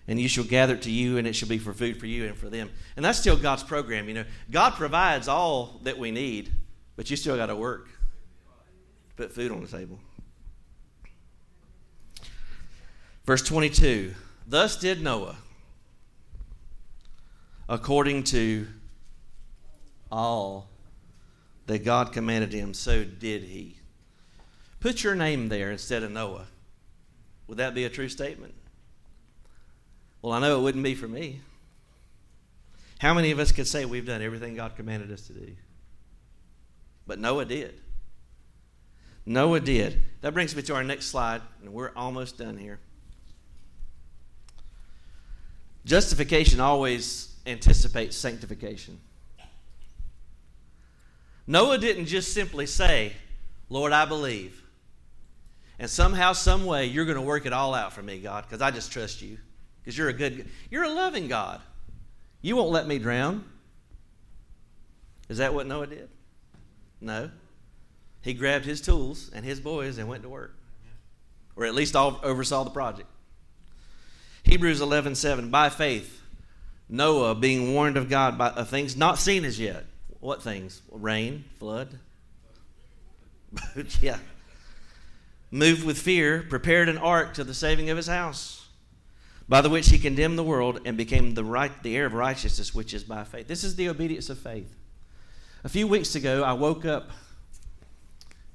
And 0.08 0.20
you 0.20 0.28
shall 0.28 0.44
gather 0.44 0.74
it 0.74 0.82
to 0.84 0.92
you, 0.92 1.18
and 1.18 1.28
it 1.28 1.34
shall 1.34 1.48
be 1.48 1.58
for 1.58 1.74
food 1.74 2.00
for 2.00 2.08
you 2.08 2.26
and 2.26 2.36
for 2.36 2.50
them. 2.50 2.70
And 2.96 3.06
that's 3.06 3.20
still 3.20 3.38
God's 3.38 3.64
program. 3.64 4.08
You 4.08 4.16
know, 4.16 4.26
God 4.50 4.74
provides 4.74 5.28
all 5.28 5.80
that 5.84 5.98
we 5.98 6.12
need, 6.12 6.52
but 6.96 7.10
you 7.10 7.16
still 7.16 7.38
got 7.38 7.48
to 7.48 7.56
work 7.56 7.88
to 7.88 9.16
put 9.16 9.32
food 9.32 9.52
on 9.52 9.62
the 9.62 9.68
table. 9.68 10.00
Verse 13.26 13.44
22 13.44 14.14
Thus 14.48 14.76
did 14.76 15.02
Noah, 15.02 15.38
according 17.70 18.24
to 18.26 18.68
all 20.12 20.68
that 21.68 21.86
God 21.86 22.12
commanded 22.12 22.52
him, 22.52 22.74
so 22.74 23.04
did 23.04 23.44
he. 23.44 23.78
Put 24.80 25.04
your 25.04 25.16
name 25.16 25.48
there 25.48 25.72
instead 25.72 26.04
of 26.04 26.12
Noah. 26.12 26.48
Would 27.48 27.60
that 27.60 27.74
be 27.76 27.86
a 27.86 27.90
true 27.90 28.10
statement? 28.10 28.54
Well, 30.22 30.34
I 30.34 30.40
know 30.40 30.60
it 30.60 30.62
wouldn't 30.62 30.84
be 30.84 30.96
for 30.96 31.08
me. 31.08 31.42
How 33.00 33.14
many 33.14 33.32
of 33.32 33.40
us 33.40 33.52
could 33.52 33.68
say 33.68 33.86
we've 33.86 34.06
done 34.06 34.22
everything 34.22 34.56
God 34.56 34.76
commanded 34.76 35.12
us 35.12 35.26
to 35.28 35.34
do? 35.34 35.56
But 37.08 37.20
Noah 37.20 37.46
did. 37.46 37.80
Noah 39.26 39.60
did. 39.60 40.02
That 40.22 40.34
brings 40.34 40.56
me 40.56 40.62
to 40.64 40.76
our 40.76 40.84
next 40.84 41.08
slide, 41.08 41.42
and 41.62 41.74
we're 41.74 41.92
almost 41.96 42.38
done 42.38 42.58
here. 42.58 42.80
Justification 45.84 46.60
always 46.60 47.34
anticipates 47.48 48.16
sanctification. 48.16 49.00
Noah 51.48 51.80
didn't 51.80 52.06
just 52.06 52.34
simply 52.34 52.68
say, 52.68 53.14
Lord, 53.70 53.92
I 53.92 54.06
believe. 54.06 54.64
And 55.80 55.90
somehow, 55.90 56.34
some 56.34 56.66
way, 56.68 56.86
you're 56.86 57.06
going 57.06 57.16
to 57.16 57.22
work 57.22 57.48
it 57.48 57.54
all 57.54 57.74
out 57.74 57.94
for 57.94 58.04
me, 58.04 58.20
God, 58.20 58.44
because 58.44 58.62
I 58.62 58.70
just 58.70 58.92
trust 58.92 59.24
you. 59.24 59.40
Because 59.84 59.98
you're 59.98 60.10
a 60.10 60.14
good, 60.14 60.48
you're 60.70 60.84
a 60.84 60.90
loving 60.90 61.28
God. 61.28 61.62
You 62.42 62.56
won't 62.56 62.72
let 62.72 62.88
me 62.88 63.00
drown. 63.00 63.44
Is 65.30 65.38
that 65.38 65.54
what 65.54 65.68
Noah 65.68 65.88
did? 65.88 66.10
No. 67.00 67.32
He 68.22 68.34
grabbed 68.34 68.66
his 68.66 68.82
tools 68.82 69.32
and 69.34 69.44
his 69.44 69.60
boys 69.60 69.98
and 69.98 70.08
went 70.08 70.24
to 70.24 70.30
work. 70.30 70.56
Or 71.56 71.66
at 71.66 71.74
least 71.74 71.96
oversaw 71.96 72.64
the 72.64 72.70
project. 72.70 73.08
Hebrews 74.44 74.82
11 74.82 75.16
7. 75.16 75.50
By 75.50 75.70
faith, 75.70 76.22
Noah, 76.90 77.36
being 77.36 77.74
warned 77.74 77.98
of 77.98 78.10
God 78.10 78.38
by 78.38 78.50
of 78.50 78.70
things 78.70 78.96
not 78.96 79.18
seen 79.18 79.46
as 79.46 79.60
yet. 79.60 79.86
What 80.20 80.44
things? 80.44 80.82
Rain, 80.92 81.46
flood. 81.58 81.98
yeah. 84.02 84.20
Moved 85.50 85.84
with 85.84 85.98
fear, 85.98 86.46
prepared 86.48 86.90
an 86.90 86.98
ark 86.98 87.34
to 87.34 87.44
the 87.44 87.54
saving 87.54 87.90
of 87.90 87.98
his 87.98 88.08
house, 88.08 88.61
by 89.52 89.60
the 89.60 89.70
which 89.70 89.90
he 89.90 90.00
condemned 90.00 90.38
the 90.38 90.44
world 90.44 90.80
and 90.86 90.96
became 90.96 91.34
the, 91.34 91.44
right, 91.44 91.84
the 91.84 91.94
heir 91.94 92.06
of 92.06 92.14
righteousness, 92.14 92.74
which 92.74 92.94
is 92.94 93.04
by 93.04 93.26
faith. 93.26 93.50
This 93.50 93.66
is 93.66 93.76
the 93.76 93.90
obedience 93.90 94.30
of 94.30 94.40
faith. 94.40 94.74
A 95.66 95.68
few 95.68 95.90
weeks 95.90 96.16
ago, 96.16 96.42
I 96.42 96.54
woke 96.54 96.86
up 96.86 97.12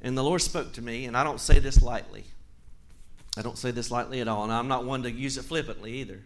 and 0.00 0.16
the 0.16 0.24
Lord 0.24 0.40
spoke 0.40 0.72
to 0.72 0.80
me, 0.80 1.04
and 1.04 1.14
I 1.14 1.22
don't 1.22 1.38
say 1.38 1.58
this 1.58 1.82
lightly. 1.82 2.24
I 3.36 3.42
don't 3.42 3.58
say 3.58 3.72
this 3.72 3.90
lightly 3.90 4.22
at 4.22 4.28
all, 4.28 4.44
and 4.44 4.50
I'm 4.50 4.68
not 4.68 4.86
one 4.86 5.02
to 5.02 5.10
use 5.10 5.36
it 5.36 5.42
flippantly 5.42 5.92
either. 5.96 6.22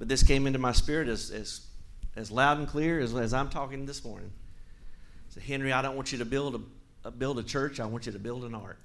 But 0.00 0.08
this 0.08 0.24
came 0.24 0.48
into 0.48 0.58
my 0.58 0.72
spirit 0.72 1.06
as, 1.06 1.30
as, 1.30 1.68
as 2.16 2.32
loud 2.32 2.58
and 2.58 2.66
clear 2.66 2.98
as, 2.98 3.14
as 3.14 3.32
I'm 3.32 3.48
talking 3.48 3.86
this 3.86 4.04
morning. 4.04 4.32
So, 5.28 5.40
Henry, 5.40 5.72
I 5.72 5.82
don't 5.82 5.94
want 5.94 6.10
you 6.10 6.18
to 6.18 6.24
build 6.24 6.64
a, 7.04 7.12
build 7.12 7.38
a 7.38 7.44
church, 7.44 7.78
I 7.78 7.86
want 7.86 8.06
you 8.06 8.12
to 8.12 8.18
build 8.18 8.42
an 8.42 8.56
ark. 8.56 8.82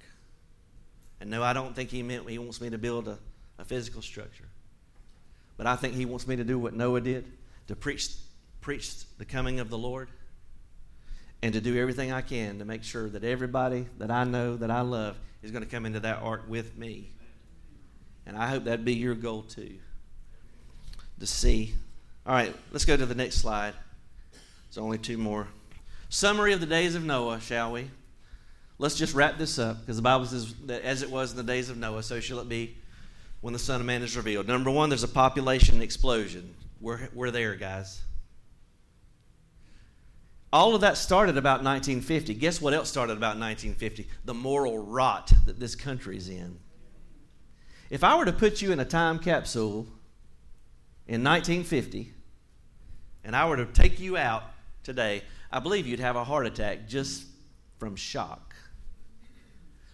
And 1.20 1.30
no, 1.30 1.42
I 1.42 1.52
don't 1.52 1.74
think 1.74 1.90
he 1.90 2.04
meant 2.04 2.30
he 2.30 2.38
wants 2.38 2.60
me 2.60 2.70
to 2.70 2.78
build 2.78 3.08
a, 3.08 3.18
a 3.58 3.64
physical 3.64 4.02
structure. 4.02 4.48
But 5.56 5.66
I 5.66 5.76
think 5.76 5.94
he 5.94 6.06
wants 6.06 6.26
me 6.26 6.36
to 6.36 6.44
do 6.44 6.58
what 6.58 6.74
Noah 6.74 7.00
did 7.00 7.24
to 7.68 7.76
preach, 7.76 8.08
preach 8.60 9.04
the 9.18 9.24
coming 9.24 9.60
of 9.60 9.70
the 9.70 9.78
Lord 9.78 10.08
and 11.42 11.52
to 11.54 11.60
do 11.60 11.78
everything 11.78 12.12
I 12.12 12.22
can 12.22 12.60
to 12.60 12.64
make 12.64 12.84
sure 12.84 13.08
that 13.08 13.24
everybody 13.24 13.86
that 13.98 14.10
I 14.10 14.24
know, 14.24 14.56
that 14.56 14.70
I 14.70 14.80
love, 14.80 15.18
is 15.42 15.50
going 15.50 15.64
to 15.64 15.70
come 15.70 15.86
into 15.86 16.00
that 16.00 16.22
ark 16.22 16.42
with 16.48 16.76
me. 16.76 17.10
And 18.26 18.36
I 18.36 18.46
hope 18.46 18.64
that'd 18.64 18.84
be 18.84 18.94
your 18.94 19.16
goal 19.16 19.42
too. 19.42 19.74
To 21.18 21.26
see. 21.26 21.74
All 22.24 22.34
right, 22.34 22.54
let's 22.70 22.84
go 22.84 22.96
to 22.96 23.06
the 23.06 23.14
next 23.14 23.36
slide. 23.36 23.74
There's 24.68 24.78
only 24.78 24.98
two 24.98 25.18
more. 25.18 25.48
Summary 26.08 26.52
of 26.52 26.60
the 26.60 26.66
days 26.66 26.94
of 26.94 27.04
Noah, 27.04 27.40
shall 27.40 27.72
we? 27.72 27.90
Let's 28.78 28.96
just 28.96 29.14
wrap 29.14 29.38
this 29.38 29.58
up 29.58 29.80
because 29.80 29.96
the 29.96 30.02
Bible 30.02 30.26
says 30.26 30.54
that 30.66 30.82
as 30.82 31.02
it 31.02 31.10
was 31.10 31.32
in 31.32 31.36
the 31.36 31.42
days 31.42 31.70
of 31.70 31.76
Noah, 31.76 32.02
so 32.02 32.20
shall 32.20 32.38
it 32.40 32.48
be 32.48 32.76
when 33.42 33.52
the 33.52 33.58
Son 33.58 33.80
of 33.80 33.86
Man 33.86 34.02
is 34.02 34.16
revealed. 34.16 34.46
Number 34.46 34.70
one, 34.70 34.88
there's 34.88 35.02
a 35.02 35.08
population 35.08 35.82
explosion. 35.82 36.54
We're, 36.80 37.08
we're 37.12 37.32
there, 37.32 37.54
guys. 37.56 38.00
All 40.52 40.74
of 40.74 40.82
that 40.82 40.96
started 40.96 41.36
about 41.36 41.64
1950. 41.64 42.34
Guess 42.34 42.60
what 42.60 42.72
else 42.72 42.88
started 42.88 43.16
about 43.16 43.38
1950? 43.38 44.06
The 44.24 44.34
moral 44.34 44.78
rot 44.78 45.32
that 45.46 45.58
this 45.58 45.74
country's 45.74 46.28
in. 46.28 46.58
If 47.90 48.04
I 48.04 48.16
were 48.16 48.24
to 48.24 48.32
put 48.32 48.62
you 48.62 48.70
in 48.70 48.78
a 48.78 48.84
time 48.84 49.18
capsule 49.18 49.86
in 51.08 51.24
1950 51.24 52.12
and 53.24 53.34
I 53.34 53.48
were 53.48 53.56
to 53.56 53.66
take 53.66 53.98
you 53.98 54.16
out 54.16 54.44
today, 54.84 55.22
I 55.50 55.58
believe 55.58 55.86
you'd 55.86 56.00
have 56.00 56.16
a 56.16 56.24
heart 56.24 56.46
attack 56.46 56.86
just 56.86 57.24
from 57.78 57.96
shock 57.96 58.51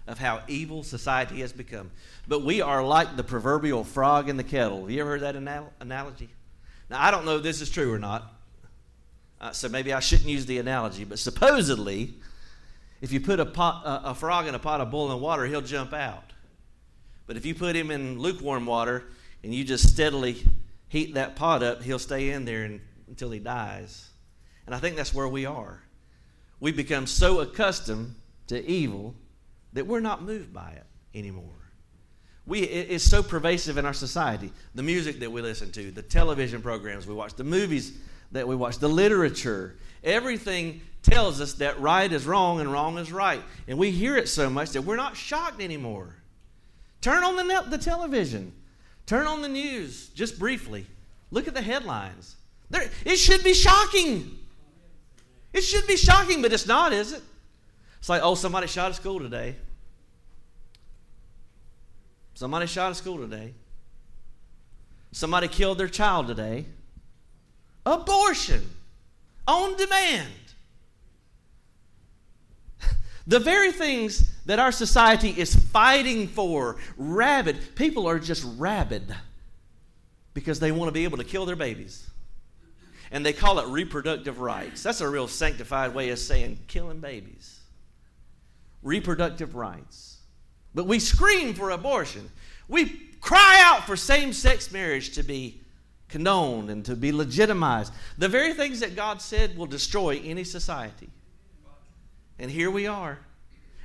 of 0.09 0.19
how 0.19 0.43
evil 0.49 0.83
society 0.83 1.41
has 1.41 1.53
become. 1.53 1.91
But 2.27 2.43
we 2.43 2.61
are 2.61 2.85
like 2.85 3.17
the 3.17 3.23
proverbial 3.23 3.85
frog 3.85 4.29
in 4.29 4.37
the 4.37 4.45
kettle. 4.45 4.81
Have 4.81 4.91
you 4.91 5.01
ever 5.01 5.11
heard 5.11 5.21
that 5.21 5.37
anal- 5.37 5.73
analogy? 5.81 6.29
Now, 6.91 7.03
I 7.03 7.11
don't 7.11 7.25
know 7.25 7.37
if 7.37 7.43
this 7.43 7.61
is 7.61 7.71
true 7.71 7.93
or 7.93 7.99
not. 7.99 8.35
Uh, 9.41 9.53
so 9.53 9.69
maybe 9.69 9.93
I 9.93 10.01
shouldn't 10.01 10.29
use 10.29 10.47
the 10.47 10.59
analogy, 10.59 11.05
but 11.05 11.19
supposedly, 11.19 12.15
if 13.01 13.13
you 13.13 13.21
put 13.21 13.39
a, 13.39 13.47
pot, 13.47 13.83
uh, 13.85 14.01
a 14.05 14.15
frog 14.15 14.49
in 14.49 14.55
a 14.55 14.59
pot 14.59 14.81
of 14.81 14.91
boiling 14.91 15.21
water, 15.21 15.47
he'll 15.47 15.61
jump 15.61 15.93
out. 15.93 16.33
But 17.27 17.37
if 17.37 17.47
you 17.47 17.55
put 17.55 17.77
him 17.77 17.91
in 17.91 18.19
lukewarm 18.19 18.67
water 18.67 19.05
and 19.45 19.55
you 19.55 19.63
just 19.63 19.89
steadily 19.89 20.45
heat 20.89 21.15
that 21.15 21.37
pot 21.37 21.63
up, 21.63 21.83
he'll 21.83 21.99
stay 22.01 22.31
in 22.31 22.47
there 22.47 22.65
and, 22.65 22.81
until 23.07 23.31
he 23.31 23.39
dies. 23.39 24.09
And 24.67 24.75
I 24.75 24.79
think 24.79 24.97
that's 24.97 25.15
where 25.15 25.29
we 25.29 25.47
are. 25.47 25.83
We 26.59 26.73
become 26.73 27.07
so 27.07 27.41
accustomed 27.41 28.17
to 28.49 28.67
evil 28.69 29.15
that 29.79 29.87
we're 29.87 30.01
not 30.01 30.23
moved 30.23 30.53
by 30.53 30.71
it 30.71 30.85
anymore. 31.17 31.45
We, 32.47 32.63
it, 32.63 32.91
it's 32.91 33.05
so 33.05 33.23
pervasive 33.23 33.79
in 33.79 33.87
our 33.87 33.93
society. 33.93 34.51
The 34.75 34.83
music 34.83 35.21
that 35.21 35.31
we 35.31 35.41
listen 35.41 35.71
to, 35.73 35.93
the 35.93 36.03
television 36.03 36.63
programs 36.63 37.07
we 37.07 37.15
watch, 37.15 37.35
the 37.35 37.45
movies 37.45 37.97
that 38.33 38.49
we 38.49 38.57
watch, 38.57 38.79
the 38.79 38.89
literature, 38.89 39.77
everything 40.03 40.81
tells 41.03 41.41
us 41.41 41.55
that 41.55 41.81
right 41.81 42.13
is 42.13 42.27
wrong 42.27 42.61
and 42.61 42.73
wrong 42.73 42.99
is 42.99 43.13
right. 43.13 43.41
And 43.69 43.79
we 43.79 43.93
hear 43.93 44.17
it 44.17 44.29
so 44.29 44.51
much 44.51 44.71
that 44.71 44.83
we're 44.83 44.97
not 44.97 45.17
shocked 45.17 45.63
anymore. 45.63 46.17
Turn 47.01 47.23
on 47.23 47.37
the, 47.37 47.65
the 47.69 47.79
television, 47.79 48.53
turn 49.07 49.29
on 49.29 49.43
the 49.43 49.49
news 49.49 50.09
just 50.09 50.41
briefly. 50.41 50.87
Look 51.31 51.47
at 51.47 51.55
the 51.55 51.63
headlines. 51.63 52.35
There, 52.69 52.91
it 53.05 53.17
should 53.17 53.45
be 53.45 53.55
shocking. 53.55 54.39
It 55.53 55.61
should 55.61 55.87
be 55.87 55.97
shocking, 55.97 56.43
but 56.43 56.53
it's 56.53 56.67
not, 56.67 56.93
is 56.93 57.13
it? 57.13 57.23
It's 57.99 58.09
like, 58.09 58.23
oh, 58.25 58.35
somebody 58.35 58.67
shot 58.67 58.91
a 58.91 58.95
school 58.95 59.21
today. 59.21 59.55
Somebody 62.39 62.69
shot 62.69 62.93
a 62.93 62.95
school 62.95 63.19
today. 63.19 63.53
Somebody 65.11 65.49
killed 65.49 65.77
their 65.77 65.89
child 65.89 66.29
today. 66.29 66.67
Abortion 67.85 68.65
on 69.49 69.77
demand. 69.77 70.29
The 73.27 73.41
very 73.41 73.73
things 73.73 74.31
that 74.47 74.61
our 74.61 74.71
society 74.71 75.31
is 75.37 75.53
fighting 75.53 76.29
for, 76.29 76.77
rabid, 76.97 77.75
people 77.75 78.07
are 78.07 78.21
just 78.21 78.45
rabid 78.57 79.13
because 80.33 80.61
they 80.61 80.71
want 80.71 80.87
to 80.89 80.93
be 80.93 81.03
able 81.03 81.19
to 81.19 81.25
kill 81.25 81.45
their 81.45 81.57
babies. 81.57 82.09
And 83.11 83.27
they 83.27 83.33
call 83.33 83.59
it 83.59 83.67
reproductive 83.67 84.39
rights. 84.39 84.85
That's 84.85 85.01
a 85.01 85.09
real 85.09 85.27
sanctified 85.27 85.93
way 85.93 86.11
of 86.11 86.21
saying 86.21 86.61
killing 86.69 87.01
babies. 87.01 87.59
Reproductive 88.85 89.57
rights. 89.57 90.18
But 90.75 90.87
we 90.87 90.99
scream 90.99 91.55
for 91.55 91.71
abortion. 91.71 92.31
We 92.69 92.87
cry 93.21 93.63
out 93.65 93.85
for 93.85 93.97
same 93.97 94.33
sex 94.33 94.71
marriage 94.71 95.15
to 95.15 95.23
be 95.23 95.61
condoned 96.09 96.71
and 96.71 96.85
to 96.85 96.97
be 96.97 97.13
legitimized. 97.13 97.93
The 98.17 98.29
very 98.29 98.55
things 98.55 98.81
that 98.81 98.97
God 98.97 99.21
said 99.21 99.57
will 99.57 99.67
destroy 99.67 100.21
any 100.25 100.45
society. 100.45 101.09
And 102.39 102.51
here 102.51 102.71
we 102.71 102.87
are. 102.87 103.19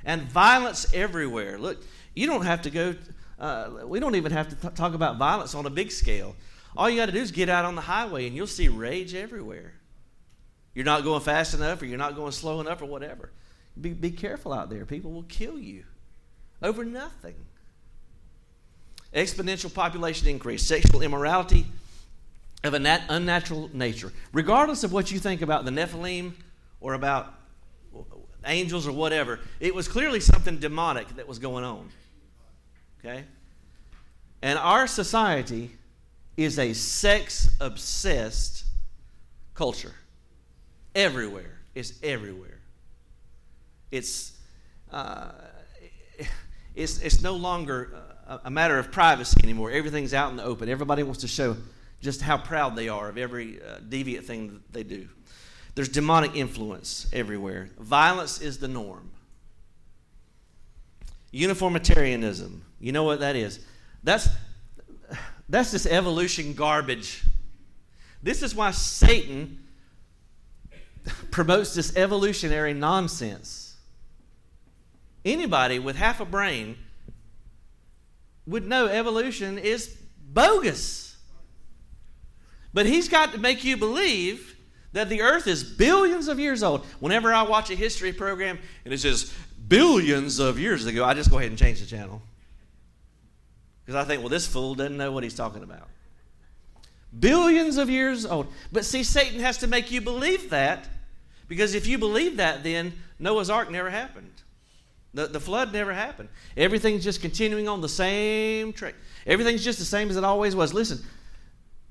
And 0.04 0.22
violence 0.22 0.92
everywhere. 0.94 1.58
Look, 1.58 1.82
you 2.14 2.26
don't 2.26 2.44
have 2.44 2.62
to 2.62 2.70
go, 2.70 2.94
uh, 3.38 3.70
we 3.84 4.00
don't 4.00 4.14
even 4.14 4.32
have 4.32 4.48
to 4.48 4.70
talk 4.70 4.94
about 4.94 5.16
violence 5.16 5.54
on 5.54 5.66
a 5.66 5.70
big 5.70 5.90
scale. 5.90 6.36
All 6.76 6.88
you 6.90 6.96
got 6.96 7.06
to 7.06 7.12
do 7.12 7.20
is 7.20 7.30
get 7.30 7.48
out 7.48 7.64
on 7.64 7.74
the 7.74 7.82
highway 7.82 8.26
and 8.26 8.36
you'll 8.36 8.46
see 8.46 8.68
rage 8.68 9.14
everywhere. 9.14 9.74
You're 10.74 10.84
not 10.84 11.04
going 11.04 11.20
fast 11.20 11.54
enough 11.54 11.80
or 11.82 11.86
you're 11.86 11.98
not 11.98 12.16
going 12.16 12.32
slow 12.32 12.60
enough 12.60 12.82
or 12.82 12.86
whatever. 12.86 13.30
Be, 13.80 13.90
be 13.90 14.10
careful 14.10 14.52
out 14.52 14.70
there. 14.70 14.84
People 14.84 15.12
will 15.12 15.24
kill 15.24 15.58
you 15.58 15.84
over 16.62 16.84
nothing. 16.84 17.34
Exponential 19.14 19.72
population 19.72 20.28
increase, 20.28 20.66
sexual 20.66 21.02
immorality 21.02 21.66
of 22.64 22.74
an 22.74 22.86
unnatural 22.86 23.70
nature. 23.72 24.12
Regardless 24.32 24.82
of 24.84 24.92
what 24.92 25.12
you 25.12 25.18
think 25.18 25.42
about 25.42 25.64
the 25.64 25.70
Nephilim 25.70 26.32
or 26.80 26.94
about 26.94 27.34
angels 28.46 28.86
or 28.86 28.92
whatever, 28.92 29.40
it 29.60 29.74
was 29.74 29.86
clearly 29.86 30.20
something 30.20 30.58
demonic 30.58 31.08
that 31.16 31.28
was 31.28 31.38
going 31.38 31.64
on. 31.64 31.88
Okay? 32.98 33.24
And 34.42 34.58
our 34.58 34.86
society 34.86 35.70
is 36.36 36.58
a 36.58 36.72
sex 36.72 37.54
obsessed 37.60 38.64
culture. 39.54 39.94
Everywhere. 40.94 41.58
It's 41.74 41.94
everywhere. 42.02 42.60
It's, 43.90 44.32
uh, 44.90 45.32
it's, 46.74 46.98
it's 47.00 47.22
no 47.22 47.36
longer 47.36 47.94
a, 48.44 48.50
matter 48.50 48.78
of 48.78 48.90
privacy 48.90 49.38
anymore. 49.42 49.70
Everything's 49.70 50.14
out 50.14 50.30
in 50.30 50.36
the 50.36 50.44
open. 50.44 50.68
Everybody 50.68 51.02
wants 51.02 51.20
to 51.20 51.28
show 51.28 51.56
just 52.00 52.20
how 52.20 52.36
proud 52.36 52.76
they 52.76 52.88
are 52.88 53.08
of 53.08 53.18
every 53.18 53.60
uh, 53.62 53.78
deviant 53.78 54.24
thing 54.24 54.48
that 54.48 54.72
they 54.72 54.82
do. 54.82 55.08
There's 55.74 55.88
demonic 55.88 56.36
influence 56.36 57.08
everywhere. 57.12 57.68
Violence 57.78 58.40
is 58.40 58.58
the 58.58 58.68
norm. 58.68 59.10
Uniformitarianism. 61.32 62.64
You 62.78 62.92
know 62.92 63.02
what 63.02 63.20
that 63.20 63.34
is? 63.36 63.60
That's 64.04 64.28
that's 65.48 65.72
this 65.72 65.86
evolution 65.86 66.54
garbage. 66.54 67.22
This 68.22 68.42
is 68.42 68.54
why 68.54 68.70
Satan 68.70 69.64
promotes 71.30 71.74
this 71.74 71.96
evolutionary 71.96 72.72
nonsense. 72.72 73.63
Anybody 75.24 75.78
with 75.78 75.96
half 75.96 76.20
a 76.20 76.24
brain 76.24 76.76
would 78.46 78.66
know 78.66 78.86
evolution 78.86 79.58
is 79.58 79.96
bogus. 80.32 81.16
But 82.74 82.86
he's 82.86 83.08
got 83.08 83.32
to 83.32 83.38
make 83.38 83.64
you 83.64 83.76
believe 83.76 84.56
that 84.92 85.08
the 85.08 85.22
earth 85.22 85.46
is 85.46 85.64
billions 85.64 86.28
of 86.28 86.38
years 86.38 86.62
old. 86.62 86.84
Whenever 87.00 87.32
I 87.32 87.42
watch 87.42 87.70
a 87.70 87.74
history 87.74 88.12
program 88.12 88.58
and 88.84 88.92
it 88.92 88.98
says 88.98 89.32
billions 89.66 90.38
of 90.38 90.58
years 90.58 90.84
ago, 90.86 91.04
I 91.04 91.14
just 91.14 91.30
go 91.30 91.38
ahead 91.38 91.50
and 91.50 91.58
change 91.58 91.80
the 91.80 91.86
channel. 91.86 92.20
Because 93.84 94.02
I 94.02 94.06
think, 94.06 94.22
well, 94.22 94.28
this 94.28 94.46
fool 94.46 94.74
doesn't 94.74 94.96
know 94.96 95.12
what 95.12 95.24
he's 95.24 95.34
talking 95.34 95.62
about. 95.62 95.88
Billions 97.18 97.76
of 97.76 97.88
years 97.88 98.26
old. 98.26 98.48
But 98.72 98.84
see, 98.84 99.04
Satan 99.04 99.40
has 99.40 99.58
to 99.58 99.66
make 99.66 99.90
you 99.90 100.00
believe 100.00 100.50
that 100.50 100.88
because 101.48 101.74
if 101.74 101.86
you 101.86 101.98
believe 101.98 102.38
that, 102.38 102.62
then 102.62 102.92
Noah's 103.18 103.50
ark 103.50 103.70
never 103.70 103.90
happened. 103.90 104.42
The, 105.14 105.28
the 105.28 105.40
flood 105.40 105.72
never 105.72 105.92
happened. 105.92 106.28
Everything's 106.56 107.04
just 107.04 107.20
continuing 107.20 107.68
on 107.68 107.80
the 107.80 107.88
same 107.88 108.72
track. 108.72 108.96
Everything's 109.26 109.64
just 109.64 109.78
the 109.78 109.84
same 109.84 110.10
as 110.10 110.16
it 110.16 110.24
always 110.24 110.56
was. 110.56 110.74
Listen, 110.74 111.00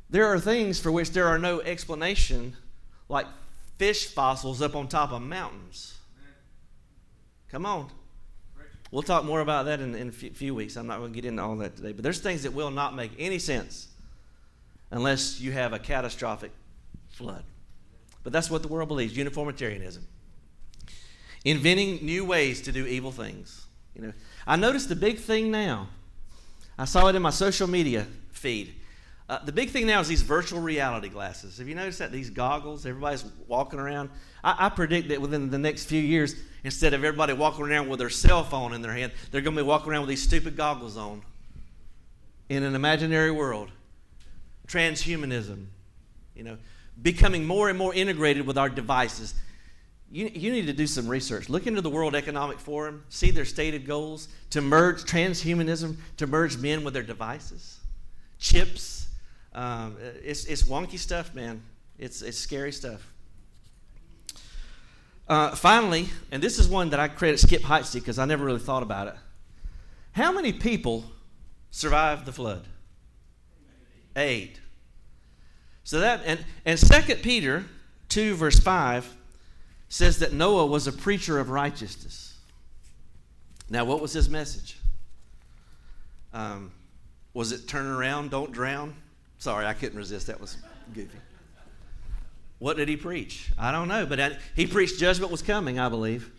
there 0.09 0.27
are 0.27 0.39
things 0.39 0.79
for 0.79 0.91
which 0.91 1.11
there 1.11 1.27
are 1.27 1.39
no 1.39 1.61
explanation, 1.61 2.55
like 3.07 3.25
fish 3.77 4.07
fossils 4.07 4.61
up 4.61 4.75
on 4.75 4.87
top 4.87 5.11
of 5.11 5.21
mountains. 5.21 5.97
Come 7.49 7.65
on. 7.65 7.89
We'll 8.91 9.01
talk 9.01 9.23
more 9.23 9.39
about 9.39 9.65
that 9.65 9.79
in, 9.79 9.95
in 9.95 10.09
a 10.09 10.11
few 10.11 10.53
weeks. 10.53 10.75
I'm 10.75 10.85
not 10.85 10.99
going 10.99 11.13
to 11.13 11.15
get 11.15 11.27
into 11.27 11.41
all 11.41 11.55
that 11.57 11.75
today. 11.75 11.93
But 11.93 12.03
there's 12.03 12.19
things 12.19 12.43
that 12.43 12.53
will 12.53 12.69
not 12.69 12.95
make 12.95 13.11
any 13.17 13.39
sense 13.39 13.87
unless 14.91 15.39
you 15.39 15.51
have 15.51 15.73
a 15.73 15.79
catastrophic 15.79 16.51
flood. 17.09 17.43
But 18.23 18.33
that's 18.33 18.51
what 18.51 18.61
the 18.61 18.67
world 18.67 18.89
believes 18.89 19.17
uniformitarianism. 19.17 20.05
Inventing 21.45 22.05
new 22.05 22.25
ways 22.25 22.61
to 22.61 22.71
do 22.71 22.85
evil 22.85 23.11
things. 23.11 23.65
You 23.95 24.03
know, 24.03 24.13
I 24.47 24.55
noticed 24.55 24.89
the 24.89 24.95
big 24.95 25.19
thing 25.19 25.51
now. 25.51 25.89
I 26.77 26.85
saw 26.85 27.07
it 27.07 27.15
in 27.15 27.21
my 27.21 27.29
social 27.29 27.67
media 27.67 28.07
feed. 28.31 28.73
Uh, 29.29 29.43
the 29.45 29.51
big 29.51 29.69
thing 29.69 29.87
now 29.87 29.99
is 29.99 30.07
these 30.07 30.21
virtual 30.21 30.59
reality 30.59 31.07
glasses. 31.07 31.57
Have 31.57 31.67
you 31.67 31.75
noticed 31.75 31.99
that? 31.99 32.11
These 32.11 32.29
goggles, 32.29 32.85
everybody's 32.85 33.23
walking 33.47 33.79
around. 33.79 34.09
I, 34.43 34.67
I 34.67 34.69
predict 34.69 35.09
that 35.09 35.21
within 35.21 35.49
the 35.49 35.57
next 35.57 35.85
few 35.85 36.01
years, 36.01 36.35
instead 36.63 36.93
of 36.93 37.03
everybody 37.03 37.33
walking 37.33 37.65
around 37.65 37.87
with 37.87 37.99
their 37.99 38.09
cell 38.09 38.43
phone 38.43 38.73
in 38.73 38.81
their 38.81 38.93
hand, 38.93 39.11
they're 39.31 39.41
going 39.41 39.55
to 39.55 39.63
be 39.63 39.67
walking 39.67 39.91
around 39.91 40.01
with 40.01 40.09
these 40.09 40.23
stupid 40.23 40.57
goggles 40.57 40.97
on 40.97 41.21
in 42.49 42.63
an 42.63 42.75
imaginary 42.75 43.31
world. 43.31 43.69
Transhumanism, 44.67 45.67
you 46.35 46.43
know, 46.43 46.57
becoming 47.01 47.45
more 47.45 47.69
and 47.69 47.77
more 47.77 47.93
integrated 47.93 48.45
with 48.45 48.57
our 48.57 48.69
devices. 48.69 49.33
You, 50.11 50.29
you 50.33 50.51
need 50.51 50.67
to 50.67 50.73
do 50.73 50.85
some 50.85 51.07
research. 51.07 51.49
Look 51.49 51.65
into 51.65 51.81
the 51.81 51.89
World 51.89 52.15
Economic 52.15 52.59
Forum, 52.59 53.03
see 53.09 53.31
their 53.31 53.45
stated 53.45 53.85
goals 53.87 54.27
to 54.51 54.61
merge 54.61 55.03
transhumanism, 55.03 55.97
to 56.17 56.27
merge 56.27 56.57
men 56.57 56.83
with 56.83 56.93
their 56.93 57.03
devices, 57.03 57.79
chips. 58.37 59.07
Um, 59.53 59.97
it's, 60.23 60.45
it's 60.45 60.63
wonky 60.63 60.99
stuff, 60.99 61.33
man. 61.33 61.63
It's, 61.97 62.21
it's 62.21 62.37
scary 62.37 62.71
stuff. 62.71 63.01
Uh, 65.27 65.55
finally, 65.55 66.09
and 66.31 66.43
this 66.43 66.59
is 66.59 66.67
one 66.67 66.89
that 66.89 66.99
I 66.99 67.07
credit 67.07 67.39
Skip 67.39 67.61
Heitzig 67.61 67.95
because 67.95 68.19
I 68.19 68.25
never 68.25 68.43
really 68.43 68.59
thought 68.59 68.83
about 68.83 69.07
it. 69.07 69.15
How 70.11 70.31
many 70.31 70.53
people 70.53 71.05
survived 71.71 72.25
the 72.25 72.33
flood? 72.33 72.67
Eight. 74.15 74.59
So 75.83 76.01
that 76.01 76.21
and 76.25 76.45
and 76.65 76.77
Second 76.77 77.23
Peter 77.23 77.65
two 78.09 78.35
verse 78.35 78.59
five 78.59 79.11
says 79.93 80.17
that 80.17 80.33
Noah 80.33 80.65
was 80.65 80.87
a 80.87 80.91
preacher 80.91 81.37
of 81.37 81.51
righteousness. 81.51 82.35
Now, 83.69 83.85
what 83.85 84.01
was 84.01 84.11
his 84.11 84.27
message? 84.27 84.79
Um, 86.33 86.71
was 87.35 87.51
it 87.51 87.67
turn 87.67 87.85
around, 87.85 88.31
don't 88.31 88.51
drown? 88.51 88.95
Sorry, 89.37 89.67
I 89.67 89.73
couldn't 89.73 89.99
resist. 89.99 90.25
That 90.25 90.41
was 90.41 90.57
goofy. 90.95 91.19
What 92.57 92.75
did 92.75 92.89
he 92.89 92.97
preach? 92.97 93.51
I 93.55 93.71
don't 93.71 93.87
know, 93.87 94.07
but 94.07 94.19
I, 94.19 94.37
he 94.55 94.65
preached 94.65 94.97
judgment 94.97 95.31
was 95.31 95.43
coming, 95.43 95.77
I 95.77 95.89
believe. 95.89 96.31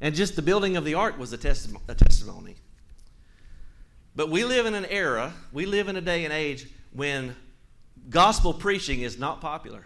And 0.00 0.12
just 0.12 0.34
the 0.34 0.42
building 0.42 0.76
of 0.76 0.84
the 0.84 0.94
ark 0.94 1.20
was 1.20 1.32
a, 1.32 1.38
testi- 1.38 1.80
a 1.86 1.94
testimony. 1.94 2.56
But 4.16 4.28
we 4.28 4.44
live 4.44 4.66
in 4.66 4.74
an 4.74 4.86
era, 4.86 5.34
we 5.52 5.66
live 5.66 5.86
in 5.86 5.94
a 5.94 6.00
day 6.00 6.24
and 6.24 6.32
age 6.32 6.66
when 6.92 7.36
gospel 8.10 8.52
preaching 8.52 9.02
is 9.02 9.20
not 9.20 9.40
popular. 9.40 9.84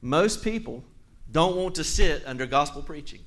Most 0.00 0.42
people 0.42 0.82
don't 1.32 1.56
want 1.56 1.76
to 1.76 1.84
sit 1.84 2.22
under 2.26 2.46
gospel 2.46 2.82
preaching. 2.82 3.20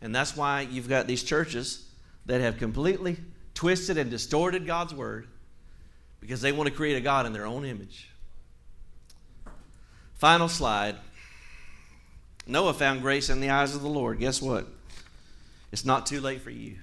And 0.00 0.14
that's 0.14 0.36
why 0.36 0.62
you've 0.62 0.88
got 0.88 1.06
these 1.06 1.22
churches 1.22 1.88
that 2.26 2.40
have 2.40 2.58
completely 2.58 3.16
twisted 3.54 3.96
and 3.96 4.10
distorted 4.10 4.66
God's 4.66 4.94
word 4.94 5.28
because 6.20 6.40
they 6.40 6.52
want 6.52 6.68
to 6.68 6.74
create 6.74 6.96
a 6.96 7.00
God 7.00 7.26
in 7.26 7.32
their 7.32 7.46
own 7.46 7.64
image. 7.64 8.08
Final 10.14 10.48
slide. 10.48 10.96
Noah 12.46 12.74
found 12.74 13.02
grace 13.02 13.30
in 13.30 13.40
the 13.40 13.50
eyes 13.50 13.74
of 13.74 13.82
the 13.82 13.88
Lord. 13.88 14.18
Guess 14.18 14.42
what? 14.42 14.66
It's 15.70 15.84
not 15.84 16.06
too 16.06 16.20
late 16.20 16.42
for 16.42 16.50
you. 16.50 16.76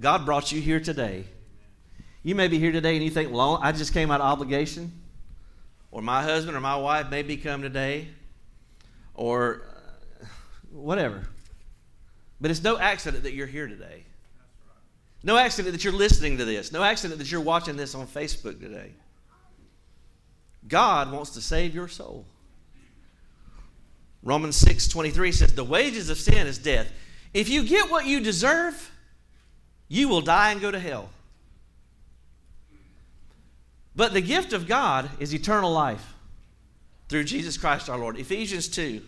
God 0.00 0.24
brought 0.24 0.52
you 0.52 0.60
here 0.60 0.80
today. 0.80 1.24
You 2.22 2.34
may 2.34 2.48
be 2.48 2.58
here 2.58 2.72
today 2.72 2.94
and 2.94 3.04
you 3.04 3.10
think, 3.10 3.32
well, 3.32 3.58
I 3.62 3.72
just 3.72 3.92
came 3.92 4.10
out 4.10 4.20
of 4.20 4.26
obligation. 4.26 4.92
Or 5.90 6.02
my 6.02 6.22
husband 6.22 6.56
or 6.56 6.60
my 6.60 6.76
wife 6.76 7.10
may 7.10 7.22
be 7.22 7.36
come 7.36 7.62
today. 7.62 8.08
Or 9.18 9.62
uh, 10.22 10.26
whatever. 10.70 11.26
But 12.40 12.52
it's 12.52 12.62
no 12.62 12.78
accident 12.78 13.24
that 13.24 13.34
you're 13.34 13.48
here 13.48 13.66
today. 13.66 14.04
No 15.24 15.36
accident 15.36 15.72
that 15.72 15.82
you're 15.82 15.92
listening 15.92 16.38
to 16.38 16.44
this. 16.44 16.70
No 16.70 16.84
accident 16.84 17.18
that 17.18 17.30
you're 17.30 17.40
watching 17.40 17.76
this 17.76 17.96
on 17.96 18.06
Facebook 18.06 18.60
today. 18.60 18.92
God 20.68 21.10
wants 21.10 21.30
to 21.30 21.40
save 21.40 21.74
your 21.74 21.88
soul. 21.88 22.26
Romans 24.22 24.54
6 24.54 24.86
23 24.86 25.32
says, 25.32 25.52
The 25.52 25.64
wages 25.64 26.10
of 26.10 26.18
sin 26.18 26.46
is 26.46 26.58
death. 26.58 26.88
If 27.34 27.48
you 27.48 27.64
get 27.64 27.90
what 27.90 28.06
you 28.06 28.20
deserve, 28.20 28.92
you 29.88 30.08
will 30.08 30.20
die 30.20 30.52
and 30.52 30.60
go 30.60 30.70
to 30.70 30.78
hell. 30.78 31.08
But 33.96 34.12
the 34.12 34.20
gift 34.20 34.52
of 34.52 34.68
God 34.68 35.10
is 35.18 35.34
eternal 35.34 35.72
life 35.72 36.14
through 37.08 37.24
Jesus 37.24 37.56
Christ 37.56 37.88
our 37.88 37.98
Lord. 37.98 38.18
Ephesians 38.18 38.68
2, 38.68 39.02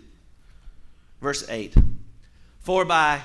verse 1.21 1.49
8. 1.49 1.75
For 2.61 2.85
by 2.85 3.21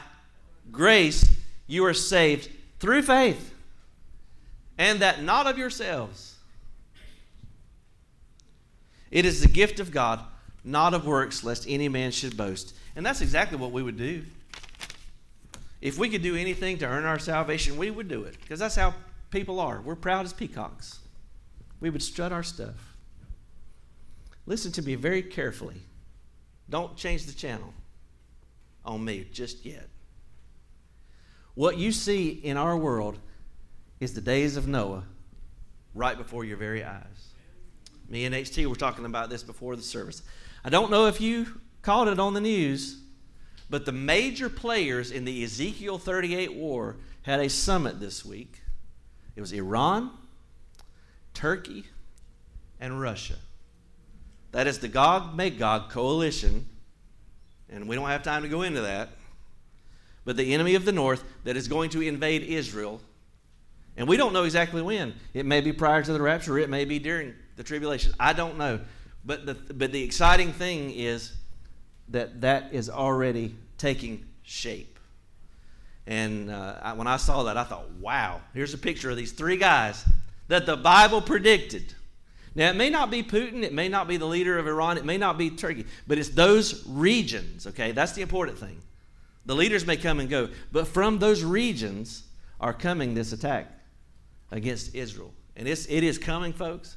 grace 0.71 1.29
you 1.67 1.85
are 1.85 1.93
saved 1.93 2.49
through 2.79 3.01
faith, 3.01 3.53
and 4.77 4.99
that 4.99 5.23
not 5.23 5.47
of 5.47 5.57
yourselves. 5.57 6.35
It 9.11 9.25
is 9.25 9.41
the 9.41 9.47
gift 9.47 9.79
of 9.79 9.91
God, 9.91 10.19
not 10.63 10.93
of 10.93 11.05
works, 11.05 11.43
lest 11.43 11.65
any 11.69 11.87
man 11.87 12.11
should 12.11 12.35
boast. 12.35 12.75
And 12.95 13.05
that's 13.05 13.21
exactly 13.21 13.57
what 13.57 13.71
we 13.71 13.83
would 13.83 13.97
do. 13.97 14.23
If 15.81 15.97
we 15.97 16.09
could 16.09 16.23
do 16.23 16.35
anything 16.35 16.77
to 16.79 16.85
earn 16.85 17.05
our 17.05 17.19
salvation, 17.19 17.77
we 17.77 17.91
would 17.91 18.07
do 18.07 18.23
it. 18.23 18.37
Because 18.41 18.59
that's 18.59 18.75
how 18.75 18.93
people 19.29 19.59
are. 19.59 19.81
We're 19.81 19.95
proud 19.95 20.25
as 20.25 20.33
peacocks. 20.33 20.99
We 21.79 21.89
would 21.89 22.01
strut 22.01 22.31
our 22.31 22.43
stuff. 22.43 22.94
Listen 24.45 24.71
to 24.73 24.81
me 24.81 24.95
very 24.95 25.21
carefully. 25.21 25.81
Don't 26.69 26.95
change 26.95 27.25
the 27.25 27.33
channel 27.33 27.73
on 28.83 29.03
me 29.03 29.27
just 29.31 29.65
yet. 29.65 29.87
What 31.55 31.77
you 31.77 31.91
see 31.91 32.29
in 32.29 32.57
our 32.57 32.77
world 32.77 33.17
is 33.99 34.13
the 34.13 34.21
days 34.21 34.57
of 34.57 34.67
Noah 34.67 35.03
right 35.93 36.17
before 36.17 36.43
your 36.43 36.57
very 36.57 36.83
eyes. 36.83 37.29
Me 38.09 38.25
and 38.25 38.35
HT 38.35 38.65
were 38.67 38.75
talking 38.75 39.05
about 39.05 39.29
this 39.29 39.41
before 39.41 39.75
the 39.75 39.81
service. 39.81 40.21
I 40.63 40.69
don't 40.69 40.91
know 40.91 41.07
if 41.07 41.19
you 41.21 41.47
caught 41.81 42.07
it 42.07 42.19
on 42.19 42.33
the 42.33 42.41
news, 42.41 42.99
but 43.69 43.85
the 43.85 43.91
major 43.91 44.49
players 44.49 45.11
in 45.11 45.25
the 45.25 45.43
Ezekiel 45.43 45.97
38 45.97 46.53
war 46.53 46.97
had 47.23 47.39
a 47.39 47.49
summit 47.49 47.99
this 47.99 48.23
week. 48.23 48.61
It 49.35 49.41
was 49.41 49.51
Iran, 49.53 50.11
Turkey, 51.33 51.85
and 52.79 52.99
Russia. 53.01 53.35
That 54.55 54.67
is 54.67 54.79
the 54.79 54.87
Gog 54.87 55.35
Magog 55.35 55.89
coalition, 55.89 56.65
and 57.69 57.89
we 57.89 57.95
don't 57.95 58.07
have 58.07 58.23
time 58.23 58.43
to 58.43 58.49
go 58.49 58.61
into 58.61 58.81
that 58.81 59.09
but 60.25 60.35
the 60.35 60.53
enemy 60.53 60.75
of 60.75 60.83
the 60.83 60.91
north 60.91 61.23
that 61.43 61.55
is 61.55 61.67
going 61.67 61.91
to 61.91 62.01
invade 62.01 62.41
Israel. 62.43 62.99
And 63.95 64.07
we 64.07 64.17
don't 64.17 64.33
know 64.33 64.43
exactly 64.43 64.81
when. 64.81 65.13
It 65.33 65.45
may 65.45 65.61
be 65.61 65.71
prior 65.71 66.03
to 66.03 66.11
the 66.11 66.21
rapture, 66.21 66.57
it 66.57 66.69
may 66.69 66.83
be 66.83 66.99
during 66.99 67.33
the 67.55 67.63
tribulation. 67.63 68.13
I 68.19 68.33
don't 68.33 68.57
know. 68.57 68.81
But 69.23 69.45
the, 69.45 69.53
but 69.53 69.91
the 69.91 70.03
exciting 70.03 70.51
thing 70.51 70.91
is 70.91 71.31
that 72.09 72.41
that 72.41 72.73
is 72.73 72.89
already 72.89 73.55
taking 73.77 74.25
shape. 74.43 74.99
And 76.07 76.51
uh, 76.51 76.75
I, 76.81 76.93
when 76.93 77.07
I 77.07 77.17
saw 77.17 77.43
that, 77.43 77.57
I 77.57 77.63
thought, 77.63 77.89
wow, 77.93 78.41
here's 78.53 78.73
a 78.73 78.77
picture 78.77 79.09
of 79.09 79.17
these 79.17 79.31
three 79.31 79.57
guys 79.57 80.03
that 80.47 80.65
the 80.65 80.77
Bible 80.77 81.21
predicted. 81.21 81.93
Now, 82.55 82.69
it 82.69 82.77
may 82.77 82.89
not 82.89 83.11
be 83.11 83.21
Putin, 83.21 83.63
it 83.63 83.73
may 83.73 83.89
not 83.89 84.07
be 84.07 84.15
the 84.15 84.25
leader 84.25 84.57
of 84.57 84.65
Iran, 84.65 84.97
it 84.97 85.03
may 85.03 85.17
not 85.17 85.37
be 85.37 85.49
Turkey, 85.49 85.85
but 86.07 86.17
it's 86.17 86.29
those 86.29 86.87
regions, 86.87 87.67
okay? 87.67 87.91
That's 87.91 88.13
the 88.13 88.21
important 88.21 88.57
thing. 88.57 88.81
The 89.45 89.55
leaders 89.55 89.85
may 89.85 89.97
come 89.97 90.21
and 90.21 90.29
go, 90.29 90.49
but 90.71 90.87
from 90.87 91.19
those 91.19 91.43
regions 91.43 92.23
are 92.59 92.73
coming 92.73 93.13
this 93.13 93.33
attack 93.33 93.67
against 94.51 94.95
Israel. 94.95 95.33
And 95.57 95.67
it's, 95.67 95.85
it 95.87 96.03
is 96.03 96.17
coming, 96.17 96.53
folks. 96.53 96.95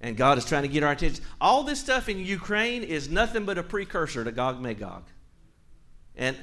And 0.00 0.16
God 0.16 0.38
is 0.38 0.46
trying 0.46 0.62
to 0.62 0.68
get 0.68 0.82
our 0.82 0.92
attention. 0.92 1.22
All 1.40 1.62
this 1.62 1.78
stuff 1.78 2.08
in 2.08 2.18
Ukraine 2.18 2.82
is 2.82 3.10
nothing 3.10 3.44
but 3.44 3.58
a 3.58 3.62
precursor 3.62 4.24
to 4.24 4.32
Gog 4.32 4.60
Magog. 4.60 5.04
And 6.16 6.36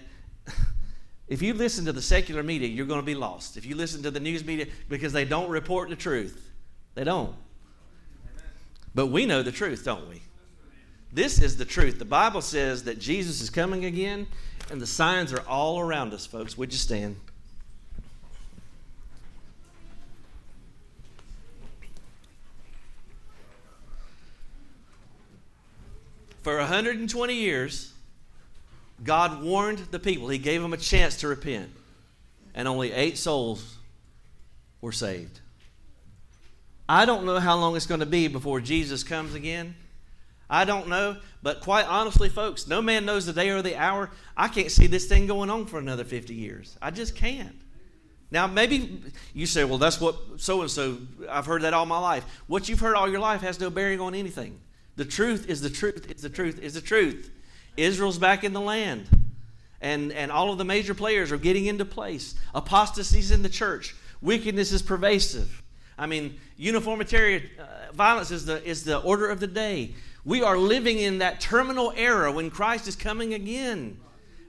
if 1.28 1.42
you 1.42 1.56
listen 1.56 1.86
to 1.86 1.92
the 1.92 2.02
secular 2.02 2.44
media, 2.44 2.68
you're 2.68 2.86
going 2.86 3.02
to 3.02 3.06
be 3.06 3.16
lost. 3.16 3.58
If 3.58 3.66
you 3.66 3.76
listen 3.76 4.04
to 4.04 4.12
the 4.12 4.20
news 4.20 4.46
media, 4.46 4.68
because 4.90 5.12
they 5.12 5.26
don't 5.26 5.50
report 5.50 5.90
the 5.90 5.96
truth, 5.96 6.52
they 6.94 7.04
don't. 7.04 7.36
But 8.98 9.12
we 9.12 9.28
know 9.28 9.44
the 9.44 9.52
truth, 9.52 9.86
don't 9.86 10.10
we? 10.10 10.24
This 11.14 11.40
is 11.40 11.56
the 11.56 11.66
truth. 11.66 12.00
The 12.00 12.04
Bible 12.04 12.42
says 12.42 12.86
that 12.86 12.98
Jesus 12.98 13.42
is 13.42 13.52
coming 13.52 13.86
again, 13.86 14.26
and 14.72 14.82
the 14.82 14.88
signs 14.88 15.32
are 15.32 15.42
all 15.42 15.80
around 15.80 16.16
us, 16.16 16.26
folks. 16.26 16.58
Would 16.58 16.72
you 16.72 16.80
stand? 16.80 17.16
For 26.42 26.58
120 26.58 27.36
years, 27.36 27.94
God 29.04 29.44
warned 29.44 29.78
the 29.92 30.00
people. 30.00 30.28
He 30.30 30.40
gave 30.40 30.64
them 30.64 30.74
a 30.74 30.78
chance 30.78 31.18
to 31.18 31.28
repent. 31.28 31.70
And 32.56 32.68
only 32.68 32.92
eight 32.94 33.20
souls 33.20 33.78
were 34.82 34.92
saved. 34.92 35.42
I 36.90 37.06
don't 37.06 37.26
know 37.26 37.40
how 37.40 37.58
long 37.58 37.76
it's 37.76 37.86
going 37.86 38.00
to 38.00 38.06
be 38.06 38.28
before 38.28 38.62
Jesus 38.62 39.04
comes 39.04 39.34
again. 39.34 39.76
I 40.50 40.64
don't 40.64 40.88
know, 40.88 41.18
but 41.44 41.60
quite 41.60 41.86
honestly, 41.86 42.30
folks, 42.30 42.68
no 42.68 42.82
man 42.82 43.06
knows 43.06 43.26
the 43.26 43.34
day 43.34 43.50
or 43.50 43.62
the 43.62 43.76
hour. 43.76 44.10
I 44.36 44.48
can't 44.48 44.72
see 44.72 44.88
this 44.88 45.06
thing 45.06 45.28
going 45.28 45.50
on 45.50 45.66
for 45.66 45.78
another 45.78 46.06
50 46.06 46.34
years. 46.34 46.78
I 46.82 46.92
just 46.92 47.16
can't. 47.16 47.56
Now, 48.32 48.48
maybe 48.48 49.02
you 49.34 49.46
say, 49.46 49.64
well, 49.66 49.78
that's 49.78 50.00
what 50.00 50.16
so 50.38 50.62
and 50.62 50.72
so, 50.72 50.98
I've 51.30 51.46
heard 51.46 51.64
that 51.64 51.74
all 51.74 51.86
my 51.86 52.00
life. 52.00 52.26
What 52.48 52.68
you've 52.70 52.80
heard 52.80 52.96
all 52.96 53.10
your 53.10 53.20
life 53.20 53.42
has 53.42 53.60
no 53.60 53.70
bearing 53.70 54.00
on 54.00 54.16
anything. 54.16 54.60
The 54.96 55.06
truth 55.06 55.50
is 55.50 55.62
the 55.62 55.70
truth, 55.70 56.10
is 56.12 56.22
the 56.22 56.30
truth, 56.30 56.60
is 56.62 56.74
the 56.74 56.82
truth. 56.82 57.30
Israel's 57.76 58.18
back 58.18 58.44
in 58.44 58.54
the 58.54 58.62
land, 58.62 59.08
and, 59.80 60.12
and 60.12 60.32
all 60.32 60.52
of 60.52 60.58
the 60.58 60.66
major 60.66 60.94
players 60.94 61.32
are 61.32 61.38
getting 61.38 61.68
into 61.68 61.86
place. 61.86 62.36
Apostasy's 62.56 63.32
in 63.32 63.44
the 63.44 63.50
church, 63.50 63.96
wickedness 64.22 64.72
is 64.72 64.82
pervasive. 64.82 65.62
I 65.98 66.06
mean, 66.06 66.40
uniformitarian 66.58 67.50
uh, 67.60 67.92
violence 67.94 68.32
is 68.32 68.46
the, 68.46 68.64
is 68.64 68.84
the 68.84 69.00
order 69.00 69.30
of 69.30 69.40
the 69.40 69.48
day. 69.48 69.96
We 70.24 70.44
are 70.44 70.58
living 70.58 71.00
in 71.00 71.20
that 71.20 71.40
terminal 71.40 71.94
era 71.96 72.32
when 72.32 72.50
Christ 72.50 72.88
is 72.88 72.96
coming 72.96 73.34
again. 73.34 74.00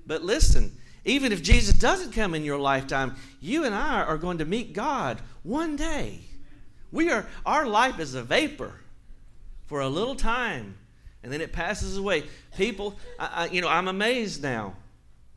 But 0.07 0.22
listen, 0.22 0.76
even 1.05 1.32
if 1.32 1.42
Jesus 1.42 1.78
doesn't 1.78 2.12
come 2.12 2.34
in 2.34 2.44
your 2.44 2.59
lifetime, 2.59 3.16
you 3.40 3.64
and 3.64 3.74
I 3.74 4.03
are 4.03 4.18
going 4.18 4.38
to 4.38 4.44
meet 4.44 4.72
God 4.72 5.20
one 5.42 5.76
day. 5.76 6.20
We 6.90 7.11
are 7.11 7.26
our 7.46 7.66
life 7.66 8.01
is 8.01 8.14
a 8.14 8.22
vapor 8.22 8.72
for 9.66 9.80
a 9.80 9.88
little 9.88 10.14
time 10.14 10.76
and 11.22 11.32
then 11.32 11.40
it 11.40 11.53
passes 11.53 11.96
away. 11.96 12.24
People, 12.57 12.99
I, 13.18 13.28
I, 13.34 13.46
you 13.46 13.61
know, 13.61 13.68
I'm 13.68 13.88
amazed 13.88 14.42
now 14.42 14.74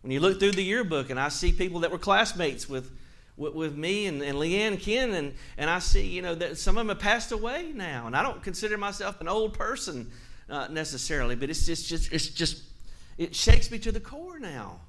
when 0.02 0.12
you 0.12 0.20
look 0.20 0.40
through 0.40 0.52
the 0.52 0.64
yearbook 0.64 1.10
and 1.10 1.20
I 1.20 1.30
see 1.30 1.52
people 1.52 1.82
that 1.82 1.92
were 1.92 1.98
classmates 1.98 2.68
with 2.68 2.92
with, 3.38 3.54
with 3.54 3.76
me 3.76 4.08
and, 4.08 4.22
and 4.22 4.38
Leanne 4.38 4.80
Ken, 4.80 5.14
and, 5.14 5.34
and 5.58 5.70
I 5.70 5.80
see, 5.80 6.06
you 6.06 6.22
know, 6.22 6.36
that 6.36 6.58
some 6.58 6.78
of 6.78 6.82
them 6.82 6.90
have 6.90 7.00
passed 7.00 7.32
away 7.32 7.72
now. 7.74 8.08
And 8.08 8.16
I 8.16 8.24
don't 8.24 8.42
consider 8.44 8.78
myself 8.78 9.22
an 9.22 9.28
old 9.28 9.54
person 9.54 10.12
uh, 10.50 10.68
necessarily, 10.70 11.36
but 11.36 11.50
it's 11.50 11.66
just, 11.66 11.88
just, 11.88 12.12
it's 12.12 12.28
just, 12.28 12.64
it 13.18 13.36
shakes 13.36 13.72
me 13.72 13.80
to 13.80 13.92
the 13.92 14.00
core 14.00 14.40
now. 14.40 14.80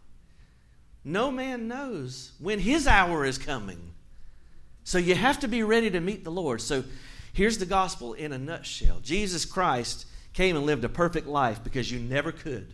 No 1.05 1.31
man 1.31 1.69
knows 1.69 2.33
when 2.39 2.61
his 2.61 2.87
hour 2.87 3.25
is 3.25 3.39
coming. 3.39 3.93
So 4.85 4.99
you 4.99 5.15
have 5.15 5.41
to 5.41 5.49
be 5.49 5.63
ready 5.63 5.91
to 5.91 6.01
meet 6.01 6.25
the 6.25 6.31
Lord. 6.31 6.61
So 6.61 6.85
here's 7.33 7.59
the 7.59 7.67
gospel 7.67 8.15
in 8.15 8.33
a 8.33 8.39
nutshell 8.39 9.01
Jesus 9.01 9.45
Christ 9.45 10.07
came 10.33 10.57
and 10.57 10.65
lived 10.65 10.85
a 10.85 10.89
perfect 10.89 11.27
life 11.27 11.63
because 11.63 11.91
you 11.91 11.99
never 11.99 12.33
could. 12.33 12.73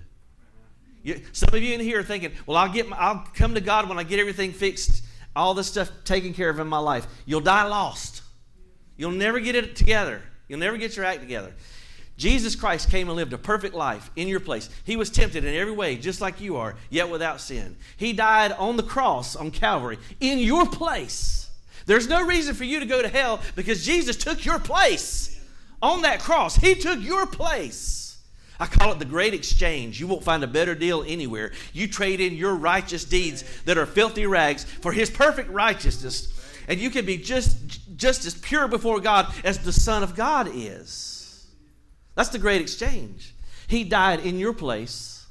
You, 1.03 1.21
some 1.33 1.51
of 1.53 1.63
you 1.63 1.75
in 1.75 1.81
here 1.81 2.01
are 2.01 2.05
thinking, 2.05 2.33
well, 2.47 2.57
I'll, 2.57 2.73
get 2.73 2.89
my, 2.89 2.97
I'll 2.97 3.27
come 3.35 3.55
to 3.55 3.61
God 3.61 3.89
when 3.89 3.99
I 3.99 4.03
get 4.03 4.19
everything 4.19 4.53
fixed, 4.53 5.03
all 5.35 5.55
this 5.55 5.67
stuff 5.67 5.91
taken 6.05 6.35
care 6.35 6.51
of 6.51 6.59
in 6.59 6.67
my 6.67 6.79
life. 6.79 7.07
You'll 7.27 7.41
die 7.41 7.67
lost. 7.67 8.23
You'll 8.97 9.13
never 9.13 9.41
get 9.41 9.55
it 9.55 9.77
together. 9.77 10.23
You'll 10.49 10.59
never 10.59 10.77
get 10.77 10.97
your 10.97 11.05
act 11.05 11.21
together. 11.21 11.53
Jesus 12.17 12.57
Christ 12.57 12.91
came 12.91 13.09
and 13.09 13.17
lived 13.17 13.33
a 13.33 13.39
perfect 13.39 13.75
life 13.75 14.11
in 14.17 14.27
your 14.27 14.41
place. 14.41 14.69
He 14.85 14.97
was 14.97 15.09
tempted 15.09 15.45
in 15.45 15.55
every 15.55 15.73
way, 15.73 15.97
just 15.97 16.21
like 16.21 16.41
you 16.41 16.57
are, 16.57 16.75
yet 16.91 17.09
without 17.09 17.41
sin. 17.41 17.77
He 17.97 18.13
died 18.13 18.51
on 18.53 18.77
the 18.77 18.83
cross 18.83 19.37
on 19.37 19.53
Calvary 19.53 19.99
in 20.19 20.39
your 20.39 20.67
place. 20.67 21.49
There's 21.87 22.09
no 22.09 22.27
reason 22.27 22.57
for 22.57 22.65
you 22.65 22.81
to 22.81 22.87
go 22.87 23.01
to 23.01 23.09
hell 23.09 23.41
because 23.55 23.87
Jesus 23.87 24.17
took 24.17 24.45
your 24.45 24.59
place 24.59 25.41
on 25.81 26.03
that 26.03 26.21
cross. 26.21 26.57
He 26.57 26.75
took 26.75 27.01
your 27.01 27.25
place. 27.27 28.08
I 28.61 28.67
call 28.67 28.93
it 28.93 28.99
the 28.99 29.05
great 29.05 29.35
exchange. 29.35 30.01
You 30.01 30.09
won't 30.09 30.25
find 30.25 30.43
a 30.43 30.49
better 30.49 30.75
deal 30.75 31.05
anywhere. 31.07 31.53
You 31.73 31.87
trade 31.87 32.21
in 32.21 32.35
your 32.35 32.55
righteous 32.55 33.05
deeds 33.05 33.45
that 33.65 33.79
are 33.79 33.87
filthy 33.87 34.27
rags 34.27 34.65
for 34.65 34.93
his 34.93 35.11
perfect 35.11 35.51
righteousness. 35.51 36.33
And 36.67 36.81
you 36.81 36.91
can 36.91 37.07
be 37.07 37.19
just, 37.19 37.97
just 37.97 38.27
as 38.27 38.35
pure 38.35 38.69
before 38.69 39.01
God 39.01 39.33
as 39.45 39.59
the 39.59 39.73
Son 39.73 40.03
of 40.03 40.17
God 40.17 40.51
is. 40.53 41.47
That's 42.15 42.31
the 42.31 42.39
great 42.39 42.61
exchange. 42.61 43.35
He 43.69 43.85
died 43.85 44.21
in 44.21 44.39
your 44.39 44.53
place. 44.53 45.27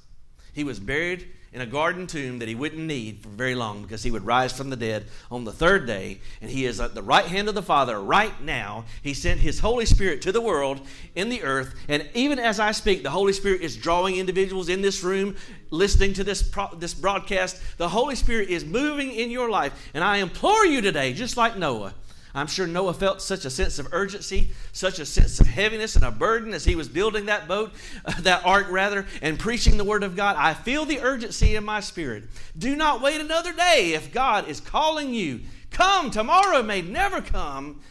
He 0.54 0.64
was 0.64 0.80
buried 0.80 1.28
in 1.58 1.62
a 1.62 1.66
garden 1.66 2.06
tomb 2.06 2.38
that 2.38 2.48
he 2.48 2.54
wouldn't 2.54 2.84
need 2.84 3.20
for 3.20 3.30
very 3.30 3.56
long 3.56 3.82
because 3.82 4.04
he 4.04 4.12
would 4.12 4.24
rise 4.24 4.54
from 4.54 4.70
the 4.70 4.76
dead 4.76 5.08
on 5.32 5.44
the 5.44 5.52
third 5.52 5.88
day. 5.88 6.20
And 6.40 6.52
he 6.52 6.66
is 6.66 6.80
at 6.80 6.94
the 6.94 7.02
right 7.02 7.26
hand 7.26 7.50
of 7.50 7.56
the 7.56 7.64
Father 7.64 8.00
right 8.00 8.40
now. 8.44 8.86
He 9.02 9.16
sent 9.16 9.40
his 9.40 9.60
Holy 9.60 9.88
Spirit 9.88 10.22
to 10.22 10.32
the 10.32 10.40
world 10.40 10.80
in 11.16 11.30
the 11.30 11.42
earth. 11.42 11.74
And 11.88 12.08
even 12.14 12.38
as 12.38 12.60
I 12.60 12.74
speak, 12.74 13.02
the 13.02 13.10
Holy 13.10 13.34
Spirit 13.34 13.62
is 13.62 13.76
drawing 13.76 14.18
individuals 14.18 14.70
in 14.70 14.84
this 14.84 15.04
room 15.04 15.36
listening 15.72 16.14
to 16.14 16.24
this, 16.24 16.44
pro- 16.44 16.76
this 16.76 16.94
broadcast. 16.94 17.60
The 17.78 17.90
Holy 17.90 18.16
Spirit 18.16 18.50
is 18.50 18.64
moving 18.64 19.12
in 19.12 19.32
your 19.32 19.50
life. 19.50 19.90
And 19.96 20.04
I 20.04 20.18
implore 20.18 20.64
you 20.64 20.82
today, 20.82 21.12
just 21.14 21.38
like 21.38 21.58
Noah 21.58 21.96
I'm 22.38 22.48
sure 22.48 22.68
Noah 22.68 22.94
felt 22.94 23.22
such 23.22 23.46
a 23.46 23.50
sense 23.50 23.80
of 23.80 23.88
urgency, 23.92 24.52
such 24.72 25.00
a 25.00 25.06
sense 25.06 25.40
of 25.40 25.48
heaviness 25.48 25.96
and 25.96 26.06
a 26.06 26.12
burden 26.12 26.54
as 26.54 26.66
he 26.66 26.76
was 26.76 26.88
building 26.88 27.26
that 27.26 27.48
boat, 27.48 27.72
uh, 28.06 28.14
that 28.22 28.46
ark 28.46 28.68
rather, 28.70 29.06
and 29.22 29.40
preaching 29.40 29.78
the 29.78 29.84
word 29.84 30.04
of 30.04 30.16
God. 30.16 30.36
I 30.38 30.54
feel 30.54 30.86
the 30.86 31.00
urgency 31.00 31.56
in 31.56 31.64
my 31.64 31.80
spirit. 31.80 32.26
Do 32.58 32.76
not 32.76 33.02
wait 33.02 33.22
another 33.22 33.54
day 33.54 33.94
if 33.94 34.12
God 34.12 34.48
is 34.48 34.60
calling 34.60 35.14
you. 35.14 35.42
Come, 35.72 36.12
tomorrow 36.12 36.64
may 36.64 36.82
never 36.82 37.22
come, 37.22 37.82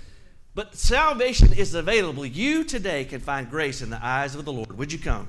but 0.55 0.75
salvation 0.75 1.53
is 1.53 1.75
available. 1.75 2.25
You 2.25 2.65
today 2.65 3.05
can 3.05 3.21
find 3.21 3.51
grace 3.51 3.83
in 3.83 3.91
the 3.91 4.05
eyes 4.05 4.35
of 4.35 4.45
the 4.45 4.53
Lord. 4.53 4.79
Would 4.79 4.93
you 4.93 4.99
come? 4.99 5.29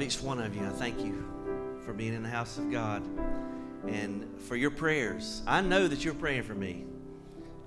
Love 0.00 0.06
each 0.06 0.22
one 0.22 0.40
of 0.40 0.56
you. 0.56 0.64
I 0.64 0.70
thank 0.70 1.04
you 1.04 1.22
for 1.84 1.92
being 1.92 2.14
in 2.14 2.22
the 2.22 2.28
house 2.28 2.56
of 2.56 2.72
God 2.72 3.02
and 3.86 4.26
for 4.48 4.56
your 4.56 4.70
prayers. 4.70 5.42
I 5.46 5.60
know 5.60 5.88
that 5.88 6.02
you're 6.02 6.14
praying 6.14 6.44
for 6.44 6.54
me. 6.54 6.86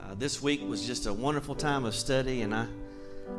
Uh, 0.02 0.16
this 0.16 0.42
week 0.42 0.68
was 0.68 0.88
just 0.88 1.06
a 1.06 1.14
wonderful 1.14 1.54
time 1.54 1.86
of 1.86 1.94
study, 1.94 2.42
and 2.42 2.56
I, 2.56 2.66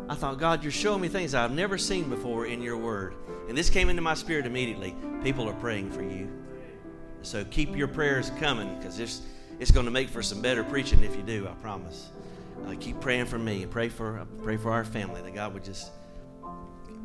I 0.08 0.14
thought, 0.14 0.38
God, 0.38 0.62
you're 0.62 0.70
showing 0.70 1.00
me 1.00 1.08
things 1.08 1.34
I've 1.34 1.50
never 1.50 1.76
seen 1.76 2.08
before 2.08 2.46
in 2.46 2.62
your 2.62 2.76
word. 2.76 3.14
And 3.48 3.58
this 3.58 3.68
came 3.68 3.88
into 3.88 4.00
my 4.00 4.14
spirit 4.14 4.46
immediately. 4.46 4.94
People 5.24 5.48
are 5.48 5.54
praying 5.54 5.90
for 5.90 6.02
you. 6.02 6.30
So 7.22 7.44
keep 7.44 7.74
your 7.74 7.88
prayers 7.88 8.30
coming 8.38 8.76
because 8.76 9.00
it's, 9.00 9.22
it's 9.58 9.72
going 9.72 9.86
to 9.86 9.92
make 9.92 10.08
for 10.08 10.22
some 10.22 10.40
better 10.40 10.62
preaching 10.62 11.02
if 11.02 11.16
you 11.16 11.22
do, 11.22 11.48
I 11.48 11.54
promise. 11.54 12.10
Uh, 12.64 12.74
keep 12.78 13.00
praying 13.00 13.26
for 13.26 13.40
me 13.40 13.64
and 13.64 13.72
pray 13.72 13.88
for, 13.88 14.24
pray 14.44 14.56
for 14.56 14.70
our 14.70 14.84
family 14.84 15.20
that 15.20 15.34
God 15.34 15.52
would 15.52 15.64
just 15.64 15.90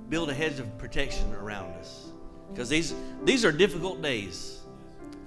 build 0.09 0.29
a 0.29 0.33
hedge 0.33 0.59
of 0.59 0.77
protection 0.77 1.33
around 1.35 1.71
us. 1.73 2.09
Because 2.49 2.69
these, 2.69 2.93
these 3.23 3.45
are 3.45 3.51
difficult 3.51 4.01
days 4.01 4.59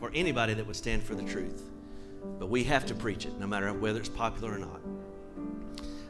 for 0.01 0.11
anybody 0.15 0.55
that 0.55 0.67
would 0.67 0.77
stand 0.77 1.03
for 1.03 1.15
the 1.15 1.23
truth. 1.23 1.71
But 2.39 2.49
we 2.49 2.65
have 2.65 2.87
to 2.87 2.95
preach 2.95 3.25
it, 3.25 3.39
no 3.39 3.47
matter 3.47 3.73
whether 3.73 4.01
it's 4.01 4.09
popular 4.09 4.55
or 4.55 4.59
not. 4.59 4.81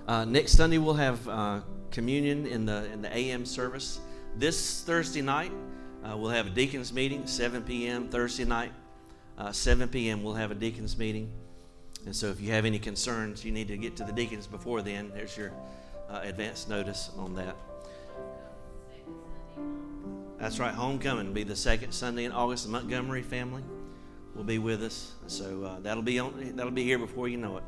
Uh, 0.08 0.24
next 0.24 0.52
Sunday, 0.52 0.78
we'll 0.78 0.94
have 0.94 1.28
uh, 1.28 1.60
communion 1.90 2.46
in 2.46 2.64
the, 2.64 2.90
in 2.92 3.02
the 3.02 3.14
AM 3.14 3.44
service. 3.44 4.00
This 4.36 4.82
Thursday 4.82 5.22
night, 5.22 5.52
uh, 6.04 6.16
we'll 6.16 6.30
have 6.30 6.46
a 6.48 6.50
deacons 6.50 6.92
meeting, 6.92 7.26
7 7.26 7.62
p.m. 7.62 8.08
Thursday 8.08 8.44
night, 8.44 8.72
uh, 9.38 9.52
7 9.52 9.88
p.m. 9.88 10.22
We'll 10.22 10.34
have 10.34 10.50
a 10.50 10.54
deacons 10.54 10.96
meeting. 10.96 11.30
And 12.04 12.16
so 12.16 12.28
if 12.28 12.40
you 12.40 12.50
have 12.52 12.64
any 12.64 12.78
concerns, 12.78 13.44
you 13.44 13.52
need 13.52 13.68
to 13.68 13.76
get 13.76 13.96
to 13.96 14.04
the 14.04 14.12
deacons 14.12 14.46
before 14.46 14.82
then. 14.82 15.12
There's 15.14 15.36
your 15.36 15.52
uh, 16.10 16.20
advance 16.22 16.66
notice 16.66 17.10
on 17.16 17.34
that. 17.34 17.54
That's 20.42 20.58
right. 20.58 20.74
Homecoming 20.74 21.28
will 21.28 21.34
be 21.34 21.44
the 21.44 21.54
second 21.54 21.92
Sunday 21.92 22.24
in 22.24 22.32
August. 22.32 22.64
The 22.64 22.72
Montgomery 22.72 23.22
family 23.22 23.62
will 24.34 24.42
be 24.42 24.58
with 24.58 24.82
us, 24.82 25.12
so 25.28 25.62
uh, 25.62 25.78
that'll 25.78 26.02
be 26.02 26.18
on. 26.18 26.56
That'll 26.56 26.72
be 26.72 26.82
here 26.82 26.98
before 26.98 27.28
you 27.28 27.36
know 27.36 27.58
it. 27.58 27.62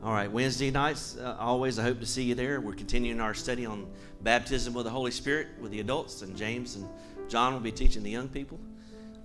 All 0.00 0.12
right, 0.12 0.30
Wednesday 0.30 0.70
nights. 0.70 1.16
Uh, 1.18 1.36
always, 1.40 1.76
I 1.76 1.82
hope 1.82 1.98
to 1.98 2.06
see 2.06 2.22
you 2.22 2.36
there. 2.36 2.60
We're 2.60 2.76
continuing 2.76 3.20
our 3.20 3.34
study 3.34 3.66
on 3.66 3.88
baptism 4.22 4.74
with 4.74 4.84
the 4.84 4.92
Holy 4.92 5.10
Spirit 5.10 5.48
with 5.60 5.72
the 5.72 5.80
adults, 5.80 6.22
and 6.22 6.36
James 6.36 6.76
and 6.76 6.88
John 7.28 7.52
will 7.52 7.58
be 7.58 7.72
teaching 7.72 8.04
the 8.04 8.10
young 8.10 8.28
people 8.28 8.60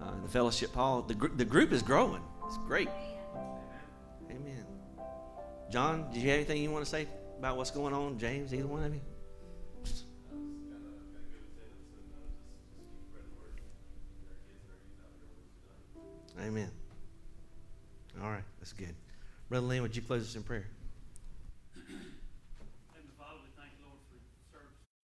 uh, 0.02 0.20
the 0.24 0.30
fellowship 0.30 0.74
hall. 0.74 1.04
The, 1.04 1.14
gr- 1.14 1.36
the 1.36 1.46
group 1.46 1.72
is 1.72 1.84
growing. 1.84 2.24
It's 2.48 2.58
great. 2.66 2.90
Amen. 4.32 4.66
John, 5.70 6.12
did 6.12 6.24
you 6.24 6.30
have 6.30 6.38
anything 6.38 6.64
you 6.64 6.72
want 6.72 6.86
to 6.86 6.90
say 6.90 7.08
about 7.38 7.56
what's 7.56 7.70
going 7.70 7.94
on? 7.94 8.18
James, 8.18 8.52
either 8.52 8.66
one 8.66 8.84
of 8.84 8.96
you? 8.96 9.02
Amen. 16.42 16.72
All 18.22 18.30
right, 18.30 18.44
that's 18.60 18.74
good. 18.74 18.96
Brother 19.50 19.66
Lynn, 19.66 19.82
would 19.82 19.96
you 19.96 20.02
close 20.02 20.24
us 20.24 20.36
in 20.36 20.44
prayer? 20.44 20.68